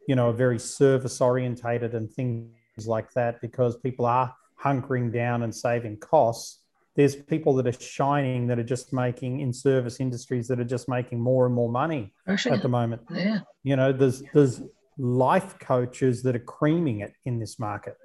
you 0.07 0.15
know, 0.15 0.31
are 0.31 0.35
very 0.35 0.61
service 0.61 1.21
orientated 1.21 1.95
and 1.95 2.13
things 2.13 2.87
like 2.87 3.13
that, 3.15 3.41
because 3.41 3.77
people 3.77 4.07
are 4.07 4.33
hunkering 4.63 5.13
down 5.13 5.43
and 5.43 5.53
saving 5.53 5.97
costs. 5.97 6.62
There's 6.95 7.17
people 7.17 7.55
that 7.55 7.67
are 7.67 7.81
shining 7.81 8.47
that 8.49 8.59
are 8.59 8.65
just 8.65 8.93
making 8.93 9.41
in 9.41 9.53
service 9.53 9.99
industries 9.99 10.47
that 10.49 10.61
are 10.61 10.65
just 10.65 10.89
making 10.89 11.21
more 11.21 11.47
and 11.47 11.55
more 11.55 11.71
money 11.71 12.13
at 12.27 12.63
the 12.63 12.69
moment. 12.69 13.03
Yeah. 13.11 13.41
You 13.63 13.77
know, 13.77 13.93
there's 13.93 14.23
there's 14.35 14.61
life 14.99 15.59
coaches 15.59 16.23
that 16.23 16.37
are 16.37 16.41
creaming 16.41 17.01
it 17.01 17.15
in 17.25 17.39
this 17.39 17.59
market. 17.59 17.97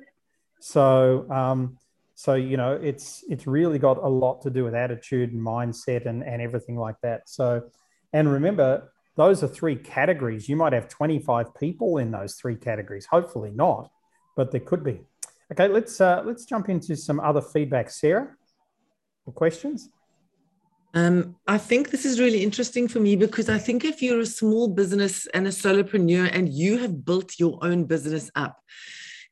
So, 0.59 1.29
um, 1.29 1.77
so 2.15 2.35
you 2.35 2.57
know, 2.57 2.73
it's 2.73 3.23
it's 3.29 3.45
really 3.45 3.77
got 3.77 3.97
a 3.97 4.07
lot 4.07 4.41
to 4.43 4.49
do 4.49 4.63
with 4.63 4.73
attitude 4.73 5.33
and 5.33 5.41
mindset 5.41 6.05
and 6.05 6.23
and 6.23 6.41
everything 6.41 6.77
like 6.77 6.95
that. 7.01 7.29
So, 7.29 7.69
and 8.13 8.31
remember, 8.31 8.91
those 9.17 9.43
are 9.43 9.47
three 9.47 9.75
categories. 9.75 10.47
You 10.47 10.55
might 10.55 10.73
have 10.73 10.87
25 10.87 11.53
people 11.55 11.97
in 11.97 12.11
those 12.11 12.35
three 12.35 12.55
categories. 12.55 13.05
Hopefully 13.07 13.51
not, 13.51 13.89
but 14.35 14.51
there 14.51 14.61
could 14.61 14.83
be. 14.83 15.01
Okay, 15.51 15.67
let's 15.67 15.99
uh, 15.99 16.23
let's 16.25 16.45
jump 16.45 16.69
into 16.69 16.95
some 16.95 17.19
other 17.19 17.41
feedback, 17.41 17.89
Sarah. 17.89 18.35
Questions? 19.33 19.89
Um, 20.93 21.35
I 21.47 21.57
think 21.57 21.89
this 21.89 22.05
is 22.05 22.19
really 22.19 22.43
interesting 22.43 22.87
for 22.87 22.99
me 22.99 23.15
because 23.15 23.49
I 23.49 23.57
think 23.57 23.85
if 23.85 24.01
you're 24.01 24.21
a 24.21 24.25
small 24.25 24.67
business 24.67 25.27
and 25.27 25.45
a 25.45 25.51
solopreneur 25.51 26.29
and 26.33 26.51
you 26.51 26.77
have 26.79 27.05
built 27.05 27.39
your 27.39 27.59
own 27.61 27.83
business 27.83 28.31
up, 28.35 28.59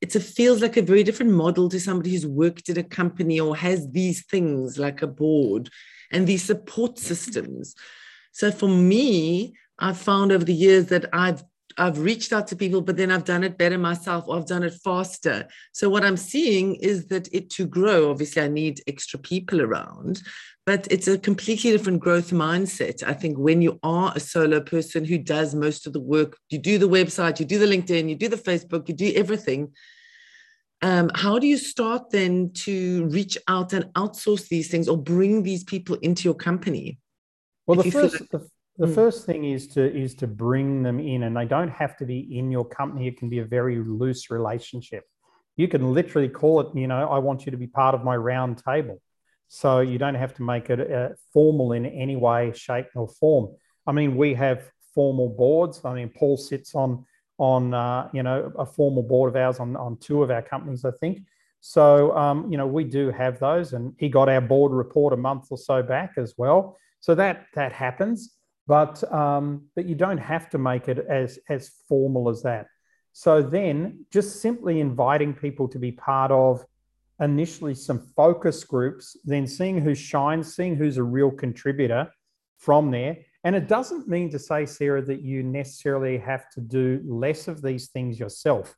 it 0.01 0.11
feels 0.11 0.61
like 0.61 0.77
a 0.77 0.81
very 0.81 1.03
different 1.03 1.31
model 1.31 1.69
to 1.69 1.79
somebody 1.79 2.11
who's 2.11 2.27
worked 2.27 2.69
at 2.69 2.77
a 2.77 2.83
company 2.83 3.39
or 3.39 3.55
has 3.55 3.89
these 3.91 4.25
things 4.25 4.77
like 4.77 5.01
a 5.01 5.07
board 5.07 5.69
and 6.11 6.27
these 6.27 6.43
support 6.43 6.99
systems. 6.99 7.73
So 8.31 8.51
for 8.51 8.67
me, 8.69 9.55
I've 9.79 9.97
found 9.97 10.31
over 10.31 10.43
the 10.43 10.53
years 10.53 10.87
that 10.87 11.09
I've 11.13 11.43
I've 11.77 11.99
reached 11.99 12.31
out 12.31 12.47
to 12.47 12.55
people, 12.55 12.81
but 12.81 12.95
then 12.95 13.11
I've 13.11 13.25
done 13.25 13.43
it 13.43 13.57
better 13.57 13.77
myself 13.77 14.25
or 14.27 14.37
I've 14.37 14.47
done 14.47 14.63
it 14.63 14.73
faster. 14.83 15.47
So 15.73 15.89
what 15.89 16.05
I'm 16.05 16.17
seeing 16.17 16.75
is 16.75 17.07
that 17.07 17.27
it 17.33 17.49
to 17.51 17.65
grow, 17.65 18.09
obviously 18.09 18.41
I 18.41 18.47
need 18.47 18.81
extra 18.87 19.19
people 19.19 19.61
around, 19.61 20.21
but 20.65 20.87
it's 20.89 21.07
a 21.07 21.17
completely 21.17 21.71
different 21.71 21.99
growth 21.99 22.31
mindset. 22.31 23.03
I 23.03 23.13
think 23.13 23.37
when 23.37 23.61
you 23.61 23.77
are 23.83 24.13
a 24.15 24.19
solo 24.19 24.61
person 24.61 25.03
who 25.03 25.17
does 25.17 25.53
most 25.53 25.85
of 25.85 25.93
the 25.93 25.99
work, 25.99 26.37
you 26.49 26.59
do 26.59 26.77
the 26.77 26.89
website, 26.89 27.39
you 27.39 27.45
do 27.45 27.59
the 27.59 27.65
LinkedIn, 27.65 28.09
you 28.09 28.15
do 28.15 28.29
the 28.29 28.37
Facebook, 28.37 28.87
you 28.87 28.95
do 28.95 29.11
everything. 29.15 29.73
Um, 30.81 31.09
how 31.13 31.39
do 31.39 31.47
you 31.47 31.57
start 31.57 32.09
then 32.11 32.51
to 32.65 33.05
reach 33.07 33.37
out 33.47 33.73
and 33.73 33.85
outsource 33.95 34.47
these 34.47 34.69
things 34.69 34.87
or 34.87 34.97
bring 34.97 35.43
these 35.43 35.63
people 35.63 35.95
into 35.97 36.23
your 36.23 36.35
company? 36.35 36.99
Well, 37.67 37.81
the 37.81 37.91
first, 37.91 38.21
like- 38.21 38.29
the, 38.29 38.47
the 38.77 38.87
Mm. 38.87 38.95
first 38.95 39.25
thing 39.25 39.45
is 39.45 39.67
to 39.69 39.81
is 39.95 40.15
to 40.15 40.27
bring 40.27 40.83
them 40.83 40.99
in, 40.99 41.23
and 41.23 41.35
they 41.35 41.45
don't 41.45 41.69
have 41.69 41.95
to 41.97 42.05
be 42.05 42.37
in 42.37 42.51
your 42.51 42.65
company. 42.65 43.07
It 43.07 43.17
can 43.17 43.29
be 43.29 43.39
a 43.39 43.45
very 43.45 43.77
loose 43.79 44.29
relationship. 44.29 45.03
You 45.55 45.67
can 45.67 45.93
literally 45.93 46.27
call 46.27 46.59
it, 46.59 46.75
you 46.75 46.87
know, 46.87 47.09
I 47.09 47.19
want 47.19 47.45
you 47.45 47.51
to 47.51 47.57
be 47.57 47.67
part 47.67 47.95
of 47.95 48.03
my 48.03 48.17
round 48.17 48.57
table. 48.57 49.01
So 49.47 49.79
you 49.79 49.97
don't 49.97 50.15
have 50.15 50.33
to 50.35 50.43
make 50.43 50.69
it 50.69 50.91
uh, 50.91 51.09
formal 51.31 51.71
in 51.71 51.85
any 51.85 52.17
way, 52.17 52.51
shape, 52.53 52.87
or 52.95 53.07
form. 53.07 53.55
I 53.87 53.91
mean, 53.93 54.17
we 54.17 54.33
have 54.33 54.69
formal 54.93 55.29
boards. 55.29 55.81
I 55.85 55.93
mean, 55.93 56.09
Paul 56.09 56.37
sits 56.37 56.75
on 56.75 57.05
on 57.37 57.73
uh, 57.73 58.09
you 58.13 58.23
know 58.23 58.51
a 58.57 58.65
formal 58.65 59.03
board 59.03 59.29
of 59.29 59.35
ours 59.35 59.59
on 59.59 59.75
on 59.75 59.97
two 59.97 60.23
of 60.23 60.31
our 60.31 60.41
companies, 60.41 60.83
I 60.85 60.91
think. 60.91 61.21
So 61.61 62.15
um, 62.17 62.51
you 62.51 62.57
know 62.57 62.67
we 62.67 62.83
do 62.83 63.11
have 63.11 63.39
those, 63.39 63.73
and 63.73 63.93
he 63.97 64.09
got 64.09 64.27
our 64.29 64.41
board 64.41 64.71
report 64.71 65.13
a 65.13 65.17
month 65.17 65.47
or 65.49 65.57
so 65.57 65.81
back 65.81 66.13
as 66.17 66.33
well. 66.37 66.77
So 66.99 67.15
that 67.15 67.45
that 67.53 67.71
happens, 67.71 68.35
but 68.67 69.03
um, 69.13 69.67
but 69.75 69.85
you 69.85 69.95
don't 69.95 70.17
have 70.17 70.49
to 70.51 70.57
make 70.57 70.87
it 70.87 70.99
as 70.99 71.39
as 71.49 71.71
formal 71.87 72.29
as 72.29 72.41
that. 72.43 72.67
So 73.13 73.41
then, 73.41 74.05
just 74.11 74.41
simply 74.41 74.79
inviting 74.79 75.33
people 75.33 75.67
to 75.69 75.79
be 75.79 75.91
part 75.91 76.31
of 76.31 76.65
initially 77.21 77.73
some 77.73 77.99
focus 78.15 78.63
groups, 78.63 79.15
then 79.23 79.47
seeing 79.47 79.79
who 79.79 79.95
shines, 79.95 80.53
seeing 80.55 80.75
who's 80.75 80.97
a 80.97 81.03
real 81.03 81.31
contributor 81.31 82.11
from 82.57 82.91
there. 82.91 83.17
And 83.43 83.55
it 83.55 83.67
doesn't 83.67 84.07
mean 84.07 84.29
to 84.31 84.39
say, 84.39 84.65
Sarah, 84.65 85.01
that 85.03 85.21
you 85.21 85.43
necessarily 85.43 86.17
have 86.17 86.49
to 86.51 86.61
do 86.61 87.01
less 87.05 87.47
of 87.47 87.61
these 87.61 87.89
things 87.89 88.19
yourself. 88.19 88.75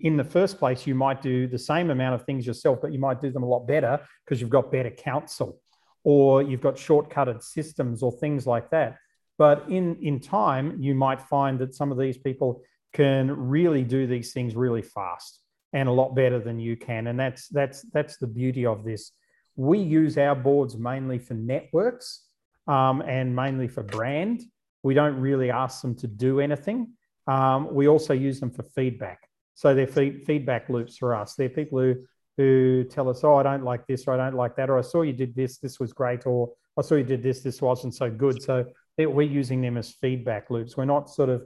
In 0.00 0.16
the 0.16 0.24
first 0.24 0.58
place, 0.58 0.86
you 0.86 0.94
might 0.94 1.22
do 1.22 1.46
the 1.46 1.58
same 1.58 1.90
amount 1.90 2.14
of 2.14 2.24
things 2.24 2.46
yourself, 2.46 2.78
but 2.80 2.92
you 2.92 2.98
might 2.98 3.20
do 3.20 3.30
them 3.30 3.42
a 3.42 3.48
lot 3.48 3.66
better 3.66 4.00
because 4.24 4.40
you've 4.40 4.50
got 4.50 4.70
better 4.70 4.90
counsel 4.90 5.58
or 6.04 6.42
you've 6.42 6.60
got 6.60 6.76
shortcutted 6.76 7.42
systems 7.42 8.02
or 8.02 8.12
things 8.12 8.46
like 8.46 8.70
that. 8.70 8.98
But 9.38 9.68
in, 9.68 9.96
in 10.02 10.20
time, 10.20 10.76
you 10.80 10.94
might 10.94 11.20
find 11.20 11.58
that 11.58 11.74
some 11.74 11.92
of 11.92 11.98
these 11.98 12.16
people 12.16 12.62
can 12.92 13.30
really 13.30 13.84
do 13.84 14.06
these 14.06 14.32
things 14.32 14.56
really 14.56 14.82
fast 14.82 15.40
and 15.72 15.88
a 15.88 15.92
lot 15.92 16.14
better 16.14 16.38
than 16.38 16.58
you 16.58 16.76
can. 16.76 17.08
And 17.08 17.20
that's 17.20 17.48
that's 17.48 17.82
that's 17.92 18.16
the 18.16 18.26
beauty 18.26 18.64
of 18.64 18.84
this. 18.84 19.12
We 19.56 19.78
use 19.78 20.16
our 20.16 20.34
boards 20.34 20.76
mainly 20.76 21.18
for 21.18 21.34
networks 21.34 22.24
um, 22.66 23.02
and 23.02 23.34
mainly 23.34 23.68
for 23.68 23.82
brand. 23.82 24.42
We 24.82 24.94
don't 24.94 25.18
really 25.20 25.50
ask 25.50 25.82
them 25.82 25.94
to 25.96 26.06
do 26.06 26.40
anything. 26.40 26.92
Um, 27.26 27.74
we 27.74 27.88
also 27.88 28.14
use 28.14 28.40
them 28.40 28.50
for 28.50 28.62
feedback. 28.62 29.28
So 29.54 29.74
they're 29.74 29.86
feed, 29.86 30.24
feedback 30.26 30.68
loops 30.68 30.96
for 30.96 31.14
us. 31.14 31.34
They're 31.34 31.48
people 31.48 31.80
who 31.80 31.96
who 32.36 32.84
tell 32.84 33.08
us, 33.08 33.24
"Oh, 33.24 33.36
I 33.36 33.42
don't 33.42 33.64
like 33.64 33.86
this," 33.86 34.06
or 34.06 34.14
"I 34.14 34.16
don't 34.18 34.36
like 34.36 34.56
that," 34.56 34.68
or 34.68 34.78
"I 34.78 34.82
saw 34.82 35.02
you 35.02 35.14
did 35.14 35.34
this, 35.34 35.58
this 35.58 35.80
was 35.80 35.92
great," 35.92 36.26
or 36.26 36.52
"I 36.76 36.82
saw 36.82 36.94
you 36.94 37.04
did 37.04 37.22
this, 37.22 37.40
this 37.40 37.62
wasn't 37.62 37.94
so 37.94 38.10
good." 38.10 38.42
So 38.42 38.66
we're 38.98 39.22
using 39.22 39.60
them 39.60 39.76
as 39.76 39.92
feedback 39.92 40.50
loops. 40.50 40.76
We're 40.76 40.86
not 40.86 41.10
sort 41.10 41.28
of 41.28 41.44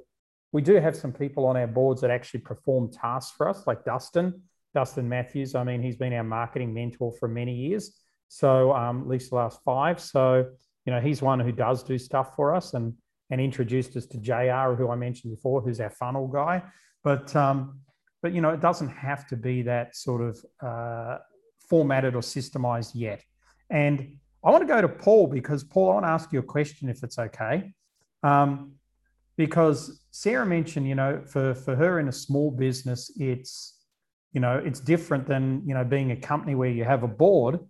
we 0.52 0.62
do 0.62 0.74
have 0.76 0.96
some 0.96 1.12
people 1.12 1.46
on 1.46 1.56
our 1.56 1.66
boards 1.66 2.00
that 2.00 2.10
actually 2.10 2.40
perform 2.40 2.90
tasks 2.90 3.34
for 3.36 3.48
us, 3.48 3.66
like 3.66 3.84
Dustin, 3.84 4.42
Dustin 4.74 5.08
Matthews. 5.08 5.54
I 5.54 5.62
mean, 5.62 5.80
he's 5.80 5.96
been 5.96 6.12
our 6.12 6.24
marketing 6.24 6.74
mentor 6.74 7.12
for 7.12 7.28
many 7.28 7.54
years. 7.54 8.00
So 8.28 8.72
um, 8.72 9.02
at 9.02 9.08
least 9.08 9.30
the 9.30 9.36
last 9.36 9.60
five. 9.64 10.00
So, 10.00 10.50
you 10.86 10.92
know, 10.92 11.00
he's 11.00 11.22
one 11.22 11.38
who 11.40 11.52
does 11.52 11.82
do 11.82 11.98
stuff 11.98 12.34
for 12.36 12.54
us 12.54 12.74
and 12.74 12.94
and 13.30 13.40
introduced 13.40 13.96
us 13.96 14.06
to 14.06 14.18
JR, 14.18 14.74
who 14.74 14.90
I 14.90 14.96
mentioned 14.96 15.32
before, 15.32 15.60
who's 15.60 15.80
our 15.80 15.90
funnel 15.90 16.26
guy. 16.26 16.62
But 17.04 17.34
um, 17.36 17.80
but 18.22 18.32
you 18.32 18.40
know, 18.40 18.50
it 18.50 18.60
doesn't 18.60 18.88
have 18.88 19.26
to 19.28 19.36
be 19.36 19.62
that 19.62 19.96
sort 19.96 20.20
of 20.20 20.44
uh, 20.60 21.18
formatted 21.68 22.14
or 22.14 22.22
systemized 22.22 22.92
yet. 22.94 23.22
And 23.70 24.16
I 24.42 24.50
want 24.50 24.62
to 24.62 24.66
go 24.66 24.80
to 24.80 24.88
Paul 24.88 25.26
because 25.26 25.62
Paul, 25.64 25.90
I 25.90 25.94
want 25.94 26.06
to 26.06 26.10
ask 26.10 26.32
you 26.32 26.38
a 26.38 26.42
question 26.42 26.88
if 26.88 27.02
it's 27.02 27.18
okay. 27.18 27.72
Um, 28.22 28.72
because 29.36 30.02
Sarah 30.10 30.46
mentioned, 30.46 30.88
you 30.88 30.94
know, 30.94 31.22
for, 31.26 31.54
for 31.54 31.76
her 31.76 31.98
in 31.98 32.08
a 32.08 32.12
small 32.12 32.50
business, 32.50 33.10
it's, 33.16 33.78
you 34.32 34.40
know, 34.40 34.58
it's 34.58 34.80
different 34.80 35.26
than, 35.26 35.62
you 35.66 35.74
know, 35.74 35.84
being 35.84 36.10
a 36.12 36.16
company 36.16 36.54
where 36.54 36.70
you 36.70 36.84
have 36.84 37.02
a 37.02 37.08
board, 37.08 37.60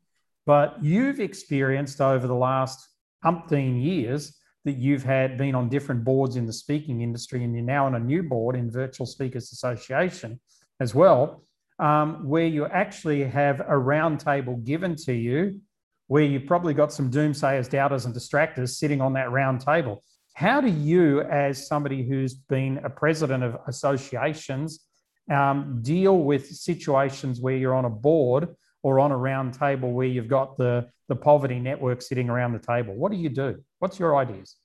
but 0.46 0.82
you've 0.82 1.20
experienced 1.20 2.00
over 2.00 2.26
the 2.26 2.34
last 2.34 2.88
umpteen 3.24 3.82
years 3.82 4.36
that 4.64 4.76
you've 4.76 5.04
had 5.04 5.38
been 5.38 5.54
on 5.54 5.68
different 5.68 6.04
boards 6.04 6.36
in 6.36 6.46
the 6.46 6.52
speaking 6.52 7.00
industry 7.00 7.42
and 7.42 7.54
you're 7.54 7.64
now 7.64 7.86
on 7.86 7.94
a 7.94 8.00
new 8.00 8.22
board 8.22 8.54
in 8.54 8.70
Virtual 8.70 9.06
Speakers 9.06 9.52
Association 9.52 10.38
as 10.80 10.94
well, 10.94 11.42
um, 11.78 12.28
where 12.28 12.46
you 12.46 12.66
actually 12.66 13.24
have 13.24 13.60
a 13.60 13.74
roundtable 13.74 14.62
given 14.64 14.94
to 14.96 15.12
you 15.12 15.60
where 16.10 16.24
you've 16.24 16.44
probably 16.44 16.74
got 16.74 16.92
some 16.92 17.08
doomsayers, 17.08 17.70
doubters, 17.70 18.04
and 18.04 18.12
distractors 18.12 18.70
sitting 18.70 19.00
on 19.00 19.12
that 19.12 19.30
round 19.30 19.60
table. 19.60 20.02
How 20.34 20.60
do 20.60 20.66
you, 20.66 21.20
as 21.20 21.68
somebody 21.68 22.02
who's 22.02 22.34
been 22.34 22.78
a 22.82 22.90
president 22.90 23.44
of 23.44 23.56
associations, 23.68 24.80
um, 25.30 25.78
deal 25.82 26.18
with 26.18 26.48
situations 26.48 27.40
where 27.40 27.54
you're 27.54 27.76
on 27.76 27.84
a 27.84 27.90
board 27.90 28.48
or 28.82 28.98
on 28.98 29.12
a 29.12 29.16
round 29.16 29.54
table 29.54 29.92
where 29.92 30.08
you've 30.08 30.26
got 30.26 30.56
the, 30.56 30.88
the 31.06 31.14
poverty 31.14 31.60
network 31.60 32.02
sitting 32.02 32.28
around 32.28 32.54
the 32.54 32.58
table? 32.58 32.92
What 32.96 33.12
do 33.12 33.16
you 33.16 33.28
do? 33.28 33.62
What's 33.78 34.00
your 34.00 34.16
ideas? 34.16 34.56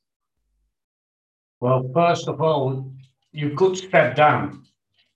Well, 1.59 1.87
first 1.93 2.27
of 2.27 2.41
all, 2.41 2.91
you 3.31 3.51
could 3.51 3.77
step 3.77 4.15
down. 4.15 4.63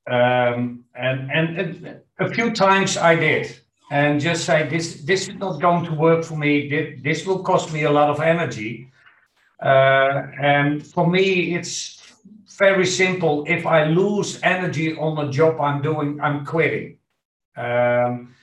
Um, 0.07 0.85
and, 0.93 1.31
and, 1.31 1.57
and 1.57 2.01
a 2.19 2.29
few 2.29 2.53
times 2.53 2.97
I 2.97 3.15
did 3.15 3.59
and 3.91 4.19
just 4.21 4.45
say 4.45 4.67
this 4.69 5.01
this 5.01 5.27
is 5.27 5.35
not 5.35 5.59
going 5.61 5.83
to 5.85 5.93
work 5.93 6.23
for 6.23 6.37
me 6.37 6.99
this, 7.03 7.25
will 7.25 7.43
cost 7.43 7.73
me 7.73 7.83
a 7.83 7.91
lot 7.91 8.09
of 8.09 8.19
energy 8.19 8.89
uh, 9.61 10.27
and 10.41 10.85
for 10.85 11.07
me, 11.07 11.55
it's 11.55 12.01
very 12.57 12.85
simple. 12.85 13.43
If 13.47 13.65
I 13.65 13.85
lose 13.85 14.39
energy 14.43 14.95
on 14.95 15.27
a 15.27 15.31
job 15.31 15.59
I'm 15.59 15.81
doing, 15.81 16.19
I'm 16.21 16.45
quitting. 16.45 16.97
Um, 17.57 18.33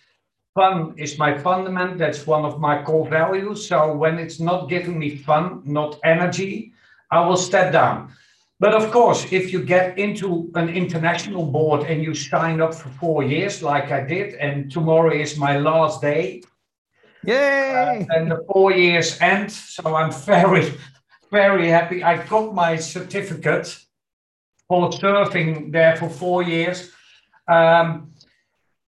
fun 0.54 0.94
is 0.98 1.18
my 1.18 1.36
fundament. 1.38 1.98
That's 1.98 2.26
one 2.26 2.44
of 2.44 2.60
my 2.60 2.82
core 2.82 3.08
values. 3.08 3.66
So 3.66 3.94
when 3.94 4.18
it's 4.18 4.40
not 4.40 4.68
giving 4.68 4.98
me 4.98 5.16
fun, 5.16 5.62
not 5.64 5.98
energy, 6.04 6.72
I 7.10 7.26
will 7.26 7.36
step 7.36 7.72
down. 7.72 8.12
But 8.58 8.74
of 8.74 8.90
course, 8.90 9.30
if 9.32 9.52
you 9.52 9.62
get 9.62 9.98
into 9.98 10.50
an 10.54 10.70
international 10.70 11.44
board 11.44 11.82
and 11.90 12.02
you 12.02 12.14
sign 12.14 12.60
up 12.60 12.74
for 12.74 12.88
four 12.88 13.22
years, 13.22 13.62
like 13.62 13.92
I 13.92 14.00
did, 14.00 14.34
and 14.34 14.70
tomorrow 14.70 15.12
is 15.12 15.36
my 15.36 15.58
last 15.58 16.00
day, 16.00 16.42
Yay! 17.24 18.06
uh, 18.08 18.14
and 18.14 18.30
the 18.30 18.44
four 18.50 18.72
years 18.72 19.20
end, 19.20 19.52
so 19.52 19.94
I'm 19.94 20.10
very, 20.10 20.72
very 21.30 21.68
happy. 21.68 22.02
I 22.02 22.24
got 22.26 22.54
my 22.54 22.76
certificate 22.76 23.78
for 24.68 24.90
surfing 24.90 25.70
there 25.70 25.96
for 25.96 26.08
four 26.08 26.42
years. 26.42 26.90
Um, 27.48 28.12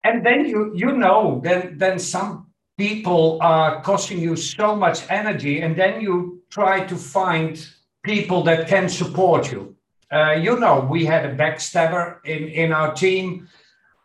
and 0.04 0.24
then 0.24 0.46
you 0.46 0.72
you 0.74 0.92
know 0.92 1.40
then 1.44 1.76
then 1.76 1.98
some 1.98 2.46
people 2.78 3.38
are 3.42 3.82
costing 3.82 4.18
you 4.18 4.36
so 4.36 4.74
much 4.74 5.02
energy 5.10 5.60
and 5.60 5.76
then 5.76 6.00
you 6.00 6.42
try 6.50 6.80
to 6.86 6.96
find 6.96 7.68
people 8.02 8.42
that 8.42 8.68
can 8.68 8.88
support 8.88 9.50
you 9.52 9.76
uh, 10.12 10.32
you 10.32 10.58
know 10.58 10.86
we 10.90 11.04
had 11.04 11.24
a 11.24 11.34
backstabber 11.34 12.24
in 12.24 12.48
in 12.48 12.72
our 12.72 12.92
team 12.94 13.48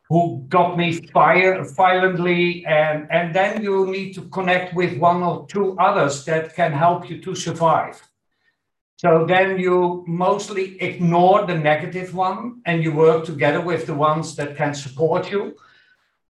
who 0.10 0.46
got 0.50 0.78
me 0.78 0.94
fired 1.14 1.68
violently 1.76 2.66
and 2.66 3.08
and 3.12 3.34
then 3.34 3.64
you 3.64 3.88
need 3.88 4.14
to 4.14 4.22
connect 4.30 4.74
with 4.76 4.98
one 4.98 5.24
or 5.24 5.46
two 5.48 5.78
others 5.80 6.26
that 6.26 6.56
can 6.56 6.72
help 6.72 7.10
you 7.10 7.22
to 7.22 7.36
survive 7.36 8.02
so 8.98 9.26
then 9.26 9.60
you 9.60 10.04
mostly 10.08 10.82
ignore 10.82 11.46
the 11.46 11.58
negative 11.58 12.14
one 12.16 12.62
and 12.66 12.84
you 12.84 12.92
work 12.94 13.26
together 13.26 13.62
with 13.62 13.86
the 13.86 13.94
ones 13.94 14.36
that 14.36 14.56
can 14.56 14.74
support 14.74 15.32
you 15.32 15.56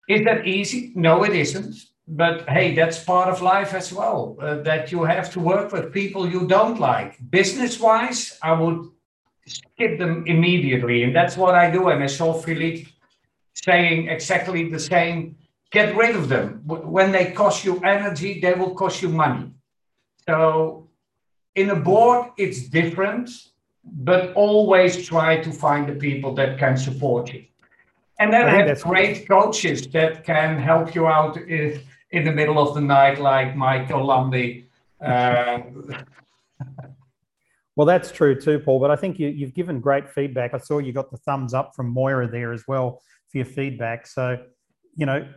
is 0.08 0.24
that 0.26 0.48
easy? 0.48 0.92
No, 0.96 1.24
it 1.24 1.34
isn't. 1.34 1.76
But 2.08 2.48
hey, 2.48 2.76
that's 2.76 3.04
part 3.04 3.30
of 3.30 3.42
life 3.42 3.74
as 3.74 3.92
well, 3.92 4.38
uh, 4.40 4.58
that 4.62 4.92
you 4.92 5.04
have 5.04 5.32
to 5.34 5.40
work 5.40 5.72
with 5.72 5.92
people 5.92 6.30
you 6.30 6.48
don't 6.48 6.80
like. 6.80 7.18
Business 7.32 7.80
wise, 7.80 8.38
I 8.44 8.54
would 8.54 8.90
skip 9.48 9.98
them 9.98 10.24
immediately. 10.28 11.04
And 11.04 11.16
that's 11.16 11.36
what 11.36 11.56
I 11.56 11.72
do. 11.72 11.90
And 11.90 12.04
I 12.04 12.08
saw 12.08 12.34
Philippe 12.34 12.88
saying 13.54 14.10
exactly 14.10 14.70
the 14.70 14.80
same 14.80 15.36
get 15.72 15.96
rid 15.96 16.16
of 16.16 16.30
them. 16.30 16.62
When 16.66 17.12
they 17.12 17.32
cost 17.32 17.66
you 17.66 17.80
energy, 17.80 18.40
they 18.40 18.54
will 18.54 18.76
cost 18.76 19.02
you 19.02 19.10
money. 19.10 19.52
So 20.28 20.90
in 21.56 21.70
a 21.70 21.76
board, 21.76 22.32
it's 22.38 22.70
different, 22.70 23.30
but 23.84 24.34
always 24.34 25.06
try 25.08 25.42
to 25.42 25.52
find 25.52 25.88
the 25.88 25.96
people 26.08 26.34
that 26.36 26.58
can 26.60 26.78
support 26.78 27.34
you. 27.34 27.46
And 28.20 28.32
then 28.34 28.48
I 28.48 28.66
have 28.66 28.82
great 28.82 29.28
coaches 29.28 29.88
that 29.88 30.24
can 30.24 30.58
help 30.58 30.96
you 30.96 31.08
out 31.08 31.36
in, 31.38 31.82
in 32.16 32.24
the 32.24 32.32
middle 32.32 32.58
of 32.58 32.74
the 32.74 32.82
night, 32.82 33.20
like 33.20 33.56
Michael 33.56 34.08
Lumby. 34.08 34.66
Uh, 35.02 35.60
Well, 37.76 37.86
that's 37.86 38.12
true 38.12 38.40
too, 38.40 38.60
Paul. 38.60 38.80
But 38.80 38.92
I 38.92 38.96
think 38.96 39.20
you, 39.20 39.28
you've 39.28 39.54
given 39.54 39.82
great 39.82 40.10
feedback. 40.10 40.54
I 40.54 40.58
saw 40.58 40.80
you 40.80 40.94
got 40.94 41.12
the 41.12 41.18
thumbs 41.18 41.54
up 41.54 41.76
from 41.76 41.90
Moira 41.90 42.28
there 42.28 42.54
as 42.54 42.64
well 42.68 43.02
for 43.30 43.38
your 43.38 43.46
feedback. 43.46 44.08
So, 44.08 44.38
you 44.96 45.06
know, 45.06 45.28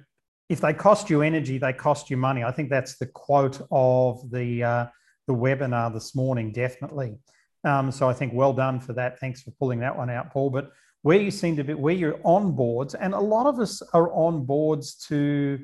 if 0.49 0.61
they 0.61 0.73
cost 0.73 1.11
you 1.11 1.23
energy, 1.23 1.59
they 1.59 1.73
cost 1.73 2.11
you 2.11 2.17
money. 2.17 2.45
I 2.45 2.53
think 2.53 2.71
that's 2.71 2.97
the 2.97 3.07
quote 3.07 3.61
of 3.71 4.31
the 4.31 4.63
uh, 4.63 4.87
the 5.27 5.35
webinar 5.35 5.93
this 5.93 6.15
morning, 6.15 6.53
definitely. 6.53 7.19
Um, 7.65 7.91
so 7.91 8.09
I 8.09 8.15
think 8.15 8.33
well 8.33 8.53
done 8.53 8.81
for 8.81 8.93
that. 8.95 9.19
Thanks 9.19 9.43
for 9.43 9.51
pulling 9.59 9.81
that 9.81 9.97
one 9.97 10.09
out, 10.09 10.33
Paul. 10.33 10.51
But 10.51 10.71
where 11.03 11.21
you 11.21 11.31
seem 11.31 11.57
to 11.57 11.65
be, 11.65 11.75
where 11.75 11.95
you're 11.95 12.21
on 12.23 12.53
boards, 12.53 12.95
and 12.95 13.15
a 13.15 13.21
lot 13.21 13.47
of 13.47 13.59
us 13.59 13.83
are 13.93 14.11
on 14.13 14.45
boards 14.45 14.95
to 15.09 15.59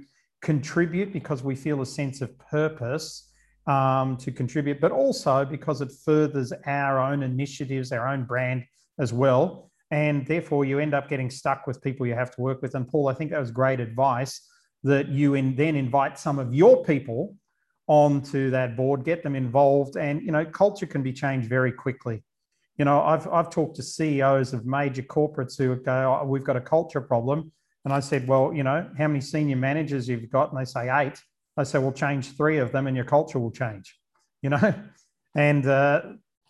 contribute 0.45 1.13
because 1.13 1.43
we 1.43 1.57
feel 1.57 1.83
a 1.83 1.87
sense 1.87 2.21
of 2.21 2.39
purpose 2.39 3.31
um, 3.67 4.17
to 4.19 4.31
contribute, 4.31 4.81
but 4.81 4.93
also 4.93 5.45
because 5.45 5.81
it 5.81 5.91
furthers 6.05 6.53
our 6.67 7.01
own 7.01 7.23
initiatives, 7.23 7.91
our 7.91 8.07
own 8.07 8.25
brand 8.25 8.65
as 8.99 9.13
well. 9.13 9.73
And 9.91 10.27
therefore, 10.27 10.65
you 10.65 10.79
end 10.79 10.95
up 10.95 11.09
getting 11.09 11.31
stuck 11.31 11.67
with 11.67 11.83
people 11.83 12.07
you 12.07 12.15
have 12.15 12.35
to 12.37 12.41
work 12.41 12.63
with. 12.63 12.75
And 12.75 12.87
Paul, 12.87 13.09
I 13.09 13.15
think 13.15 13.31
that 13.31 13.41
was 13.41 13.51
great 13.51 13.81
advice 13.81 14.41
that 14.83 15.09
you 15.09 15.35
in, 15.35 15.57
then 15.57 15.77
invite 15.77 16.19
some 16.19 16.39
of 16.39 16.55
your 16.55 16.85
people 16.85 17.35
onto 17.87 18.51
that 18.51 18.77
board, 18.77 19.05
get 19.05 19.23
them 19.23 19.35
involved, 19.35 19.97
and 19.97 20.23
you 20.23 20.33
know, 20.33 20.45
culture 20.45 20.87
can 20.87 21.03
be 21.03 21.13
changed 21.13 21.49
very 21.49 21.73
quickly. 21.73 22.23
You 22.77 22.85
know, 22.85 23.03
I've 23.03 23.27
I've 23.29 23.51
talked 23.51 23.77
to 23.77 23.83
CEOs 23.83 24.53
of 24.53 24.67
major 24.67 25.03
corporates 25.03 25.57
who 25.57 25.75
go, 25.77 26.19
oh, 26.21 26.27
"We've 26.27 26.45
got 26.45 26.57
a 26.57 26.61
culture 26.61 27.01
problem," 27.01 27.53
and 27.85 27.93
I 27.93 28.01
said, 28.01 28.27
"Well, 28.27 28.53
you 28.53 28.63
know, 28.63 28.89
how 28.97 29.09
many 29.09 29.21
senior 29.21 29.57
managers 29.57 30.09
you've 30.09 30.31
got?" 30.31 30.51
And 30.51 30.61
they 30.61 30.65
say 30.65 30.89
eight. 30.89 31.21
I 31.57 31.65
say, 31.65 31.79
"Well, 31.79 31.93
change 31.93 32.37
three 32.37 32.59
of 32.59 32.73
them, 32.73 32.87
and 32.87 32.97
your 32.97 33.05
culture 33.05 33.39
will 33.39 33.53
change." 33.53 33.99
You 34.45 34.51
know, 34.51 34.75
and 35.35 35.67
uh, 35.67 36.03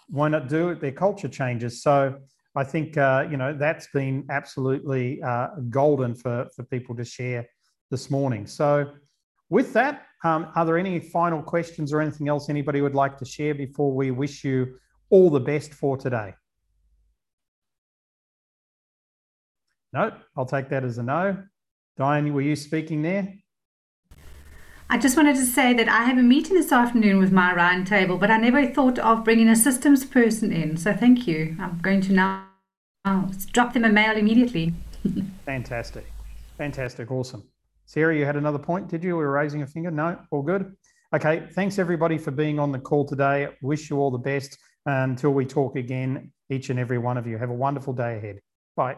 why 0.09 0.27
not 0.27 0.49
do 0.49 0.71
it? 0.71 0.81
Their 0.81 0.91
culture 0.91 1.29
changes. 1.29 1.81
So 1.81 2.19
I 2.57 2.65
think 2.65 2.97
uh, 2.97 3.29
you 3.31 3.37
know 3.37 3.57
that's 3.57 3.87
been 3.95 4.27
absolutely 4.31 5.23
uh, 5.23 5.51
golden 5.71 6.17
for 6.17 6.49
for 6.57 6.65
people 6.65 6.97
to 6.97 7.05
share 7.05 7.47
this 7.93 8.11
morning. 8.11 8.49
So 8.49 8.91
with 9.49 9.73
that, 9.75 10.07
um, 10.25 10.51
are 10.57 10.65
there 10.65 10.79
any 10.79 10.99
final 10.99 11.43
questions 11.43 11.93
or 11.93 12.01
anything 12.01 12.29
else 12.29 12.49
anybody 12.49 12.81
would 12.81 12.95
like 12.95 13.17
to 13.19 13.25
share 13.25 13.55
before 13.55 13.93
we 13.93 14.11
wish 14.11 14.43
you 14.43 14.77
all 15.11 15.31
the 15.31 15.41
best 15.41 15.73
for 15.73 15.97
today? 15.97 16.35
No, 19.95 20.13
I'll 20.37 20.45
take 20.45 20.69
that 20.71 20.83
as 20.83 20.99
a 20.99 21.05
no. 21.05 21.39
Diane, 21.97 22.35
were 22.35 22.41
you 22.41 22.57
speaking 22.57 23.03
there? 23.03 23.33
I 24.91 24.99
just 24.99 25.17
wanted 25.17 25.37
to 25.37 25.47
say 25.47 25.73
that 25.73 25.89
I 25.89 26.03
have 26.03 26.19
a 26.19 26.23
meeting 26.23 26.57
this 26.57 26.73
afternoon 26.73 27.21
with 27.21 27.31
my 27.31 27.55
roundtable, 27.55 28.19
but 28.19 28.29
I 28.29 28.37
never 28.37 28.67
thought 28.67 28.99
of 28.99 29.23
bringing 29.23 29.49
a 29.49 29.55
systems 29.55 30.05
person 30.05 30.53
in. 30.53 30.77
So 30.77 30.93
thank 30.93 31.29
you. 31.29 31.57
I'm 31.61 31.79
going 31.79 32.01
to 32.03 32.13
now 32.13 32.49
drop 33.53 33.73
them 33.73 33.85
a 33.85 33.89
mail 33.89 34.17
immediately. 34.17 34.75
Fantastic. 35.47 36.07
Fantastic. 36.59 37.13
Awesome. 37.13 37.45
Sarah, 37.87 38.17
you 38.17 38.25
had 38.25 38.37
another 38.37 38.59
point, 38.59 38.89
did 38.89 39.05
you? 39.05 39.17
We 39.17 39.23
were 39.23 39.31
raising 39.31 39.63
a 39.63 39.67
finger. 39.67 39.93
No, 39.93 40.19
all 40.33 40.43
good. 40.43 40.75
Okay. 41.15 41.47
Thanks 41.53 41.79
everybody 41.79 42.19
for 42.19 42.33
being 42.33 42.59
on 42.59 42.73
the 42.73 42.81
call 42.81 43.07
today. 43.07 43.49
Wish 43.63 43.91
you 43.91 43.99
all 43.99 44.11
the 44.11 44.19
best 44.19 44.59
until 44.87 45.31
we 45.31 45.47
talk 45.47 45.77
again, 45.77 46.33
each 46.51 46.71
and 46.71 46.81
every 46.81 46.99
one 46.99 47.17
of 47.17 47.29
you. 47.29 47.39
Have 47.39 47.51
a 47.51 47.55
wonderful 47.55 47.93
day 47.93 48.17
ahead. 48.17 48.41
Bye. 48.75 48.97